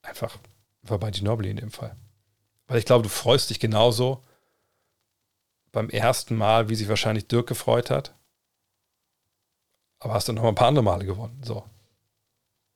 [0.02, 0.38] einfach
[0.82, 1.96] bei Ginobili in dem Fall.
[2.66, 4.22] Weil ich glaube, du freust dich genauso,
[5.72, 8.14] beim ersten Mal, wie sich wahrscheinlich Dirk gefreut hat.
[10.00, 11.40] Aber hast du noch mal ein paar andere Male gewonnen.
[11.44, 11.64] So.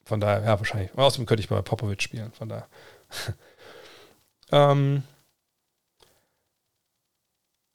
[0.05, 0.97] Von daher, ja, wahrscheinlich.
[0.97, 2.33] Außerdem könnte ich bei Popovic spielen.
[2.33, 2.69] Von daher.
[4.53, 5.05] ähm.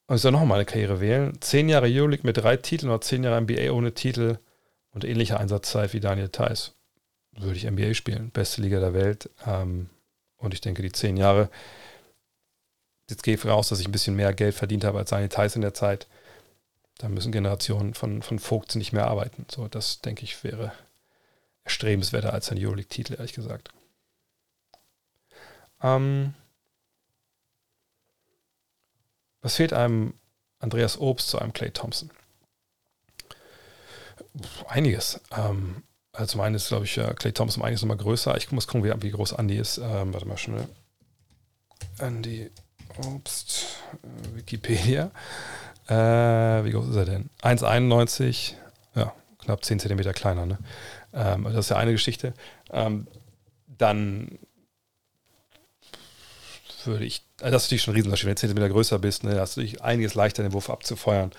[0.09, 1.37] Ich soll noch mal eine Karriere wählen.
[1.41, 4.37] Zehn Jahre Euroleague mit drei Titeln oder zehn Jahre NBA ohne Titel
[4.91, 6.73] und ähnliche Einsatzzeit wie Daniel Theiss.
[7.33, 8.31] Würde ich NBA spielen.
[8.31, 9.29] Beste Liga der Welt.
[9.45, 9.89] Ähm,
[10.37, 11.49] und ich denke, die zehn Jahre
[13.09, 15.55] jetzt gehe ich voraus, dass ich ein bisschen mehr Geld verdient habe als seine Details
[15.55, 16.07] in der Zeit.
[16.97, 19.45] Da müssen Generationen von, von Vogts nicht mehr arbeiten.
[19.51, 20.71] So, das denke ich wäre
[21.63, 23.69] erstrebenswerter als ein Euroleague-Titel, ehrlich gesagt.
[25.81, 26.33] Ähm,
[29.41, 30.13] was fehlt einem
[30.59, 32.11] Andreas Obst zu einem Clay Thompson?
[34.67, 35.21] Einiges.
[35.35, 35.83] Ähm,
[36.13, 38.35] also zum einen ist, glaube ich, Clay Thompson einiges nochmal größer.
[38.37, 39.77] Ich muss gucken, wie, wie groß Andy ist.
[39.77, 40.67] Ähm, warte mal schnell.
[41.99, 42.49] Andy
[43.05, 43.65] Obst,
[44.03, 45.11] äh, Wikipedia.
[45.87, 47.29] Äh, wie groß ist er denn?
[47.41, 48.53] 1,91,
[48.95, 50.45] ja, knapp 10 cm kleiner.
[50.45, 50.57] Ne?
[51.13, 52.33] Ähm, das ist ja eine Geschichte.
[52.71, 53.07] Ähm,
[53.67, 54.39] dann
[56.83, 58.27] würde ich, also das ist natürlich schon ein Riesenunterschied.
[58.27, 61.31] Wenn du 10 Meter größer bist, ne, hast du natürlich einiges leichter, den Wurf abzufeuern.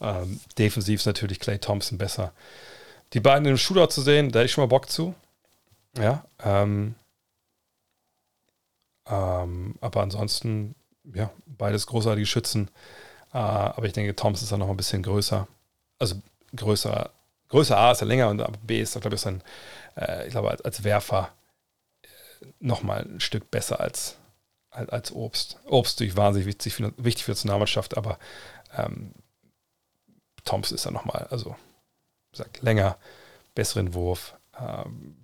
[0.00, 2.32] Ähm, defensiv ist natürlich Clay Thompson besser.
[3.14, 5.14] Die beiden im Shootout zu sehen, da hätte ich schon mal Bock zu.
[5.96, 6.94] Ja, ähm,
[9.06, 10.74] ähm, aber ansonsten,
[11.14, 12.70] ja, beides großartige Schützen.
[13.32, 15.48] Äh, aber ich denke, Thompson ist dann noch ein bisschen größer.
[15.98, 16.16] Also
[16.54, 17.10] größer,
[17.48, 19.42] größer A ist er länger und B ist, glaube ich, ein,
[19.96, 21.30] äh, ich glaube, als, als Werfer
[22.02, 22.08] äh,
[22.60, 24.16] nochmal ein Stück besser als,
[24.78, 25.58] als, als Obst.
[25.66, 28.18] Obst natürlich wahnsinnig wichtig für, wichtig für die Nationalmannschaft, aber
[28.76, 29.12] ähm,
[30.44, 31.56] Thompson ist dann nochmal, also
[32.32, 32.96] sag, länger,
[33.54, 35.16] besseren Wurf, ähm,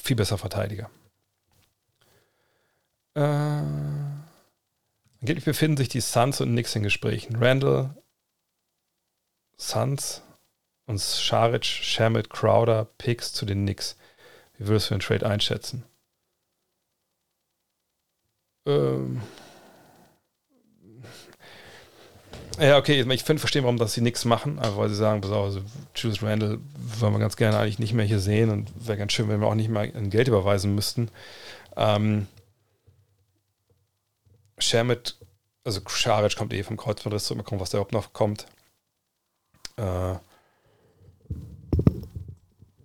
[0.00, 0.90] viel besser Verteidiger.
[3.14, 3.20] Äh,
[5.20, 7.36] angeblich befinden sich die Suns und Knicks in Gesprächen.
[7.36, 7.94] Randall,
[9.56, 10.22] Suns
[10.86, 13.96] und Scharic, Shamit, Crowder, Picks zu den Knicks.
[14.58, 15.84] Wie würdest du den Trade einschätzen?
[18.66, 19.20] Ähm,
[22.60, 25.32] Ja, okay, ich finde verstehen, warum das sie nichts machen, aber weil sie sagen, pass
[25.32, 25.60] auf, also
[25.96, 26.60] Julius Randall
[27.00, 29.48] wollen wir ganz gerne eigentlich nicht mehr hier sehen und wäre ganz schön, wenn wir
[29.48, 31.10] auch nicht mal ein Geld überweisen müssten.
[31.76, 32.28] Ähm,
[34.58, 35.16] Shamit,
[35.64, 38.46] also Scharic kommt eh vom Kreuzbandriss zurück, mal gucken, was da überhaupt noch kommt.
[39.76, 40.14] Äh,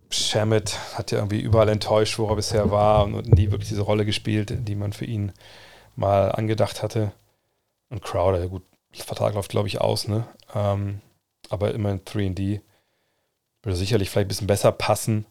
[0.10, 4.06] Shamit hat ja irgendwie überall enttäuscht, wo er bisher war und nie wirklich diese Rolle
[4.06, 5.32] gespielt, die man für ihn
[6.00, 7.12] mal angedacht hatte.
[7.90, 8.64] Und Crowder, gut,
[8.94, 10.28] Vertrag läuft, glaube ich, aus, ne?
[10.54, 11.02] Ähm,
[11.50, 12.62] aber immerhin 3D.
[13.62, 15.26] Würde sicherlich vielleicht ein bisschen besser passen,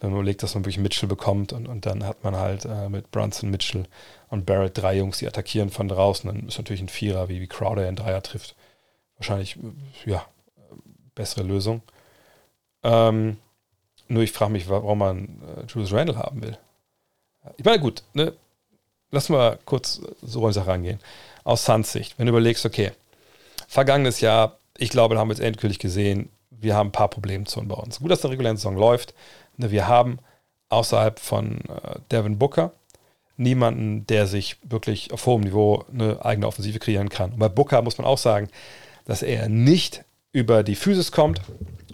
[0.00, 2.88] wenn man überlegt, dass man wirklich Mitchell bekommt und, und dann hat man halt äh,
[2.88, 3.84] mit Brunson, Mitchell
[4.28, 6.28] und Barrett drei Jungs, die attackieren von draußen.
[6.28, 8.56] Dann ist natürlich ein Vierer, wie, wie Crowder einen Dreier trifft.
[9.16, 10.24] Wahrscheinlich, äh, ja,
[11.14, 11.82] bessere Lösung.
[12.82, 13.36] Ähm,
[14.06, 16.56] nur ich frage mich, warum man äh, Julius Randall haben will.
[17.56, 18.32] Ich meine, gut, ne?
[19.10, 21.00] Lass mal kurz so die Sache rangehen
[21.48, 22.92] aus Suns Sicht, wenn du überlegst, okay,
[23.66, 27.68] vergangenes Jahr, ich glaube, da haben wir jetzt endgültig gesehen, wir haben ein paar Problemzonen
[27.68, 28.00] bei uns.
[28.00, 29.14] Gut, dass der reguläre Saison läuft.
[29.56, 30.18] Ne, wir haben
[30.68, 32.72] außerhalb von äh, Devin Booker
[33.38, 37.32] niemanden, der sich wirklich auf hohem Niveau eine eigene Offensive kreieren kann.
[37.32, 38.48] Und bei Booker muss man auch sagen,
[39.06, 41.40] dass er nicht über die Physis kommt,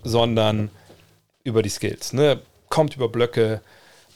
[0.02, 0.70] sondern
[1.44, 2.12] über die Skills.
[2.12, 2.40] Ne?
[2.70, 3.60] Kommt über Blöcke,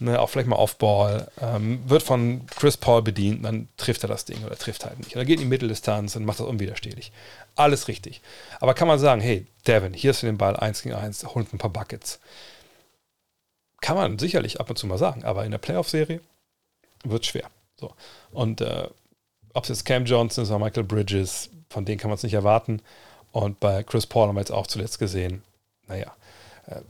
[0.01, 4.25] ne, auch vielleicht mal Offball, ähm, wird von Chris Paul bedient, dann trifft er das
[4.25, 5.17] Ding oder trifft halt nicht.
[5.17, 7.13] Oder geht in die Mitteldistanz und macht das unwiderstehlich.
[7.55, 8.21] Alles richtig.
[8.61, 11.53] Aber kann man sagen, hey, Devin, hier ist du den Ball 1 gegen 1, holt
[11.53, 12.21] ein paar Buckets.
[13.81, 16.21] Kann man sicherlich ab und zu mal sagen, aber in der Playoff-Serie
[17.05, 17.51] wird es schwer.
[17.77, 17.93] So.
[18.33, 18.89] Und äh,
[19.55, 22.35] ob es jetzt Cam Johnson ist oder Michael Bridges, von denen kann man es nicht
[22.35, 22.83] erwarten.
[23.33, 25.43] Und bei Chris Paul haben wir jetzt auch zuletzt gesehen,
[25.87, 26.13] naja,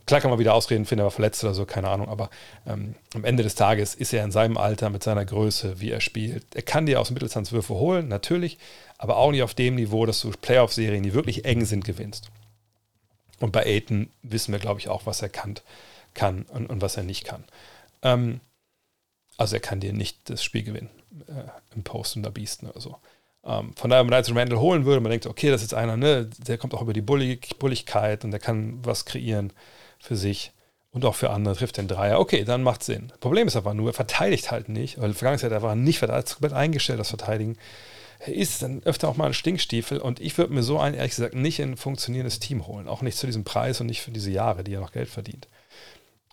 [0.07, 2.31] klar kann man wieder Ausreden finden, er war verletzt oder so, keine Ahnung, aber
[2.67, 6.01] ähm, am Ende des Tages ist er in seinem Alter mit seiner Größe, wie er
[6.01, 6.45] spielt.
[6.55, 8.59] Er kann dir aus Mittelstandswürfe holen, natürlich,
[8.99, 12.31] aber auch nicht auf dem Niveau, dass du Playoff-Serien, die wirklich eng sind, gewinnst.
[13.41, 15.55] Und bei Aiton wissen wir, glaube ich, auch, was er kann,
[16.15, 17.45] kann und, und was er nicht kann.
[18.03, 18.41] Ähm,
[19.37, 20.91] also er kann dir nicht das Spiel gewinnen
[21.29, 21.45] äh,
[21.75, 22.99] im Post und der Beast oder so.
[23.49, 25.97] Ähm, von daher, wenn man jetzt Randall holen würde, man denkt, okay, das ist einer,
[25.97, 29.53] ne, der kommt auch über die Bullig Bulligkeit und der kann was kreieren
[29.99, 30.53] für sich
[30.93, 32.21] und auch für andere, trifft den Dreier.
[32.21, 33.13] Okay, dann macht Sinn.
[33.21, 37.01] Problem ist aber nur, er verteidigt halt nicht, weil Vergangenheit er nicht verteidigt, komplett eingestellt,
[37.01, 37.57] das Verteidigen.
[38.21, 41.15] Er ist dann öfter auch mal ein Stinkstiefel und ich würde mir so einen, ehrlich
[41.15, 42.89] gesagt, nicht in ein funktionierendes Team holen.
[42.89, 45.49] Auch nicht zu diesem Preis und nicht für diese Jahre, die er noch Geld verdient.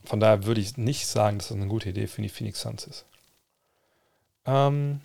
[0.03, 2.85] Von daher würde ich nicht sagen, dass das eine gute Idee für die Phoenix Suns
[2.85, 3.05] ist.
[4.47, 5.01] Ähm,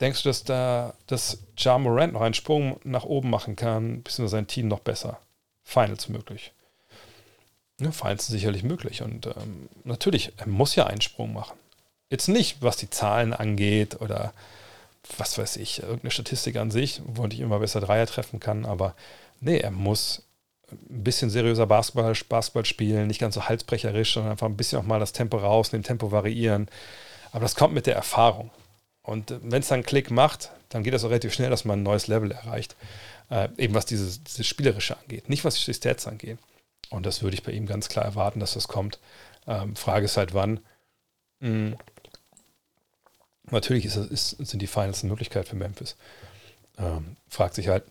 [0.00, 4.28] Denkst du, dass da dass Ja Morant noch einen Sprung nach oben machen kann, bzw.
[4.28, 5.18] sein Team noch besser?
[5.64, 6.52] Finals möglich.
[7.80, 9.02] Ja, Finals sicherlich möglich.
[9.02, 11.56] Und ähm, natürlich, er muss ja einen Sprung machen.
[12.10, 14.32] Jetzt nicht, was die Zahlen angeht oder
[15.16, 18.94] was weiß ich, irgendeine Statistik an sich, wo ich immer besser Dreier treffen kann, aber
[19.40, 20.22] nee, er muss
[20.70, 24.84] ein bisschen seriöser Basketball, Basketball spielen, nicht ganz so halsbrecherisch, sondern einfach ein bisschen auch
[24.84, 26.68] mal das Tempo raus, dem Tempo variieren.
[27.32, 28.50] Aber das kommt mit der Erfahrung.
[29.08, 31.80] Und wenn es dann einen Klick macht, dann geht das auch relativ schnell, dass man
[31.80, 32.76] ein neues Level erreicht.
[33.30, 36.38] Äh, eben was dieses, dieses Spielerische angeht, nicht was die Stats angeht.
[36.90, 38.98] Und das würde ich bei ihm ganz klar erwarten, dass das kommt.
[39.46, 40.60] Ähm, Frage ist halt, wann.
[41.40, 41.78] Mhm.
[43.50, 45.96] Natürlich ist, ist, sind die Finals eine Möglichkeit für Memphis.
[46.76, 47.84] Ähm, fragt sich halt,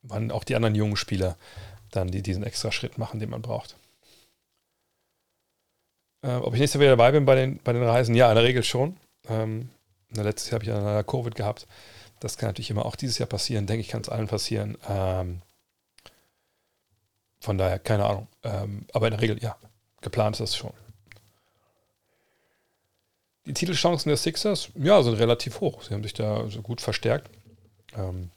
[0.00, 1.36] wann auch die anderen jungen Spieler
[1.90, 3.76] dann die, diesen extra Schritt machen, den man braucht.
[6.22, 8.14] Äh, ob ich nächstes Jahr wieder dabei bin bei den, bei den Reisen?
[8.14, 8.96] Ja, in der Regel schon.
[9.28, 9.70] Ähm,
[10.10, 11.66] letztes Jahr habe ich ja Covid gehabt.
[12.20, 13.66] Das kann natürlich immer auch dieses Jahr passieren.
[13.66, 14.76] Denke ich, kann es allen passieren.
[14.88, 15.42] Ähm,
[17.40, 18.28] von daher, keine Ahnung.
[18.42, 19.56] Ähm, aber in der Regel, ja,
[20.00, 20.72] geplant ist das schon.
[23.46, 25.82] die Titelchancen der Sixers, ja, sind relativ hoch.
[25.82, 27.30] Sie haben sich da so gut verstärkt.
[27.96, 28.30] Ähm,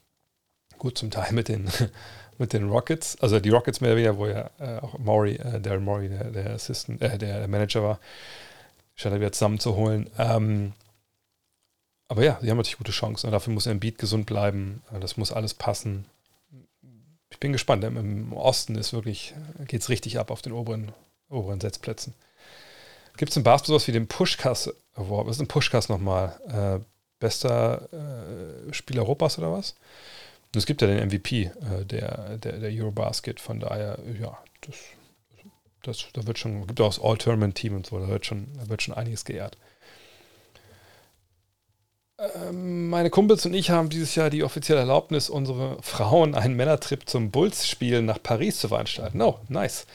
[0.78, 1.68] gut zum Teil mit den,
[2.38, 3.20] mit den Rockets.
[3.20, 6.30] Also die Rockets mehr oder weniger, wo ja äh, auch Maury, äh, Darren Maury, der,
[6.30, 8.00] der Assistant, äh, der, Manager war,
[8.94, 10.08] statt wieder zusammenzuholen.
[10.18, 10.72] Ähm,
[12.12, 13.30] aber ja, sie haben natürlich gute Chancen.
[13.30, 14.82] Dafür muss Embiid gesund bleiben.
[15.00, 16.04] Das muss alles passen.
[17.30, 17.84] Ich bin gespannt.
[17.84, 19.32] Im Osten ist wirklich,
[19.66, 20.92] geht es richtig ab auf den oberen,
[21.30, 22.12] oberen Setzplätzen.
[23.16, 25.26] Gibt es im Basketball sowas wie den Pushkas Award?
[25.26, 26.38] Was ist ein Pushkas nochmal?
[26.82, 26.84] Äh,
[27.18, 29.70] bester äh, Spieler Europas oder was?
[30.48, 33.40] Und es gibt ja den MVP äh, der, der, der Eurobasket.
[33.40, 34.76] Von daher, ja, das,
[35.82, 38.82] das, da wird schon, gibt auch das All-Tournament-Team und so, da wird schon, da wird
[38.82, 39.56] schon einiges geehrt.
[42.22, 47.08] Ähm, meine Kumpels und ich haben dieses Jahr die offizielle Erlaubnis, unsere Frauen einen Männertrip
[47.08, 49.20] zum Bulls-Spiel nach Paris zu veranstalten.
[49.20, 49.86] Oh, nice.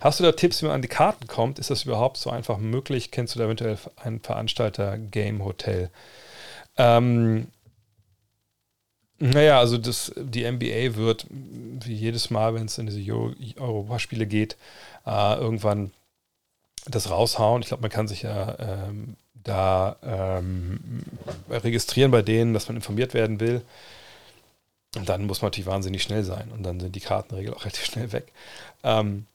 [0.00, 1.58] Hast du da Tipps, wie man an die Karten kommt?
[1.58, 3.10] Ist das überhaupt so einfach möglich?
[3.10, 5.90] Kennst du da eventuell einen Veranstalter, Game Hotel?
[6.76, 7.46] Ähm,
[9.18, 14.26] naja, also das, die NBA wird, wie jedes Mal, wenn es in diese Euro Europaspiele
[14.26, 14.56] geht,
[15.06, 15.92] äh, irgendwann
[16.86, 17.62] das raushauen.
[17.62, 19.16] Ich glaube, man kann sich ja ähm,
[19.46, 21.02] da ähm,
[21.48, 23.62] registrieren bei denen, dass man informiert werden will.
[24.96, 26.50] Und dann muss man natürlich wahnsinnig schnell sein.
[26.50, 28.32] Und dann sind die Kartenregeln auch relativ schnell weg.
[28.82, 29.26] Ähm,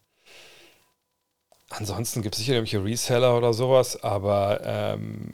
[1.70, 5.30] ansonsten gibt es sicher irgendwelche Reseller oder sowas, aber ähm,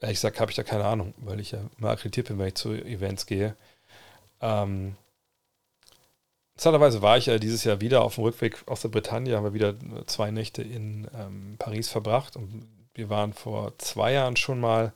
[0.00, 2.56] ehrlich gesagt habe ich da keine Ahnung, weil ich ja mal akkreditiert bin, wenn ich
[2.56, 3.54] zu Events gehe.
[4.40, 4.96] Ähm,
[6.54, 9.52] Interessanterweise war ich ja dieses Jahr wieder auf dem Rückweg aus der Bretagne, haben wir
[9.52, 9.74] wieder
[10.06, 14.92] zwei Nächte in ähm, Paris verbracht und wir waren vor zwei Jahren schon mal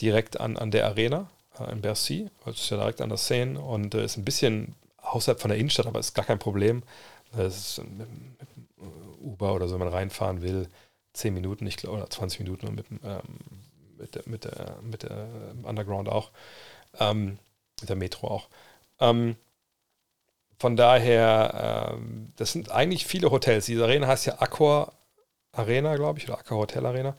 [0.00, 1.28] direkt an, an der Arena
[1.58, 4.74] äh, in Bercy, das ist ja direkt an der Seine und äh, ist ein bisschen
[4.98, 6.82] außerhalb von der Innenstadt, aber ist gar kein Problem.
[7.36, 8.48] Das ist mit, mit
[9.20, 10.68] Uber oder so, wenn man reinfahren will,
[11.14, 13.20] 10 Minuten, ich glaube, oder 20 Minuten und mit, ähm,
[13.98, 15.28] mit, mit, der, mit der
[15.62, 16.30] Underground auch,
[16.98, 17.38] ähm,
[17.80, 18.48] mit der Metro auch.
[19.00, 19.36] Ähm,
[20.58, 23.66] von daher, ähm, das sind eigentlich viele Hotels.
[23.66, 24.92] Diese Arena heißt ja Accor
[25.56, 27.16] Arena, glaube ich, oder Accor Hotel Arena.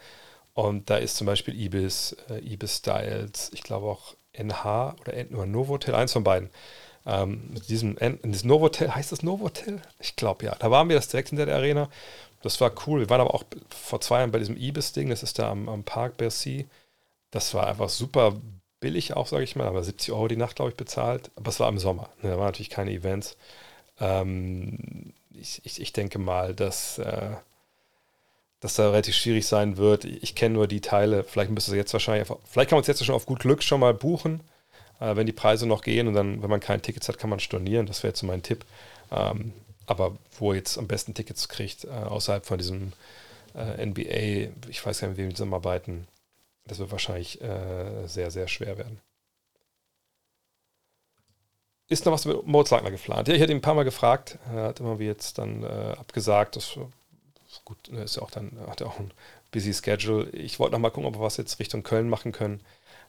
[0.54, 5.36] Und da ist zum Beispiel Ibis, äh, Ibis Styles, ich glaube auch NH oder, N
[5.36, 6.50] oder Novotel, eins von beiden.
[7.06, 9.82] Ähm, mit diesem, in diesem Novotel, heißt das Novotel?
[10.00, 10.56] Ich glaube ja.
[10.56, 11.90] Da waren wir das direkt hinter der Arena.
[12.42, 13.02] Das war cool.
[13.02, 15.84] Wir waren aber auch vor zwei Jahren bei diesem Ibis-Ding, das ist da am, am
[15.84, 16.68] Park Bercy.
[17.32, 18.34] Das war einfach super
[18.80, 21.32] billig auch, sage ich mal, aber 70 Euro die Nacht, glaube ich, bezahlt.
[21.36, 22.10] Aber es war im Sommer.
[22.22, 23.38] Ne, da waren natürlich keine Events.
[24.00, 27.32] Ähm, ich, ich, ich, denke mal, dass, äh,
[28.66, 30.06] dass da relativ schwierig sein wird.
[30.06, 31.24] Ich kenne nur die Teile.
[31.24, 33.80] Vielleicht müsste jetzt wahrscheinlich einfach, vielleicht kann man es jetzt schon auf gut Glück schon
[33.80, 34.42] mal buchen,
[35.00, 37.40] äh, wenn die Preise noch gehen und dann, wenn man keine Tickets hat, kann man
[37.40, 37.86] stornieren.
[37.86, 38.66] Das wäre jetzt so mein Tipp.
[39.12, 39.54] Ähm,
[39.86, 42.94] aber wo jetzt am besten Tickets kriegt, äh, außerhalb von diesem
[43.54, 46.08] äh, NBA, ich weiß gar nicht, mit wem die zusammenarbeiten,
[46.66, 49.00] das wird wahrscheinlich äh, sehr, sehr schwer werden.
[51.88, 53.28] Ist noch was mit Moritz geplant?
[53.28, 54.40] Ja, ich hatte ihn ein paar Mal gefragt.
[54.52, 56.56] Er hat immer wie jetzt dann äh, abgesagt.
[56.56, 56.80] Das
[57.66, 59.12] gut, ist ja auch dann, hat auch ein
[59.52, 60.30] busy Schedule.
[60.30, 62.62] Ich wollte noch mal gucken, ob wir was jetzt Richtung Köln machen können.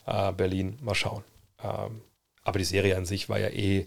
[0.06, 1.22] Äh, Berlin, mal schauen.
[1.62, 2.02] Ähm,
[2.42, 3.86] aber die Serie an sich war ja eh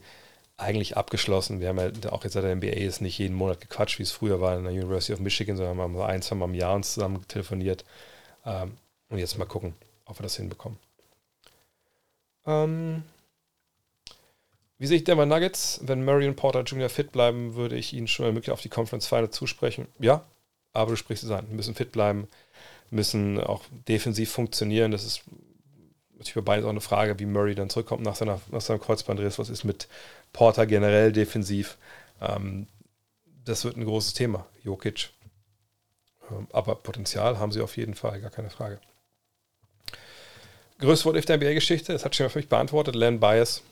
[0.57, 1.61] eigentlich abgeschlossen.
[1.61, 4.11] Wir haben ja auch jetzt seit der NBA ist nicht jeden Monat gequatscht, wie es
[4.11, 6.75] früher war in der University of Michigan, sondern wir haben ein, zwei Mal im Jahr
[6.75, 7.85] uns zusammen telefoniert.
[8.45, 8.77] Ähm,
[9.09, 9.73] und jetzt mal gucken,
[10.05, 10.77] ob wir das hinbekommen.
[12.45, 13.03] Ähm,
[14.77, 15.79] wie sehe ich Denver Nuggets?
[15.83, 16.89] Wenn und Porter Jr.
[16.89, 19.87] fit bleiben, würde ich ihnen schon mal möglich auf die Conference Final zusprechen.
[19.99, 20.25] Ja,
[20.73, 21.47] aber du sprichst es an.
[21.55, 22.27] Müssen fit bleiben,
[22.89, 24.91] müssen auch defensiv funktionieren.
[24.91, 25.23] Das ist
[26.13, 29.39] natürlich für beide auch eine Frage, wie Murray dann zurückkommt nach, seiner, nach seinem Kreuzbandriss.
[29.39, 29.87] Was ist mit
[30.33, 31.77] Porter generell defensiv?
[32.21, 32.67] Ähm,
[33.45, 34.45] das wird ein großes Thema.
[34.63, 35.09] Jokic.
[36.29, 38.79] Ähm, aber Potenzial haben sie auf jeden Fall, gar keine Frage.
[40.79, 42.95] Größte Wort der NBA-Geschichte, das hat schon für mich beantwortet.
[42.95, 43.63] Len Bias,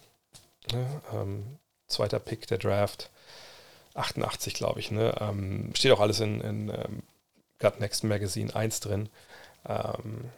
[0.73, 1.57] ne, ähm,
[1.87, 3.09] zweiter Pick der Draft,
[3.97, 4.91] 88, glaube ich.
[4.91, 7.03] Ne, ähm, steht auch alles in, in ähm,
[7.59, 9.09] Gut Next Magazine 1 drin.
[9.67, 10.31] Ähm,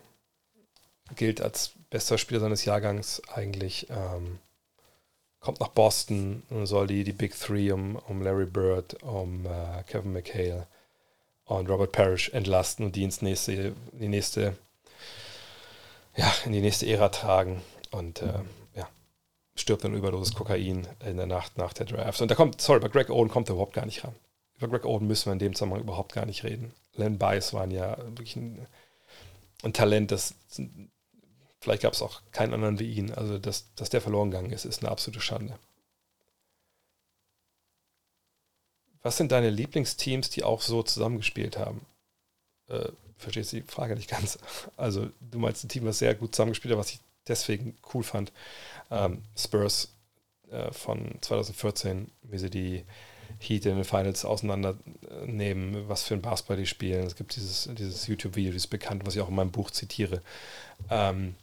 [1.16, 3.88] gilt als bester Spieler seines Jahrgangs eigentlich.
[3.90, 4.40] Ähm,
[5.40, 9.84] kommt nach Boston und soll die, die Big Three um, um Larry Bird, um äh,
[9.88, 10.68] Kevin McHale
[11.46, 14.58] und Robert Parrish entlasten und die ins nächste, die nächste
[16.16, 17.62] ja, in die nächste Ära tragen
[17.92, 18.34] und äh,
[19.60, 22.22] stirbt dann Überdosis Kokain in der Nacht nach der Draft.
[22.22, 24.16] Und da kommt, sorry, bei Greg Oden kommt er überhaupt gar nicht ran.
[24.58, 26.74] Über Greg Oden müssen wir in dem Zusammenhang überhaupt gar nicht reden.
[26.96, 28.68] Len Bias waren ja wirklich ein,
[29.64, 30.36] ein Talent, das
[31.62, 33.12] vielleicht gab es auch keinen anderen wie ihn.
[33.14, 35.58] Also, dass, dass der verloren gegangen ist, ist eine absolute Schande.
[39.02, 41.86] Was sind deine Lieblingsteams, die auch so zusammengespielt haben?
[42.68, 44.40] Äh, verstehst die Frage nicht ganz.
[44.78, 48.32] Also, du meinst ein Team, was sehr gut zusammengespielt hat, was ich deswegen cool fand.
[48.92, 49.94] Ähm, Spurs
[50.50, 52.86] äh, von 2014, wie sie die
[53.40, 57.06] Heat in den Finals auseinandernehmen, was für ein Basketball die spielen.
[57.06, 60.22] Es gibt dieses, dieses YouTube-Video, dieses bekannte, was ich auch in meinem Buch zitiere.
[60.90, 61.36] Ähm,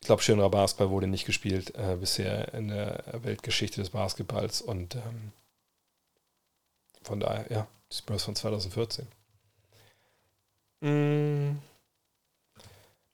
[0.00, 4.96] ich glaube, schönerer Basketball wurde nicht gespielt äh, bisher in der Weltgeschichte des Basketballs und
[4.96, 5.32] ähm,
[7.02, 9.06] von daher, ja, die Spurs von 2014.
[10.80, 11.58] Mm.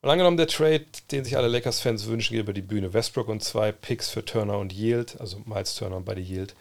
[0.01, 2.93] Und angenommen, der Trade, den sich alle Lakers-Fans wünschen, geht über die Bühne.
[2.93, 6.55] Westbrook und zwei Picks für Turner und Yield, also Miles Turner und beide Yield.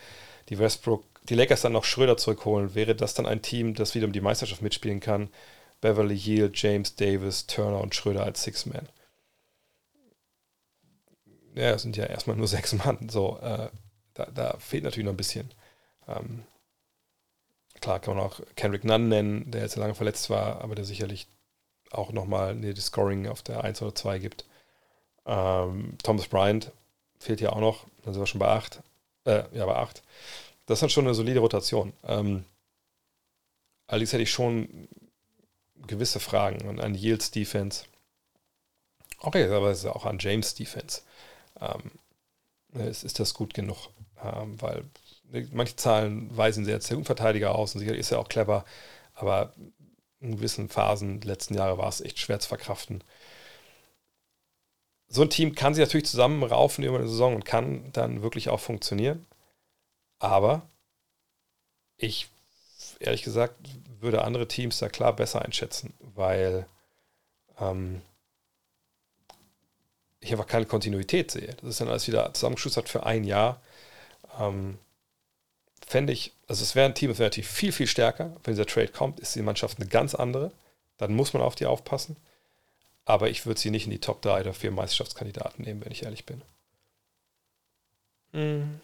[0.50, 2.74] Die Westbrook, die Lakers dann noch Schröder zurückholen.
[2.74, 5.30] Wäre das dann ein Team, das wieder um die Meisterschaft mitspielen kann?
[5.82, 8.90] Beverly Yield, James Davis, Turner und Schröder als Six-Man.
[11.54, 13.10] Ja, es sind ja erstmal nur sechs Mann.
[13.10, 13.70] So, äh,
[14.16, 15.54] da, da, fehlt natürlich noch ein bisschen.
[16.08, 16.44] Ähm,
[17.82, 21.28] klar kann man auch Kendrick Nunn nennen, der jetzt lange verletzt war, aber der sicherlich
[21.92, 24.46] auch nochmal die Scoring auf der 1 oder 2 gibt.
[25.26, 26.72] Ähm, Thomas Bryant
[27.20, 28.82] fehlt ja auch noch, dann sind wir schon bei 8.
[29.26, 30.02] Äh, ja, bei 8.
[30.66, 31.94] Das ist dann schon eine solide Rotation.
[32.06, 32.46] Ähm,
[33.88, 34.88] allerdings hätte ich schon
[35.86, 37.86] gewisse Fragen an Yields Defense.
[39.20, 41.02] Okay, aber es ist auch an James Defense.
[41.60, 41.92] Ähm,
[42.74, 43.90] ist, ist das gut genug?
[44.24, 44.86] Ähm, weil
[45.52, 48.66] manche Zahlen weisen sehr als Verteidiger aus und sicherlich ist er auch clever,
[49.14, 49.54] aber
[50.28, 53.04] in gewissen Phasen der letzten Jahre war es echt schwer zu verkraften.
[55.10, 58.60] So ein Team kann sich natürlich zusammenraufen über eine Saison und kann dann wirklich auch
[58.60, 59.26] funktionieren.
[60.20, 60.68] Aber
[61.98, 62.30] ich,
[63.00, 63.56] ehrlich gesagt,
[64.00, 66.68] würde andere Teams da klar besser einschätzen, weil
[67.60, 68.02] ähm,
[70.20, 71.56] ich einfach keine Kontinuität sehe.
[71.62, 73.62] Das ist dann alles wieder zusammengeschustert für ein Jahr.
[74.40, 74.78] Ähm,
[75.88, 78.36] fände ich, also es wäre ein Team, das wäre natürlich viel, viel stärker.
[78.44, 80.52] Wenn dieser Trade kommt, ist die Mannschaft eine ganz andere.
[80.98, 82.18] Dann muss man auf die aufpassen.
[83.06, 86.04] Aber ich würde sie nicht in die Top 3 oder 4 Meisterschaftskandidaten nehmen, wenn ich
[86.04, 86.42] ehrlich bin.
[88.34, 88.82] Mhm.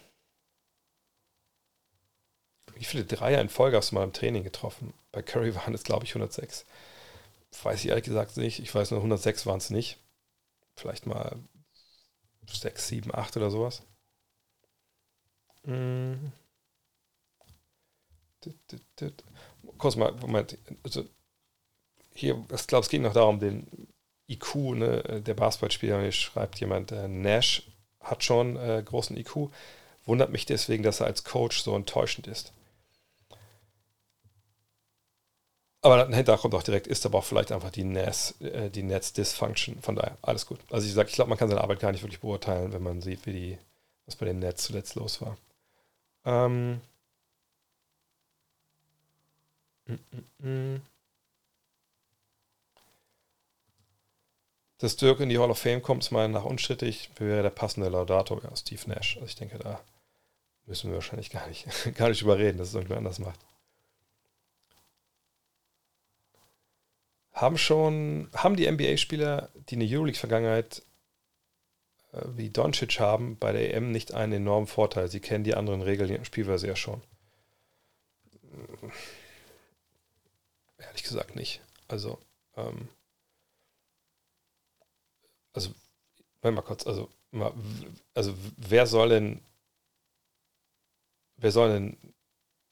[2.76, 4.94] Wie viele Dreier in Folge hast du mal im Training getroffen?
[5.12, 6.66] Bei Curry waren es, glaube ich, 106.
[7.64, 8.60] Weiß ich ehrlich gesagt nicht.
[8.60, 10.00] Ich weiß nur, 106 waren es nicht.
[10.78, 11.36] Vielleicht mal
[12.50, 13.84] 6, 7, 8 oder sowas.
[15.66, 16.32] Mhm.
[19.78, 20.58] Kurz mal, Moment.
[20.84, 21.06] Also
[22.14, 23.68] hier, ich glaube, es geht noch darum, den
[24.28, 26.02] IQ ne, der Basketballspieler.
[26.02, 27.64] Hier schreibt jemand, äh, Nash
[28.00, 29.50] hat schon äh, großen IQ.
[30.06, 32.54] Wundert mich deswegen, dass er als Coach so enttäuschend ist.
[35.82, 39.82] Aber dahinter kommt auch direkt, ist aber auch vielleicht einfach die NAS, äh, die Netz-Dysfunction.
[39.82, 40.60] Von daher, alles gut.
[40.72, 43.02] Also ich sage, ich glaube, man kann seine Arbeit gar nicht wirklich beurteilen, wenn man
[43.02, 43.58] sieht, wie die,
[44.06, 45.38] was bei den Nets zuletzt los war.
[46.26, 46.80] Ähm,
[54.78, 57.10] Dass Dirk in die Hall of Fame kommt, ist meiner nach unstrittig.
[57.16, 58.40] Wer wäre der passende Laudato?
[58.44, 59.16] Ja, Steve Nash.
[59.16, 59.80] Also ich denke, da
[60.66, 63.40] müssen wir wahrscheinlich gar nicht, gar nicht überreden, dass es irgendwer anders macht.
[67.32, 70.84] Haben schon, haben die NBA-Spieler, die eine Euroleague-Vergangenheit
[72.12, 75.10] äh, wie Doncic haben, bei der EM nicht einen enormen Vorteil?
[75.10, 77.02] Sie kennen die anderen Regeln der Spielweise ja schon.
[80.94, 81.60] Ehrlich gesagt nicht.
[81.88, 82.20] Also,
[82.56, 82.88] ähm,
[85.54, 85.72] also,
[86.44, 87.52] mal kurz, also, mal,
[88.14, 89.42] also wer soll denn,
[91.38, 91.98] wer soll denn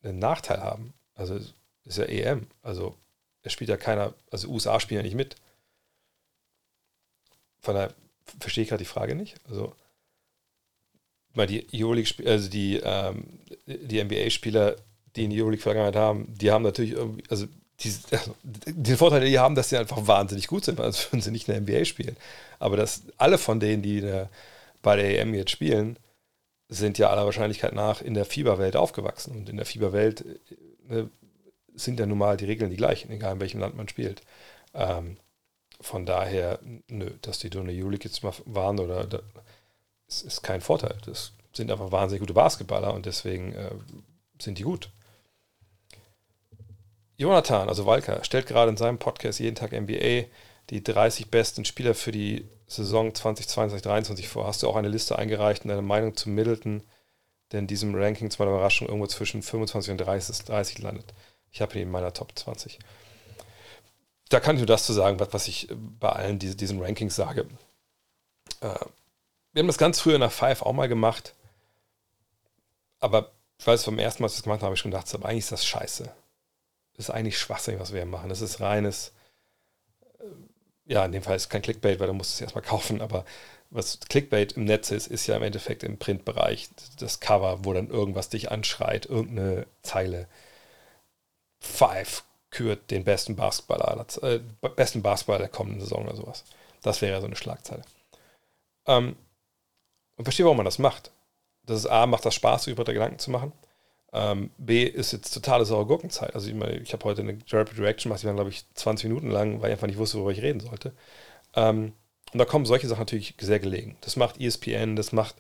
[0.04, 0.94] einen Nachteil haben?
[1.16, 1.40] Also,
[1.84, 2.48] ist ja EM.
[2.62, 2.96] Also,
[3.42, 5.36] es spielt ja keiner, also USA spielen ja nicht mit.
[7.62, 7.96] Von daher
[8.40, 9.40] verstehe ich gerade die Frage nicht.
[9.50, 9.76] Also,
[11.34, 14.76] mal die Euroleague, also die, ähm, die NBA-Spieler,
[15.16, 17.48] die in die Euroleague Vergangenheit haben, die haben natürlich irgendwie, also
[17.84, 17.94] die,
[18.44, 21.48] den Vorteil, die haben, dass sie einfach wahnsinnig gut sind, weil sonst würden sie nicht
[21.48, 22.16] in der NBA spielen.
[22.60, 24.30] Aber dass alle von denen, die der,
[24.82, 25.98] bei der EM jetzt spielen,
[26.70, 29.36] sind ja aller Wahrscheinlichkeit nach in der Fieberwelt aufgewachsen.
[29.36, 30.26] Und in der Fieberwelt
[30.88, 31.10] ne,
[31.76, 34.22] sind ja nun mal die Regeln die gleichen, egal in welchem Land man spielt.
[34.74, 35.18] Ähm,
[35.82, 39.20] von daher, nö, dass die Donne Julik jetzt mal waren oder da,
[40.08, 40.98] ist, ist kein Vorteil.
[41.06, 43.72] Das sind einfach wahnsinnig gute Basketballer und deswegen äh,
[44.40, 44.90] sind die gut.
[47.22, 50.24] Jonathan, also Walker, stellt gerade in seinem Podcast jeden Tag NBA
[50.72, 54.48] die 30 besten Spieler für die Saison 2022-2023 vor.
[54.48, 56.82] Hast du auch eine Liste eingereicht und deine Meinung zu Middleton,
[57.52, 61.14] der in diesem Ranking zwar der Überraschung irgendwo zwischen 25 und 30, 30 landet?
[61.52, 62.80] Ich habe ihn in meiner Top 20.
[64.30, 65.68] Da kann ich nur das zu sagen, was ich
[66.00, 67.42] bei allen diese, diesen Rankings sage.
[68.62, 68.80] Äh,
[69.52, 71.36] wir haben das ganz früher der Five auch mal gemacht.
[73.00, 75.14] Aber ich weiß, vom ersten Mal, als wir das gemacht haben, habe ich schon gedacht,
[75.24, 76.12] eigentlich ist das scheiße
[76.98, 78.30] ist eigentlich Schwachsinn, was wir hier machen.
[78.30, 79.14] Das ist reines,
[80.20, 80.26] äh,
[80.86, 83.26] ja, in dem Fall ist es kein Clickbait, weil du musst es erstmal kaufen, aber
[83.72, 86.70] was Clickbait im Netz ist, ist ja im Endeffekt im Printbereich
[87.00, 90.28] das Cover, wo dann irgendwas dich anschreit, irgendeine Zeile.
[91.60, 94.40] Five kürt den besten Basketballer, äh,
[94.76, 96.44] besten Basketballer der kommenden Saison oder sowas.
[96.82, 97.84] Das wäre ja so eine Schlagzeile.
[98.86, 99.16] Ähm,
[100.18, 101.12] und verstehe, warum man das macht.
[101.64, 103.54] Das ist A, macht das Spaß, über die Gedanken zu machen.
[104.14, 106.36] Ähm, B, ist jetzt totale saure Gurkenzeit.
[106.36, 109.10] Also ich, meine, ich habe heute eine Rapid Reaction gemacht, die waren, glaube ich, 20
[109.10, 110.94] Minuten lang, weil ich einfach nicht wusste, worüber ich reden sollte.
[111.56, 111.94] Ähm,
[112.34, 113.98] und da kommen solche Sachen natürlich sehr gelegen.
[114.02, 115.36] Das macht ESPN, das macht,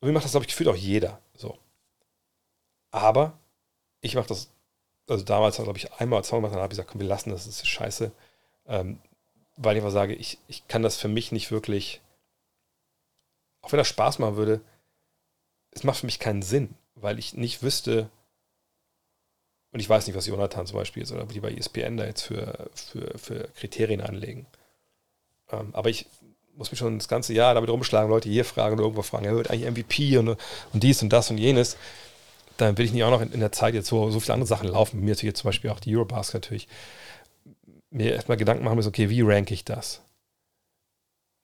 [0.00, 1.20] wie macht das, glaube ich, gefühlt auch jeder.
[1.34, 1.58] So.
[2.90, 3.38] Aber
[4.00, 4.50] ich mache das,
[5.08, 7.56] also damals, glaube ich, einmal zweimal, dann habe ich gesagt, komm, wir lassen das, das
[7.56, 8.12] ist scheiße.
[8.68, 8.98] Ähm,
[9.56, 12.00] weil ich einfach sage, ich, ich kann das für mich nicht wirklich,
[13.62, 14.60] auch wenn das Spaß machen würde,
[15.70, 18.10] es macht für mich keinen Sinn, weil ich nicht wüsste,
[19.72, 22.22] und ich weiß nicht, was Jonathan zum Beispiel ist oder die bei ESPN da jetzt
[22.22, 24.46] für, für, für Kriterien anlegen.
[25.50, 26.06] Ähm, aber ich
[26.56, 29.36] muss mich schon das ganze Jahr damit rumschlagen, Leute hier fragen oder irgendwo fragen, er
[29.36, 30.38] wird eigentlich MVP und, und
[30.72, 31.76] dies und das und jenes.
[32.56, 34.48] Dann will ich nicht auch noch in, in der Zeit jetzt so, so viele andere
[34.48, 35.00] Sachen laufen.
[35.00, 36.68] Mir natürlich zum Beispiel auch die Eurobasket natürlich.
[37.90, 40.00] Mir erstmal Gedanken machen müssen, okay, wie ranke ich das?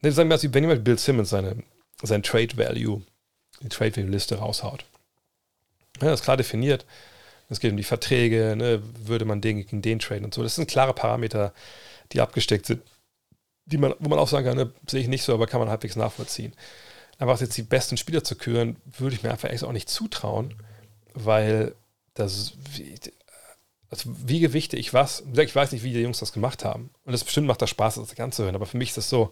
[0.00, 1.62] Sagen wir, wenn jemand Bill Simmons seine,
[2.02, 3.02] sein Trade Value,
[3.60, 4.86] die Trade Value Liste raushaut.
[6.02, 6.84] Ja, das ist klar definiert.
[7.48, 8.82] Es geht um die Verträge, ne?
[9.06, 10.42] würde man den gegen den traden und so.
[10.42, 11.52] Das sind klare Parameter,
[12.12, 12.82] die abgesteckt sind
[13.66, 15.68] die man, wo man auch sagen kann, ne, sehe ich nicht so, aber kann man
[15.68, 16.52] halbwegs nachvollziehen.
[17.18, 20.54] Einfach jetzt die besten Spieler zu küren, würde ich mir einfach echt auch nicht zutrauen,
[21.14, 21.74] weil
[22.14, 22.94] das, wie,
[23.90, 25.22] also wie gewichte ich was?
[25.36, 26.90] Ich weiß nicht, wie die Jungs das gemacht haben.
[27.04, 28.56] Und das bestimmt macht das Spaß, das Ganze zu hören.
[28.56, 29.30] Aber für mich ist das so,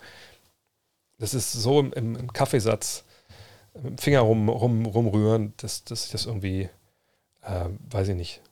[1.18, 3.04] das ist so im, im Kaffeesatz,
[3.98, 6.68] Finger rum, rum, rumrühren, dass, dass ich das irgendwie,
[7.42, 8.42] äh, weiß ich nicht,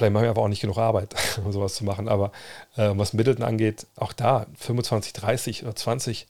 [0.00, 2.08] Vielleicht machen wir aber auch nicht genug Arbeit, um sowas zu machen.
[2.08, 2.32] Aber
[2.76, 6.26] äh, was Middleton angeht, auch da 25, 30 oder 20.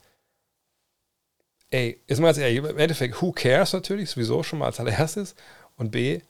[1.71, 5.37] Ey, ist mal ehrlich, im Endeffekt, who cares natürlich, sowieso schon mal als allererstes.
[5.77, 6.21] Und B,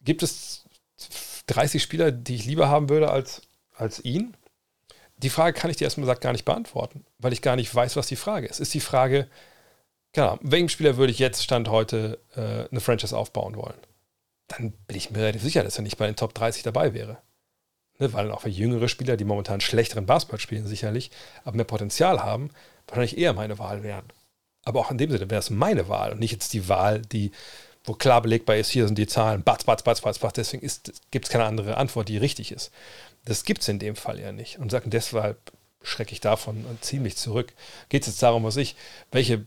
[0.00, 0.64] gibt es
[1.46, 3.42] 30 Spieler, die ich lieber haben würde als,
[3.76, 4.36] als ihn?
[5.22, 7.96] Die Frage kann ich dir erstmal gesagt gar nicht beantworten, weil ich gar nicht weiß,
[7.96, 8.60] was die Frage ist.
[8.60, 9.28] Ist die Frage,
[10.12, 13.78] genau, welchem Spieler würde ich jetzt Stand heute äh, eine Franchise aufbauen wollen?
[14.58, 17.18] dann bin ich mir relativ sicher, dass er nicht bei den Top 30 dabei wäre.
[17.98, 21.10] Ne, weil auch für jüngere Spieler, die momentan schlechteren Basketball spielen, sicherlich,
[21.44, 22.50] aber mehr Potenzial haben,
[22.86, 24.04] wahrscheinlich eher meine Wahl wären.
[24.64, 27.32] Aber auch in dem Sinne wäre es meine Wahl und nicht jetzt die Wahl, die,
[27.84, 30.68] wo klar belegbar ist, hier sind die Zahlen, batz, batz, batz, batz, batz, deswegen
[31.10, 32.70] gibt es keine andere Antwort, die richtig ist.
[33.24, 34.58] Das gibt es in dem Fall ja nicht.
[34.58, 37.52] Und sagen, deshalb schrecke ich davon ziemlich zurück.
[37.88, 38.76] Geht es jetzt darum, was ich,
[39.10, 39.46] welche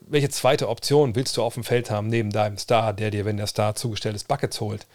[0.00, 3.36] welche zweite Option willst du auf dem Feld haben neben deinem Star, der dir, wenn
[3.36, 4.86] der Star zugestellt ist, Buckets holt?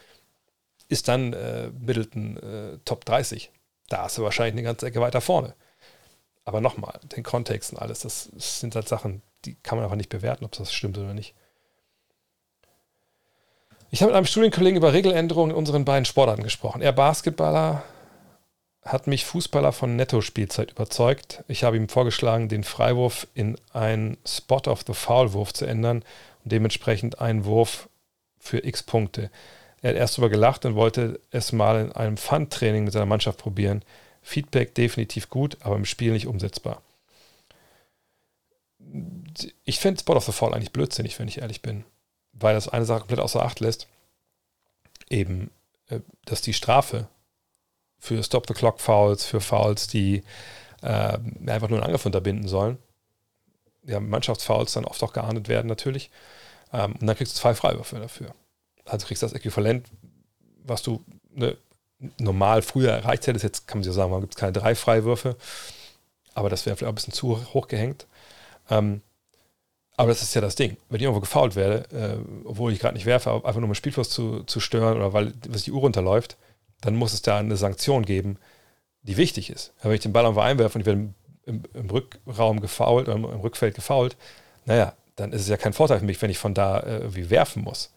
[0.89, 3.51] Ist dann äh, Middleton äh, Top 30.
[3.89, 5.53] Da hast du wahrscheinlich eine ganze Ecke weiter vorne.
[6.45, 10.09] Aber nochmal, den Kontext und alles, das sind halt Sachen, die kann man einfach nicht
[10.09, 11.35] bewerten, ob das stimmt oder nicht.
[13.89, 16.81] Ich habe mit einem Studienkollegen über Regeländerungen in unseren beiden Sportarten gesprochen.
[16.81, 17.83] Er Basketballer,
[18.83, 21.43] hat mich Fußballer von Netto-Spielzeit überzeugt.
[21.47, 26.03] Ich habe ihm vorgeschlagen, den Freiwurf in einen Spot of the Foul-Wurf zu ändern
[26.43, 27.89] und dementsprechend einen Wurf
[28.39, 29.29] für x Punkte.
[29.81, 33.39] Er hat erst darüber gelacht und wollte es mal in einem Fun-Training mit seiner Mannschaft
[33.39, 33.83] probieren.
[34.21, 36.81] Feedback definitiv gut, aber im Spiel nicht umsetzbar.
[39.63, 41.83] Ich finde Spot of the Foul eigentlich blödsinnig, wenn ich ehrlich bin,
[42.39, 43.87] weil das eine Sache komplett außer Acht lässt.
[45.09, 45.51] Eben,
[45.89, 47.07] äh, dass die Strafe
[47.99, 50.23] für Stop-the-Clock-Fouls, für Fouls, die
[50.81, 52.77] äh, einfach nur einen Angriff unterbinden sollen.
[53.83, 56.11] Ja, Mannschaftsfouls dann oft auch geahndet werden natürlich.
[56.73, 58.33] Ähm, und dann kriegst du zwei Freiwürfe dafür.
[58.85, 59.87] Also kriegst du das Äquivalent,
[60.63, 61.03] was du
[61.33, 61.57] ne,
[62.19, 63.43] normal früher erreicht hättest.
[63.43, 65.35] Jetzt kann man sich sagen, man gibt keine drei Freiwürfe.
[66.33, 68.05] Aber das wäre vielleicht auch ein bisschen zu hoch gehängt.
[68.69, 69.01] Ähm,
[69.97, 70.77] aber das ist ja das Ding.
[70.89, 74.11] Wenn ich irgendwo gefault werde, äh, obwohl ich gerade nicht werfe, einfach nur um Spielfluss
[74.11, 76.37] zu, zu stören oder weil was die Uhr runterläuft,
[76.81, 78.37] dann muss es da eine Sanktion geben,
[79.01, 79.73] die wichtig ist.
[79.81, 81.13] wenn ich den Ball einfach einwerfe und ich werde
[81.45, 84.15] im, im, Rückraum gefault oder im, im, Rückfeld gefault,
[84.65, 87.31] naja, dann ist es ja kein Vorteil für mich, wenn ich von da äh, irgendwie
[87.31, 87.91] werfen muss.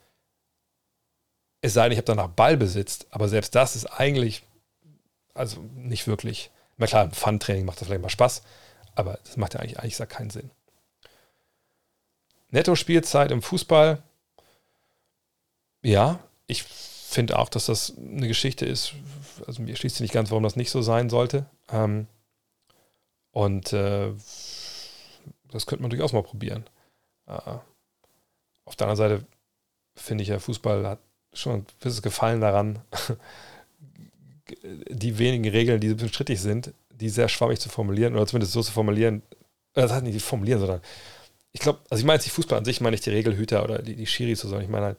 [1.60, 4.42] Es sei denn, ich habe danach Ball besitzt, aber selbst das ist eigentlich,
[5.34, 6.50] also nicht wirklich.
[6.78, 8.42] Na klar, ein Fun-Training macht das vielleicht mal Spaß,
[8.94, 10.50] aber das macht ja eigentlich, eigentlich keinen Sinn.
[12.50, 14.02] Netto-Spielzeit im Fußball,
[15.82, 18.94] ja, ich finde auch, dass das eine Geschichte ist,
[19.46, 21.46] also mir schließt sich nicht ganz, warum das nicht so sein sollte.
[21.70, 22.06] Ähm,
[23.32, 24.12] und äh,
[25.50, 26.64] das könnte man durchaus mal probieren.
[27.26, 27.58] Äh,
[28.64, 29.26] auf der anderen Seite
[29.94, 31.00] finde ich ja, Fußball hat
[31.32, 32.80] schon ein gewisses Gefallen daran,
[34.88, 38.52] die wenigen Regeln, die ein bisschen strittig sind, die sehr schwammig zu formulieren oder zumindest
[38.52, 39.22] so zu formulieren,
[39.74, 40.80] äh, das heißt nicht formulieren, sondern
[41.52, 43.82] ich glaube, also ich meine jetzt nicht Fußball an sich, meine ich die Regelhüter oder
[43.82, 44.98] die, die Schiris, sondern ich meine halt,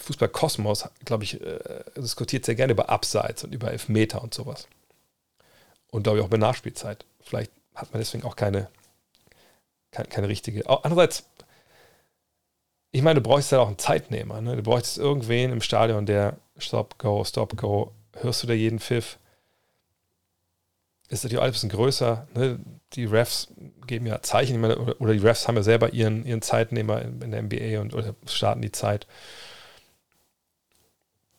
[0.00, 4.66] Fußball-Kosmos, glaube ich, äh, diskutiert sehr gerne über Abseits und über Elfmeter und sowas.
[5.90, 7.04] Und glaube ich auch bei Nachspielzeit.
[7.20, 8.68] Vielleicht hat man deswegen auch keine,
[9.90, 10.68] keine, keine richtige.
[10.68, 11.24] Andererseits,
[12.90, 14.40] ich meine, du bräuchst ja auch einen Zeitnehmer.
[14.40, 14.56] Ne?
[14.56, 17.92] Du bräuchst irgendwen im Stadion, der Stop, Go, Stop, Go.
[18.14, 19.18] Hörst du da jeden Pfiff?
[21.10, 22.28] Ist natürlich alles ein bisschen größer.
[22.34, 22.60] Ne?
[22.92, 23.48] Die Refs
[23.88, 27.32] geben ja Zeichen, meine, oder, die Refs haben ja selber ihren, ihren Zeitnehmer in, in
[27.32, 29.08] der NBA und oder starten die Zeit.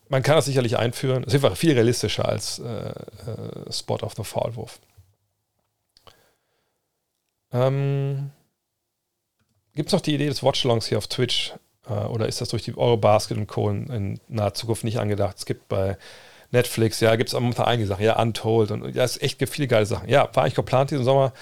[0.10, 1.24] Man kann das sicherlich einführen.
[1.24, 4.82] Es ist einfach viel realistischer als äh, äh, Spot of the Fallwurf.
[7.54, 8.32] Ähm,
[9.74, 11.54] Gibt es noch die Idee des Watchalongs hier auf Twitch?
[11.88, 13.70] Äh, oder ist das durch die Eurobasket und Co.
[13.70, 15.38] In, in naher Zukunft nicht angedacht?
[15.38, 15.98] Es gibt bei
[16.52, 19.68] Netflix, ja, gibt es momentan einige Sachen, ja, Untold und ja, es echt gibt viele
[19.68, 20.10] geile Sachen.
[20.10, 21.34] Ja, war eigentlich geplant diesen Sommer.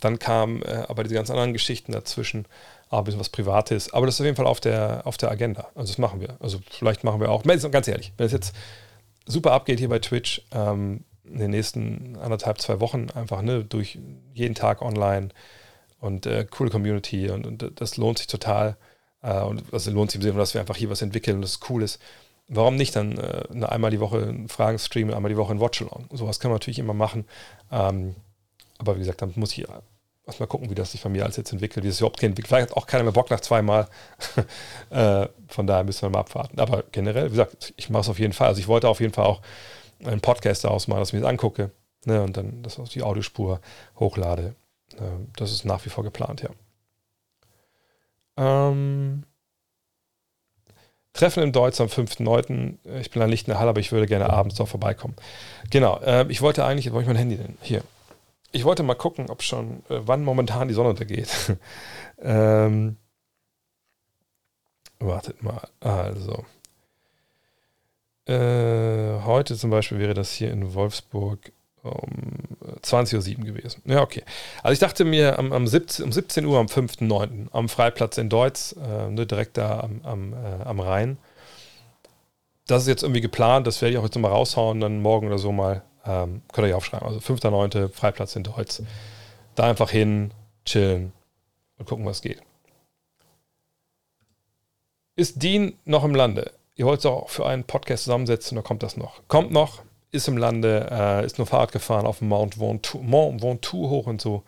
[0.00, 2.46] Dann kamen äh, aber diese ganz anderen Geschichten dazwischen,
[2.90, 3.94] aber ein bisschen was Privates.
[3.94, 5.68] Aber das ist auf jeden Fall auf der, auf der Agenda.
[5.74, 6.36] Also das machen wir.
[6.40, 8.54] Also vielleicht machen wir auch, ganz ehrlich, wenn es jetzt
[9.24, 13.98] super abgeht hier bei Twitch, ähm, in den nächsten anderthalb, zwei Wochen einfach, ne, durch
[14.34, 15.30] jeden Tag online
[15.98, 18.76] und äh, coole Community und, und, das lohnt sich total.
[19.22, 21.60] Äh, und das lohnt sich im Sinne, dass wir einfach hier was entwickeln und das
[21.68, 22.00] cool ist.
[22.48, 26.08] Warum nicht dann äh, einmal die Woche einen Fragen-Stream, einmal die Woche ein Watch-Along?
[26.12, 27.26] Sowas kann man natürlich immer machen.
[27.72, 28.14] Ähm,
[28.78, 29.66] aber wie gesagt, dann muss ich
[30.26, 32.48] erstmal gucken, wie das sich von mir als jetzt entwickelt, wie es überhaupt entwickelt.
[32.48, 33.88] Vielleicht hat auch keiner mehr Bock nach zweimal.
[34.90, 36.60] äh, von daher müssen wir mal abwarten.
[36.60, 38.48] Aber generell, wie gesagt, ich mache es auf jeden Fall.
[38.48, 39.42] Also ich wollte auf jeden Fall auch
[40.04, 41.70] einen Podcast daraus machen, dass ich mir das angucke
[42.04, 43.60] ne, und dann das auf die Audiospur
[43.98, 44.54] hochlade.
[44.94, 45.02] Äh,
[45.36, 46.50] das ist nach wie vor geplant, ja.
[48.38, 49.24] Ähm,
[51.16, 52.74] Treffen in Deutsch am 5.9.
[53.00, 55.16] Ich bin dann nicht in der Halle, aber ich würde gerne abends dort vorbeikommen.
[55.70, 57.56] Genau, äh, ich wollte eigentlich, wo ich mein Handy denn?
[57.62, 57.82] Hier.
[58.52, 61.28] Ich wollte mal gucken, ob schon, äh, wann momentan die Sonne untergeht.
[62.22, 62.98] ähm,
[64.98, 66.44] wartet mal, also.
[68.26, 71.52] Äh, heute zum Beispiel wäre das hier in Wolfsburg
[71.86, 72.10] um
[72.82, 73.82] 20.07 Uhr gewesen.
[73.86, 74.22] Ja, okay.
[74.62, 77.48] Also ich dachte mir am, am 17, um 17 Uhr am 5.9.
[77.52, 81.18] am Freiplatz in Deutz, äh, ne, direkt da am, am, äh, am Rhein.
[82.66, 85.38] Das ist jetzt irgendwie geplant, das werde ich auch jetzt mal raushauen, dann morgen oder
[85.38, 87.06] so mal, ähm, könnt ihr ja aufschreiben.
[87.06, 87.88] Also 5.9.
[87.88, 88.82] Freiplatz in Deutz.
[89.54, 90.32] Da einfach hin,
[90.64, 91.12] chillen
[91.78, 92.42] und gucken, was geht.
[95.14, 96.52] Ist Dean noch im Lande?
[96.74, 99.22] Ihr wollt es auch für einen Podcast zusammensetzen, oder kommt das noch?
[99.28, 99.82] Kommt noch,
[100.16, 104.06] ist im Lande, äh, ist nur Fahrrad gefahren auf dem Mount Ventoux, Mont Ventoux hoch
[104.06, 104.42] und so.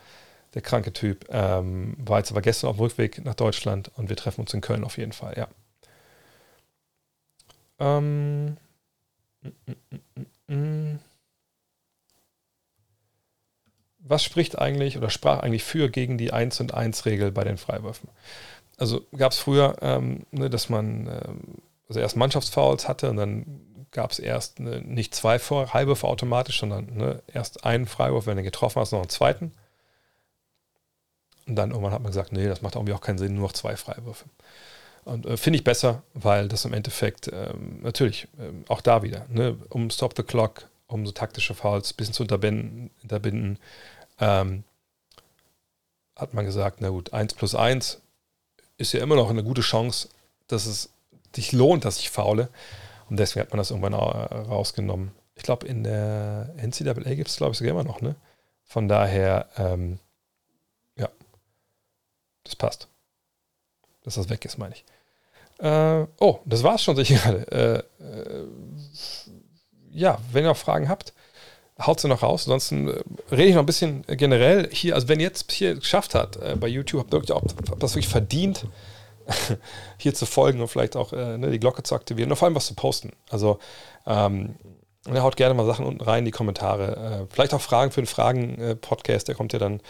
[0.55, 1.27] Der kranke Typ.
[1.31, 4.61] Ähm, war jetzt aber gestern auf dem Rückweg nach Deutschland und wir treffen uns in
[4.63, 5.49] Köln auf jeden Fall, ja.
[7.81, 8.57] Ähm,
[14.01, 17.59] Was spricht eigentlich oder sprach eigentlich für gegen die 1 und 1 Regel bei den
[17.59, 18.09] Freiwürfen?
[18.79, 21.41] Also gab es früher, ähm, ne, dass man ähm,
[21.89, 26.87] also erst Mannschaftsfouls hatte und dann gab es erst eine, nicht zwei Freiwürfe automatisch, sondern
[26.95, 29.53] ne, erst einen Freiwurf, wenn du getroffen hast, noch einen zweiten.
[31.47, 33.53] Und dann irgendwann hat man gesagt, nee, das macht irgendwie auch keinen Sinn, nur noch
[33.53, 34.27] zwei Freiwürfe.
[35.05, 39.25] Und äh, finde ich besser, weil das im Endeffekt ähm, natürlich ähm, auch da wieder,
[39.31, 43.59] ne, um Stop the Clock, um so taktische Fouls ein bisschen zu unterbinden, unterbinden
[44.21, 44.65] ähm,
[46.15, 48.01] hat man gesagt, na gut, 1 plus 1
[48.77, 50.09] ist ja immer noch eine gute Chance,
[50.49, 50.91] dass es
[51.35, 52.49] sich lohnt, dass ich faule.
[53.09, 55.13] Und deswegen hat man das irgendwann rausgenommen.
[55.35, 58.17] Ich glaube, in der NCAA gibt es, glaube ich, sogar immer noch, ne?
[58.65, 59.99] Von daher, ähm,
[60.97, 61.09] ja,
[62.45, 62.89] das passt.
[64.05, 64.85] Dass das weg ist, meine ich.
[65.59, 67.85] Äh, oh, das war's schon, sehe ich gerade.
[68.01, 68.47] Äh, äh,
[69.91, 71.13] ja, wenn ihr noch Fragen habt,
[71.81, 72.45] haut sie noch raus.
[72.45, 74.95] Ansonsten äh, rede ich noch ein bisschen generell hier.
[74.95, 77.43] Also, wenn ihr jetzt hier geschafft hat, äh, bei YouTube, habt ihr auch
[77.79, 78.67] das wirklich verdient,
[79.99, 82.55] hier zu folgen und vielleicht auch äh, ne, die Glocke zu aktivieren und vor allem
[82.55, 83.13] was zu posten.
[83.31, 83.59] Also
[84.07, 84.57] ähm,
[85.07, 87.27] er haut gerne mal Sachen unten rein in die Kommentare.
[87.29, 89.81] Äh, vielleicht auch Fragen für den Fragen-Podcast, der kommt ja dann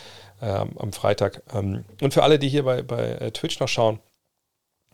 [0.41, 1.43] ähm, am Freitag.
[1.55, 4.01] Ähm, und für alle, die hier bei, bei äh, Twitch noch schauen,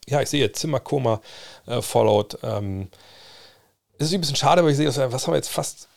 [0.07, 1.21] ja, ich sehe Zimmerkoma
[1.66, 2.39] äh, followed.
[2.43, 2.89] Ähm,
[3.99, 5.89] ist ein bisschen schade, aber ich sehe, dass was haben wir jetzt fast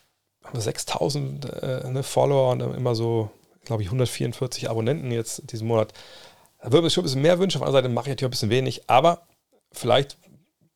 [0.48, 3.30] haben wir 6000 äh, ne, Follower und immer so,
[3.65, 5.94] glaube ich, 144 Abonnenten jetzt diesen Monat.
[6.61, 7.57] Da würde ich schon ein bisschen mehr wünschen.
[7.57, 8.89] Auf der anderen Seite mache ich natürlich ein bisschen wenig.
[8.89, 9.21] Aber
[9.71, 10.17] vielleicht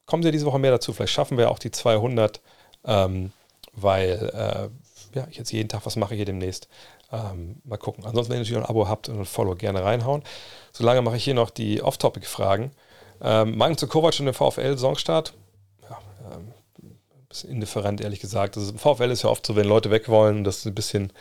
[0.06, 0.94] kommen sie diese Woche mehr dazu.
[0.94, 2.42] Vielleicht schaffen wir auch die 200,
[2.86, 3.32] ähm,
[3.74, 6.68] weil äh, ja, ich jetzt jeden Tag was mache hier demnächst.
[7.12, 8.06] Ähm, mal gucken.
[8.06, 10.24] Ansonsten, wenn ihr natürlich ein Abo habt und ein Follow, gerne reinhauen.
[10.72, 12.72] Solange mache ich hier noch die Off-Topic-Fragen.
[13.22, 15.34] Ähm, Meinung zu Kovac und dem VfL-Songstart?
[15.90, 16.00] Ja,
[17.32, 18.58] bisschen indifferent, ehrlich gesagt.
[18.58, 21.12] Also VfL ist ja oft so, wenn Leute weg wollen dass ein bisschen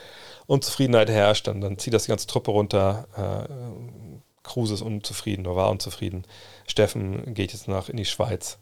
[0.47, 3.07] Unzufriedenheit herrscht, dann, dann zieht das die ganze Truppe runter.
[3.17, 4.10] Äh,
[4.51, 6.25] Kruse ist unzufrieden oder war unzufrieden.
[6.67, 8.59] Steffen geht jetzt nach in die Schweiz.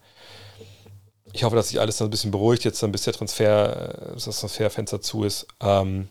[1.32, 4.24] Ich hoffe, dass sich alles dann ein bisschen beruhigt, jetzt dann bis der Transfer, das
[4.24, 5.46] Transferfenster zu ist.
[5.60, 6.08] Ähm,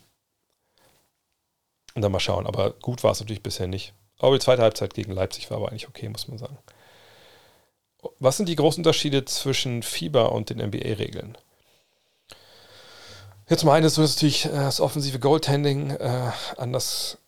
[1.94, 2.46] und dann mal schauen.
[2.46, 3.92] Aber gut war es natürlich bisher nicht.
[4.18, 6.58] Aber die zweite Halbzeit gegen Leipzig war aber eigentlich okay, muss man sagen.
[8.20, 11.36] Was sind die großen Unterschiede zwischen Fieber und den NBA-Regeln?
[13.48, 17.18] Jetzt mal eines, so dass natürlich äh, das offensive Goaltending äh, anders,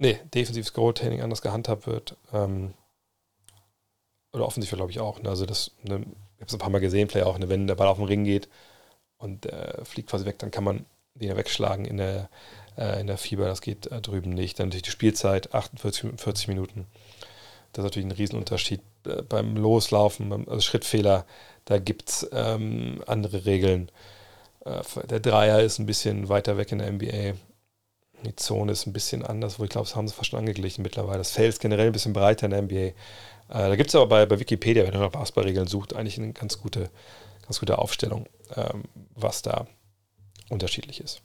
[0.00, 2.16] nee, defensives Goaltending anders gehandhabt wird.
[2.32, 2.74] Ähm,
[4.32, 5.20] oder offensiv glaube ich auch.
[5.20, 5.28] Ne?
[5.28, 7.74] Also das, ne, ich habe es ein paar Mal gesehen, vielleicht auch, ne, wenn der
[7.74, 8.48] Ball auf den Ring geht
[9.18, 12.30] und äh, fliegt quasi weg, dann kann man den wegschlagen in der,
[12.76, 13.46] äh, in der Fieber.
[13.46, 14.58] Das geht äh, drüben nicht.
[14.58, 16.86] Dann natürlich die Spielzeit, 48, 40 Minuten.
[17.72, 18.80] Das ist natürlich ein Riesenunterschied.
[19.06, 21.26] Äh, beim Loslaufen, also Schrittfehler,
[21.66, 23.90] da gibt es ähm, andere Regeln.
[24.64, 27.34] Äh, der Dreier ist ein bisschen weiter weg in der NBA.
[28.24, 30.82] Die Zone ist ein bisschen anders, wo ich glaube, das haben sie fast schon angeglichen
[30.82, 31.18] mittlerweile.
[31.18, 32.76] Das Feld ist generell ein bisschen breiter in der NBA.
[32.76, 32.92] Äh,
[33.48, 36.60] da gibt es aber bei, bei Wikipedia, wenn ihr nach Basketballregeln sucht, eigentlich eine ganz
[36.60, 36.90] gute,
[37.42, 38.26] ganz gute Aufstellung,
[38.56, 38.84] ähm,
[39.14, 39.66] was da
[40.50, 41.22] unterschiedlich ist.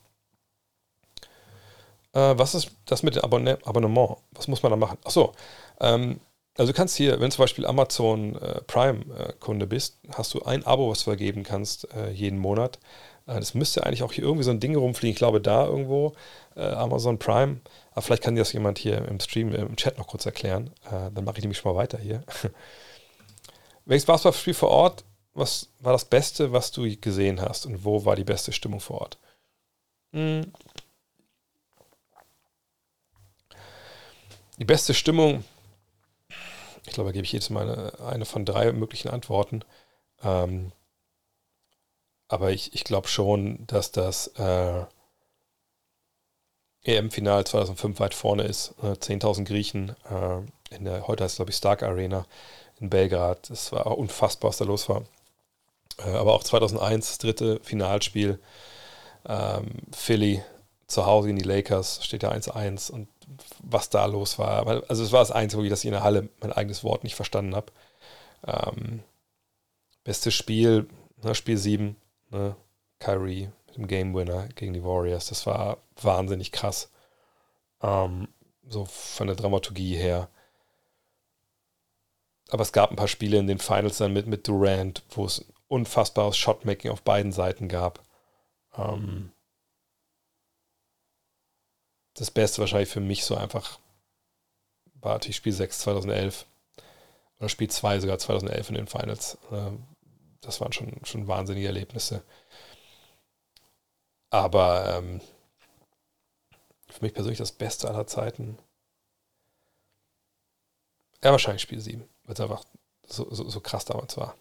[2.14, 4.18] Äh, was ist das mit dem Abonne Abonnement?
[4.32, 4.98] Was muss man da machen?
[5.04, 5.34] Achso,
[5.82, 6.20] ähm,
[6.58, 10.44] also du kannst hier, wenn du zum Beispiel Amazon äh, Prime-Kunde äh, bist, hast du
[10.44, 12.80] ein Abo, was du vergeben kannst äh, jeden Monat.
[13.28, 15.12] Äh, das müsste eigentlich auch hier irgendwie so ein Ding rumfliegen.
[15.12, 16.14] Ich glaube, da irgendwo
[16.62, 17.62] Amazon Prime.
[17.92, 20.72] Aber vielleicht kann dir das jemand hier im Stream, im Chat noch kurz erklären.
[20.86, 22.24] Äh, dann mache ich nämlich schon mal weiter hier.
[23.86, 25.04] Welches Basketballspiel vor Ort?
[25.34, 27.66] Was war das Beste, was du gesehen hast?
[27.66, 29.18] Und wo war die beste Stimmung vor Ort?
[30.14, 30.52] Hm.
[34.58, 35.44] Die beste Stimmung
[36.88, 39.64] ich glaube, da gebe ich jedes Mal eine, eine von drei möglichen Antworten.
[40.24, 40.72] Ähm,
[42.28, 44.86] aber ich, ich glaube schon, dass das äh,
[46.86, 48.76] EM-Final 2005 weit vorne ist.
[48.82, 52.26] Äh, 10.000 Griechen äh, in der, heute heißt es glaube ich Stark Arena
[52.80, 53.50] in Belgrad.
[53.50, 55.04] Das war unfassbar, was da los war.
[55.98, 58.40] Äh, aber auch 2001, das dritte Finalspiel,
[59.28, 60.44] ähm, Philly
[60.88, 63.08] zu Hause in die Lakers, steht ja 1-1 und
[63.64, 64.84] was da los war.
[64.88, 67.56] Also es war das Einzige, dass ich in der Halle mein eigenes Wort nicht verstanden
[67.56, 67.72] habe.
[68.46, 69.02] Ähm,
[70.04, 70.88] bestes Spiel,
[71.24, 71.96] ne, Spiel 7,
[72.30, 72.56] ne,
[73.00, 75.28] Kyrie mit dem Game Winner gegen die Warriors.
[75.28, 76.92] Das war wahnsinnig krass.
[77.82, 78.28] Ähm,
[78.68, 80.30] so von der Dramaturgie her.
[82.50, 85.46] Aber es gab ein paar Spiele in den Finals dann mit, mit Durant, wo es
[85.68, 88.04] unfassbares Shotmaking auf beiden Seiten gab.
[88.78, 89.32] Ähm,
[92.14, 93.80] das Beste wahrscheinlich für mich so einfach
[95.02, 96.46] war natürlich Spiel 6 2011
[97.40, 99.38] oder Spiel 2 sogar 2011 in den Finals.
[99.52, 99.86] Ähm,
[100.42, 102.24] das waren schon, schon wahnsinnige Erlebnisse.
[104.30, 105.22] Aber ähm,
[106.88, 108.58] für mich persönlich das Beste aller Zeiten.
[111.24, 112.64] Ja, wahrscheinlich Spiel 7, weil es einfach
[113.08, 114.36] so, so, so krass damals war.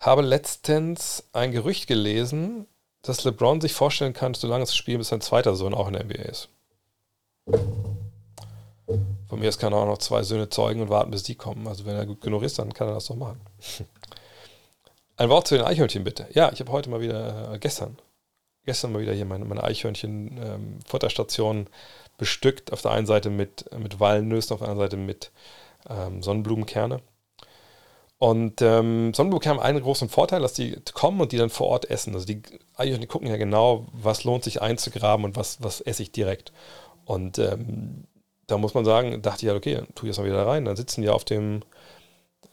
[0.00, 2.66] Habe letztens ein Gerücht gelesen,
[3.02, 5.94] dass LeBron sich vorstellen kann, so lange zu spielen, bis sein zweiter Sohn auch in
[5.94, 6.48] der NBA ist.
[9.28, 11.66] Von mir aus kann er auch noch zwei Söhne zeugen und warten, bis die kommen.
[11.66, 13.40] Also wenn er gut genug ist, dann kann er das doch machen.
[15.16, 16.28] Ein Wort zu den Eichhörnchen bitte.
[16.32, 17.96] Ja, ich habe heute mal wieder, äh, gestern,
[18.66, 21.66] gestern mal wieder hier meine, meine Eichhörnchen-Futterstation ähm,
[22.18, 22.72] bestückt.
[22.72, 25.30] Auf der einen Seite mit, mit Walnüssen, auf der anderen Seite mit
[25.88, 27.00] ähm, Sonnenblumenkerne.
[28.18, 31.90] Und ähm, Sonnenblumen haben einen großen Vorteil, dass die kommen und die dann vor Ort
[31.90, 32.14] essen.
[32.14, 32.42] Also die
[32.76, 36.52] Eichhörnchen gucken ja genau, was lohnt sich einzugraben und was, was esse ich direkt.
[37.04, 38.04] Und ähm,
[38.46, 40.64] da muss man sagen, dachte ich ja, okay, dann tue ich das mal wieder rein.
[40.64, 41.62] Dann sitzen die auf dem,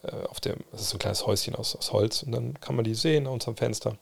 [0.03, 2.75] äh, auf dem, das ist so ein kleines Häuschen aus, aus Holz und dann kann
[2.75, 3.97] man die sehen an unserem Fenster.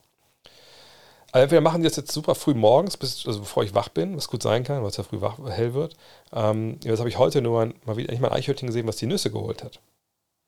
[1.31, 4.27] Also entweder machen das jetzt super früh morgens, bis, also bevor ich wach bin, was
[4.27, 5.95] gut sein kann, weil es ja früh wach, hell wird.
[6.33, 9.31] Ähm, jetzt habe ich heute nur mal, mal wieder ein Eichhörnchen gesehen, was die Nüsse
[9.31, 9.79] geholt hat.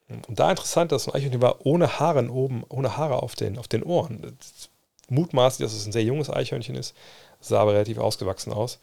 [0.09, 3.67] Und da interessant, dass ein Eichhörnchen war ohne Haare oben, ohne Haare auf den, auf
[3.69, 4.37] den Ohren.
[5.09, 6.95] Mutmaßlich, dass es ein sehr junges Eichhörnchen ist,
[7.39, 8.79] sah aber relativ ausgewachsen aus.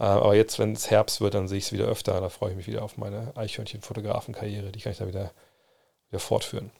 [0.00, 2.20] Äh, aber jetzt, wenn es Herbst wird, dann sehe ich es wieder öfter.
[2.20, 4.72] Da freue ich mich wieder auf meine Eichhörnchen-Fotografenkarriere.
[4.72, 5.30] Die kann ich da wieder,
[6.10, 6.70] wieder fortführen.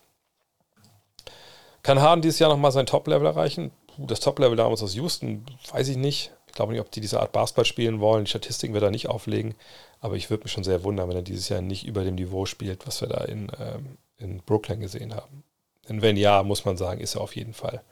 [1.83, 3.71] Kann Harden dieses Jahr nochmal sein Top-Level erreichen?
[3.99, 6.33] Das Top-Level damals aus Houston, weiß ich nicht.
[6.47, 8.25] Ich glaube nicht, ob die diese Art Basketball spielen wollen.
[8.25, 9.55] Die Statistiken wird er nicht auflegen.
[10.01, 12.47] Aber ich würde mich schon sehr wundern, wenn er dieses Jahr nicht über dem Niveau
[12.47, 15.45] spielt, was wir da in, ähm, in Brooklyn gesehen haben.
[15.89, 17.83] Denn wenn ja, muss man sagen, ist er auf jeden Fall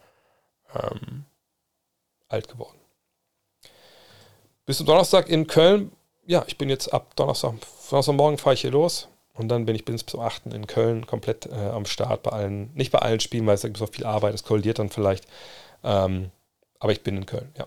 [0.74, 1.24] ähm,
[2.28, 2.78] alt geworden.
[4.66, 5.92] Bis zum Donnerstag in Köln.
[6.26, 7.54] Ja, ich bin jetzt ab Donnerstag,
[7.90, 9.08] Donnerstagmorgen fahre ich hier los.
[9.34, 10.46] Und dann bin ich bis zum 8.
[10.46, 13.76] in Köln komplett äh, am Start bei allen, nicht bei allen Spielen, weil es gibt
[13.76, 15.26] so viel Arbeit, es kollidiert dann vielleicht.
[15.84, 16.30] Ähm,
[16.80, 17.66] aber ich bin in Köln, ja.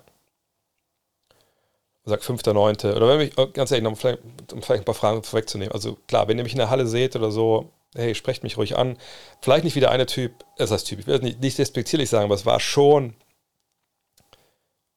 [2.06, 2.96] Sag 5.9.
[2.96, 4.20] Oder wenn mich, oh, ganz ehrlich, um vielleicht,
[4.54, 5.74] um vielleicht ein paar Fragen vorwegzunehmen.
[5.74, 8.78] Also klar, wenn ihr mich in der Halle seht oder so, hey, sprecht mich ruhig
[8.78, 8.98] an.
[9.42, 12.10] Vielleicht nicht wie der eine Typ, das heißt Typ, ich will das nicht, nicht despektierlich
[12.10, 13.16] sagen, aber es war schon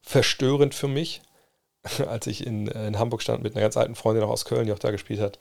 [0.02, 1.22] verstörend für mich,
[2.06, 4.72] als ich in, in Hamburg stand mit einer ganz alten Freundin auch aus Köln, die
[4.72, 5.38] auch da gespielt hat.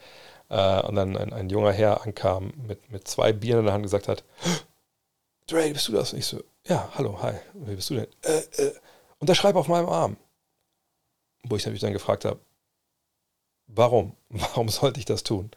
[0.50, 3.82] Äh, und dann ein, ein, junger Herr ankam mit, mit zwei Bieren in der Hand
[3.82, 4.24] und gesagt hat,
[5.48, 6.14] Dre, bist du das?
[6.14, 8.08] Und ich so, ja, hallo, hi, wie bist du denn?
[8.22, 8.74] Äh, äh,
[9.18, 10.18] unterschreib auf meinem Arm.
[11.44, 12.40] Wo ich natürlich dann gefragt habe,
[13.68, 14.16] warum?
[14.30, 15.50] Warum sollte ich das tun?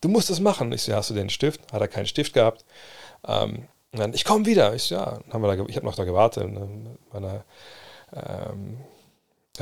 [0.00, 0.72] Du musst es machen.
[0.72, 1.72] Ich so, hast du den Stift?
[1.72, 2.64] Hat er keinen Stift gehabt?
[3.26, 4.74] Ähm, und dann, ich komme wieder.
[4.74, 6.48] Ich so, ja, haben wir da, ich habe noch da gewartet.
[6.48, 7.44] Mit meiner,
[8.12, 8.78] ähm,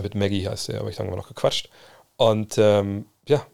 [0.02, 1.68] mit Maggie heißt der, aber ich habe noch gequatscht.
[2.16, 3.46] Und ähm, ja,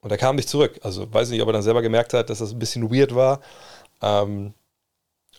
[0.00, 0.78] und er kam nicht zurück.
[0.82, 3.40] Also weiß nicht, ob er dann selber gemerkt hat, dass das ein bisschen weird war.
[4.00, 4.54] Ähm,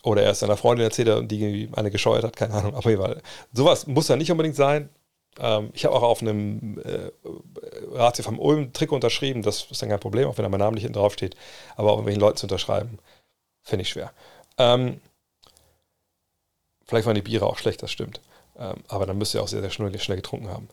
[0.03, 2.75] oder er es seiner Freundin erzählt und die eine gescheuert hat, keine Ahnung.
[2.75, 3.21] Aber egal.
[3.53, 4.89] Sowas muss ja nicht unbedingt sein.
[5.39, 7.11] Ähm, ich habe auch auf einem äh,
[7.91, 9.41] Ratio vom Ulm-Trick unterschrieben.
[9.41, 11.35] Das ist dann kein Problem, auch wenn da mein Name nicht hinten draufsteht.
[11.75, 12.99] Aber auch irgendwelchen Leuten zu unterschreiben,
[13.63, 14.11] finde ich schwer.
[14.57, 14.99] Ähm,
[16.85, 18.21] vielleicht waren die Biere auch schlecht, das stimmt.
[18.57, 20.67] Ähm, aber dann müsst ihr auch sehr, sehr schnell, schnell getrunken haben.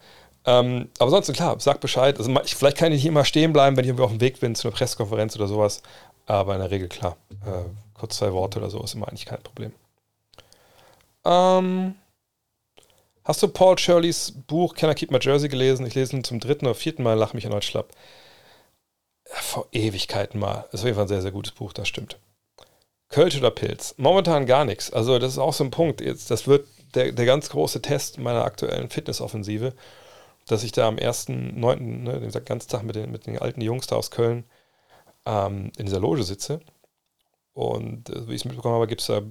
[0.44, 2.18] Ähm, aber sonst, klar, sag Bescheid.
[2.18, 4.40] Also, ich, vielleicht kann ich nicht immer stehen bleiben, wenn ich irgendwie auf dem Weg
[4.40, 5.82] bin zu einer Pressekonferenz oder sowas.
[6.26, 7.16] Aber in der Regel, klar.
[7.44, 9.72] Äh, kurz zwei Worte oder so ist immer eigentlich kein Problem.
[11.24, 11.94] Ähm,
[13.24, 15.86] hast du Paul Shirleys Buch Can I Keep My Jersey gelesen?
[15.86, 17.90] Ich lese ihn zum dritten oder vierten Mal, lach mich erneut schlapp.
[19.24, 20.68] Vor Ewigkeiten mal.
[20.72, 22.18] Ist auf jeden Fall ein sehr, sehr gutes Buch, das stimmt.
[23.08, 23.94] Kölsch oder Pilz?
[23.98, 24.92] Momentan gar nichts.
[24.92, 26.00] Also, das ist auch so ein Punkt.
[26.00, 29.74] Jetzt, das wird der, der ganz große Test meiner aktuellen Fitnessoffensive
[30.46, 33.86] dass ich da am 1.9., ne, den ganzen Tag mit den, mit den alten Jungs
[33.86, 34.44] da aus Köln
[35.26, 36.60] ähm, in dieser Loge sitze.
[37.56, 39.22] Und äh, wie ich es mitbekommen habe, gibt es da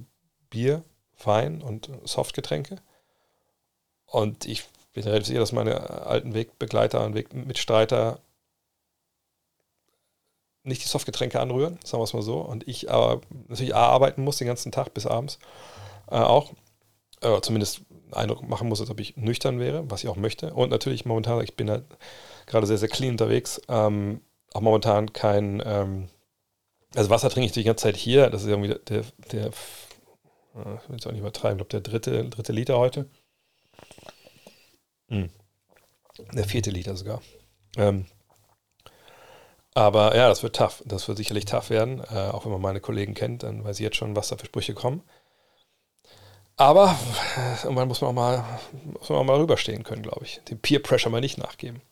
[0.50, 0.82] Bier,
[1.22, 2.76] Wein und Softgetränke.
[4.04, 8.18] Und ich bin relativ sicher, dass meine alten Wegbegleiter und Wegmitstreiter
[10.64, 12.40] nicht die Softgetränke anrühren, sagen wir es mal so.
[12.40, 15.38] Und ich aber natürlich arbeiten muss den ganzen Tag bis abends
[16.10, 16.52] äh, auch.
[17.20, 20.52] Äh, zumindest Eindruck machen muss, als ob ich nüchtern wäre, was ich auch möchte.
[20.52, 21.84] Und natürlich momentan, ich bin halt
[22.46, 23.60] gerade sehr, sehr clean unterwegs.
[23.68, 24.20] Ähm,
[24.52, 26.08] auch momentan kein, ähm,
[26.94, 28.30] also Wasser trinke ich die ganze Zeit hier.
[28.30, 31.92] Das ist irgendwie der, der, äh, ich will jetzt auch nicht übertreiben, ich glaube der
[31.92, 33.08] dritte, dritte Liter heute.
[35.08, 35.30] Hm.
[36.32, 37.20] Der vierte Liter sogar.
[37.76, 38.06] Ähm,
[39.74, 40.82] aber ja, das wird tough.
[40.86, 42.02] Das wird sicherlich tough werden.
[42.10, 44.46] Äh, auch wenn man meine Kollegen kennt, dann weiß ich jetzt schon, was da für
[44.46, 45.02] Sprüche kommen.
[46.56, 46.96] Aber
[47.62, 48.44] irgendwann muss man auch mal,
[48.84, 50.40] muss man auch mal rüberstehen können, glaube ich.
[50.48, 51.82] Dem Peer Pressure mal nicht nachgeben.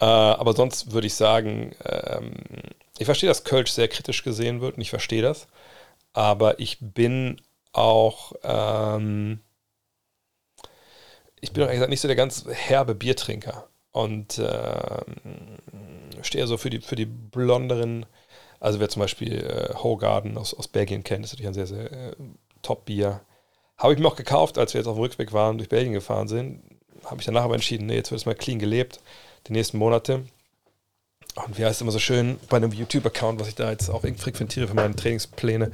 [0.00, 2.34] Äh, aber sonst würde ich sagen, ähm,
[2.98, 5.48] ich verstehe, dass Kölsch sehr kritisch gesehen wird und ich verstehe das.
[6.12, 7.40] Aber ich bin
[7.72, 9.40] auch, ähm,
[11.40, 13.68] ich bin auch gesagt nicht so der ganz herbe Biertrinker.
[13.92, 15.00] Und äh,
[16.20, 18.04] stehe so für die, für die blonderen,
[18.60, 21.92] also wer zum Beispiel äh, Hogarden aus, aus Belgien kennt, ist natürlich ein sehr, sehr
[21.92, 22.16] äh,
[22.60, 23.22] Top-Bier.
[23.78, 26.28] Habe ich mir auch gekauft, als wir jetzt auf dem Rückweg waren, durch Belgien gefahren
[26.28, 26.62] sind.
[27.04, 29.00] Habe ich danach aber entschieden, nee, jetzt wird es mal clean gelebt,
[29.46, 30.24] die nächsten Monate.
[31.44, 34.02] Und wie heißt es immer so schön bei einem YouTube-Account, was ich da jetzt auch
[34.02, 35.70] frequentiere für meine Trainingspläne,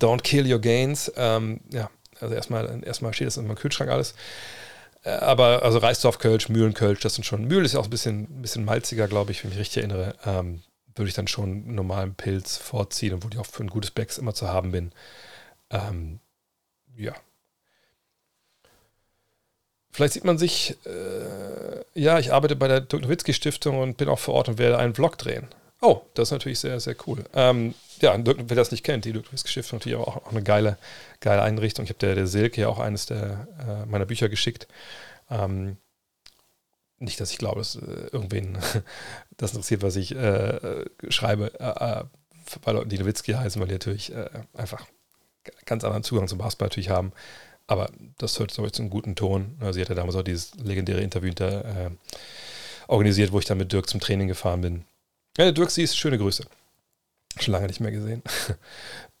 [0.00, 1.12] don't kill your gains.
[1.16, 4.14] Ähm, ja, also erstmal, erstmal steht das in meinem Kühlschrank alles.
[5.04, 7.90] Äh, aber also Reisdorf Kölsch, Mühlen Kölsch, das sind schon, Mühlen ist ja auch ein
[7.90, 10.14] bisschen, bisschen malziger, glaube ich, wenn ich mich richtig erinnere.
[10.24, 10.62] Ähm,
[10.96, 14.18] würde ich dann schon einen normalen Pilz vorziehen wo ich auch für ein gutes Becks
[14.18, 14.92] immer zu haben bin.
[15.70, 16.20] Ähm,
[16.96, 17.14] ja,
[19.96, 24.10] Vielleicht sieht man sich, äh, ja, ich arbeite bei der Dirk Nowitzki Stiftung und bin
[24.10, 25.48] auch vor Ort und werde einen Vlog drehen.
[25.80, 27.24] Oh, das ist natürlich sehr, sehr cool.
[27.32, 30.42] Ähm, ja, Dirk, wer das nicht kennt, die Dirk Nowitzki Stiftung natürlich auch, auch eine
[30.42, 30.76] geile,
[31.20, 31.86] geile Einrichtung.
[31.86, 34.68] Ich habe der, der Silke ja auch eines der, äh, meiner Bücher geschickt.
[35.30, 35.78] Ähm,
[36.98, 38.58] nicht, dass ich glaube, dass äh, irgendwen
[39.38, 42.04] das interessiert, was ich äh, schreibe, äh, äh,
[42.60, 44.86] bei Leuten, die Nowitzki heißen, weil die natürlich äh, einfach
[45.64, 47.12] ganz anderen Zugang zum Basketball natürlich haben.
[47.66, 49.56] Aber das hört, glaube ich, zu einem guten Ton.
[49.72, 51.90] Sie hatte damals auch dieses legendäre Interview da, äh,
[52.88, 54.84] organisiert, wo ich dann mit Dirk zum Training gefahren bin.
[55.36, 56.44] Ja, Dirk, sie ist schöne Grüße.
[57.38, 58.22] Schon lange nicht mehr gesehen.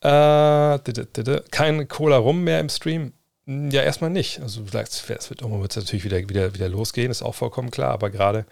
[0.00, 3.12] äh, kein Cola Rum mehr im Stream.
[3.46, 4.40] Ja, erstmal nicht.
[4.40, 8.44] Also es wird irgendwann natürlich wieder, wieder, wieder losgehen, ist auch vollkommen klar, aber gerade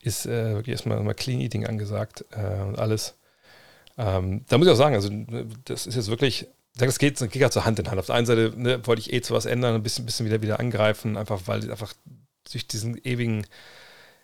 [0.00, 3.16] ist äh, wirklich erstmal mal Clean Eating angesagt äh, und alles.
[3.98, 5.10] Ähm, da muss ich auch sagen, also
[5.64, 7.98] das ist jetzt wirklich das geht, das geht halt so Hand in Hand.
[7.98, 10.42] Auf der einen Seite ne, wollte ich eh zu was ändern, ein bisschen, bisschen wieder,
[10.42, 11.92] wieder angreifen, einfach weil einfach
[12.50, 13.46] durch diesen ewigen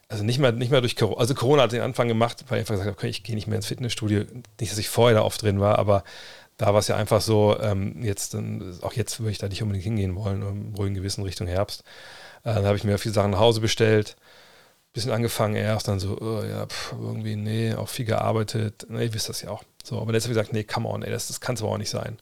[0.09, 2.63] also nicht mehr, nicht mehr durch Corona, also Corona hat den Anfang gemacht, weil ich
[2.63, 4.25] einfach gesagt habe, okay, ich gehe nicht mehr ins Fitnessstudio.
[4.59, 6.03] Nicht, dass ich vorher da oft drin war, aber
[6.57, 8.35] da war es ja einfach so, ähm, jetzt,
[8.83, 11.85] auch jetzt würde ich da nicht unbedingt hingehen wollen, im ruhigen Gewissen Richtung Herbst.
[12.43, 14.17] Äh, dann habe ich mir viele Sachen nach Hause bestellt,
[14.95, 18.87] bisschen angefangen erst, dann so, oh, ja, pff, irgendwie, nee, auch viel gearbeitet.
[18.89, 19.63] Nee, ihr wisst das ja auch.
[19.85, 21.73] So, aber jetzt habe ich gesagt, nee, come on, ey, das, das kann es aber
[21.73, 22.19] auch nicht sein.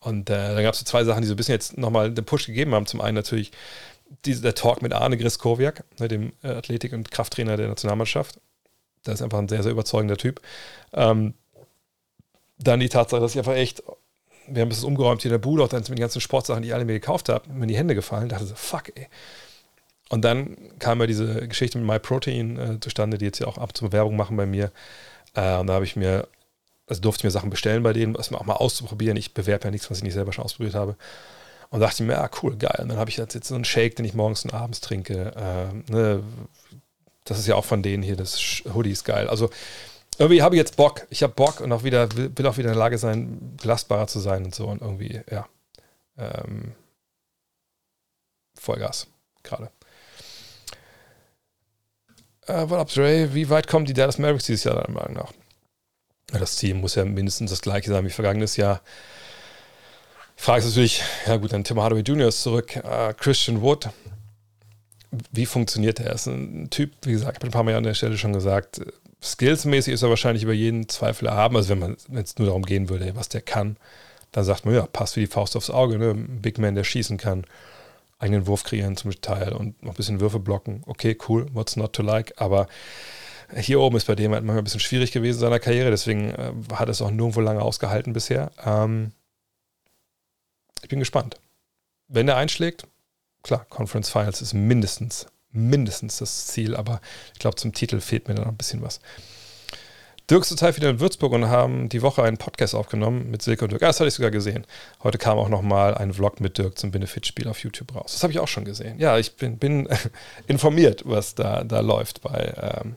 [0.00, 2.24] Und äh, dann gab es so zwei Sachen, die so ein bisschen jetzt nochmal den
[2.24, 2.86] Push gegeben haben.
[2.86, 3.52] Zum einen natürlich
[4.24, 8.38] die, der Talk mit Arne Griskowiak, ne, dem äh, Athletik- und Krafttrainer der Nationalmannschaft.
[9.06, 10.40] Der ist einfach ein sehr, sehr überzeugender Typ.
[10.92, 11.34] Ähm,
[12.58, 13.82] dann die Tatsache, dass ich einfach echt,
[14.46, 16.68] wir haben es umgeräumt hier in der Bude, auch dann mit den ganzen Sportsachen, die
[16.68, 18.28] ich alle mir gekauft habe, mir in die Hände gefallen.
[18.28, 19.08] dachte so, fuck, ey.
[20.10, 23.76] Und dann kam ja diese Geschichte mit MyProtein äh, zustande, die jetzt ja auch ab
[23.76, 24.70] zur Werbung machen bei mir.
[25.34, 26.28] Äh, und da habe ich mir,
[26.86, 29.16] also durfte ich mir Sachen bestellen bei denen, das auch mal auszuprobieren.
[29.16, 30.96] Ich bewerbe ja nichts, was ich nicht selber schon ausprobiert habe.
[31.70, 32.78] Und dachte mir, ja, cool, geil.
[32.80, 35.32] Und dann habe ich jetzt, so einen Shake, den ich morgens und abends trinke.
[35.34, 36.22] Äh, ne?
[37.24, 39.28] Das ist ja auch von denen hier, das Hoodie ist geil.
[39.28, 39.50] Also
[40.18, 41.06] irgendwie habe ich jetzt Bock.
[41.10, 44.06] Ich habe Bock und auch wieder, will, will, auch wieder in der Lage sein, belastbarer
[44.06, 44.68] zu sein und so.
[44.68, 45.46] Und irgendwie, ja.
[46.16, 46.72] Ähm,
[48.54, 49.08] Vollgas
[49.42, 49.70] gerade.
[52.46, 53.34] Äh, what up, Dre?
[53.34, 55.32] Wie weit kommen die Dallas Mavericks dieses Jahr deiner Meinung nach?
[56.28, 58.80] Das Team muss ja mindestens das gleiche sein wie vergangenes Jahr.
[60.36, 62.28] Frage ist natürlich, ja gut, dann Tim Hardaway Jr.
[62.28, 62.76] ist zurück.
[62.76, 63.88] Äh, Christian Wood,
[65.30, 66.06] wie funktioniert er?
[66.06, 68.32] Er ist ein Typ, wie gesagt, ich habe ein paar Mal an der Stelle schon
[68.32, 68.80] gesagt,
[69.22, 71.56] skillsmäßig ist er wahrscheinlich über jeden Zweifel erhaben.
[71.56, 73.76] Also wenn man, es nur darum gehen würde, was der kann,
[74.32, 76.10] dann sagt man, ja, passt wie die Faust aufs Auge, ne?
[76.10, 77.44] Ein Big Man, der schießen kann,
[78.18, 80.82] eigenen Wurf kreieren zum Teil und noch ein bisschen Würfe blocken.
[80.86, 82.66] Okay, cool, what's not to like, aber
[83.56, 86.30] hier oben ist bei dem halt manchmal ein bisschen schwierig gewesen in seiner Karriere, deswegen
[86.30, 88.50] äh, hat es auch nirgendwo lange ausgehalten bisher.
[88.64, 89.12] Ähm,
[90.82, 91.36] ich bin gespannt.
[92.08, 92.86] Wenn er einschlägt,
[93.42, 97.00] klar, Conference Finals ist mindestens, mindestens das Ziel, aber
[97.32, 99.00] ich glaube, zum Titel fehlt mir da noch ein bisschen was.
[100.30, 103.64] Dirk ist total wieder in Würzburg und haben die Woche einen Podcast aufgenommen mit Silke
[103.64, 103.82] und Dirk.
[103.82, 104.66] Ah, das hatte ich sogar gesehen.
[105.02, 108.12] Heute kam auch nochmal ein Vlog mit Dirk zum Benefitspiel auf YouTube raus.
[108.12, 108.98] Das habe ich auch schon gesehen.
[108.98, 109.86] Ja, ich bin, bin
[110.46, 112.96] informiert, was da, da läuft bei, ähm,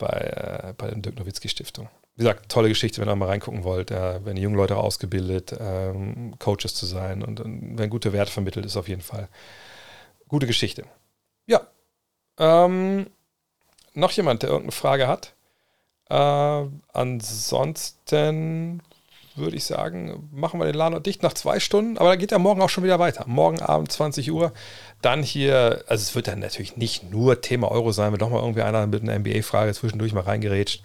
[0.00, 1.88] bei, äh, bei der Dirk Nowitzki Stiftung
[2.20, 3.90] wie gesagt, tolle Geschichte, wenn ihr mal reingucken wollt.
[3.90, 8.30] Ja, wenn die jungen Leute ausgebildet, ähm, Coaches zu sein und, und wenn gute Werte
[8.30, 9.26] vermittelt, ist auf jeden Fall
[10.28, 10.84] gute Geschichte.
[11.46, 11.62] Ja.
[12.38, 13.06] Ähm,
[13.94, 15.32] noch jemand, der irgendeine Frage hat?
[16.10, 18.82] Äh, ansonsten
[19.36, 22.38] würde ich sagen, machen wir den Laden dicht nach zwei Stunden, aber da geht ja
[22.38, 23.24] morgen auch schon wieder weiter.
[23.26, 24.52] Morgen Abend 20 Uhr.
[25.02, 28.40] Dann hier, also es wird dann natürlich nicht nur Thema Euro sein, wenn doch mal
[28.40, 30.82] irgendwie einer mit einer NBA-Frage zwischendurch mal reingerätscht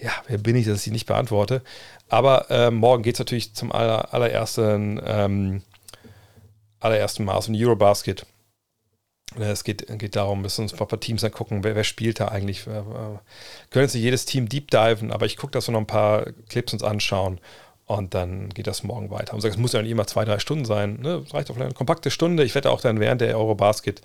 [0.00, 1.62] ja, wer bin ich, dass ich die nicht beantworte.
[2.08, 5.62] Aber äh, morgen geht es natürlich zum aller, allerersten, ähm,
[6.80, 8.26] allerersten Mal um Eurobasket.
[9.38, 12.28] Äh, es geht, geht darum, wir uns ein paar Teams angucken, wer, wer spielt da
[12.28, 12.66] eigentlich.
[12.66, 15.80] Wir äh, können jetzt nicht jedes Team deep diven, aber ich gucke, dass wir noch
[15.80, 17.40] ein paar Clips uns anschauen
[17.88, 19.32] und dann geht das morgen weiter.
[19.32, 21.00] Und es muss ja nicht immer zwei, drei Stunden sein.
[21.00, 21.24] Ne?
[21.32, 22.44] Reicht auch eine kompakte Stunde.
[22.44, 24.02] Ich werde auch dann während der Eurobasket,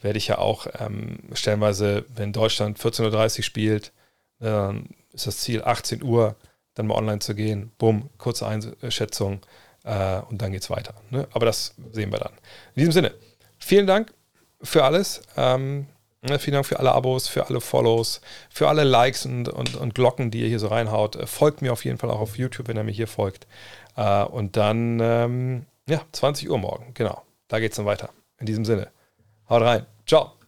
[0.00, 3.92] werde ich ja auch ähm, stellenweise, wenn Deutschland 14.30 Uhr spielt,
[4.40, 6.34] dann ist das Ziel 18 Uhr,
[6.74, 7.70] dann mal online zu gehen.
[7.78, 9.40] Bumm, kurze Einschätzung
[9.84, 10.94] äh, und dann geht es weiter.
[11.10, 11.28] Ne?
[11.30, 12.32] Aber das sehen wir dann.
[12.74, 13.14] In diesem Sinne,
[13.58, 14.12] vielen Dank
[14.60, 15.22] für alles.
[15.36, 15.86] Ähm,
[16.38, 18.20] vielen Dank für alle Abos, für alle Follows,
[18.50, 21.16] für alle Likes und, und, und Glocken, die ihr hier so reinhaut.
[21.16, 23.46] Äh, folgt mir auf jeden Fall auch auf YouTube, wenn ihr mir hier folgt.
[23.96, 27.22] Äh, und dann, ähm, ja, 20 Uhr morgen, genau.
[27.48, 28.10] Da geht es dann weiter.
[28.38, 28.88] In diesem Sinne,
[29.48, 29.86] haut rein.
[30.06, 30.39] Ciao.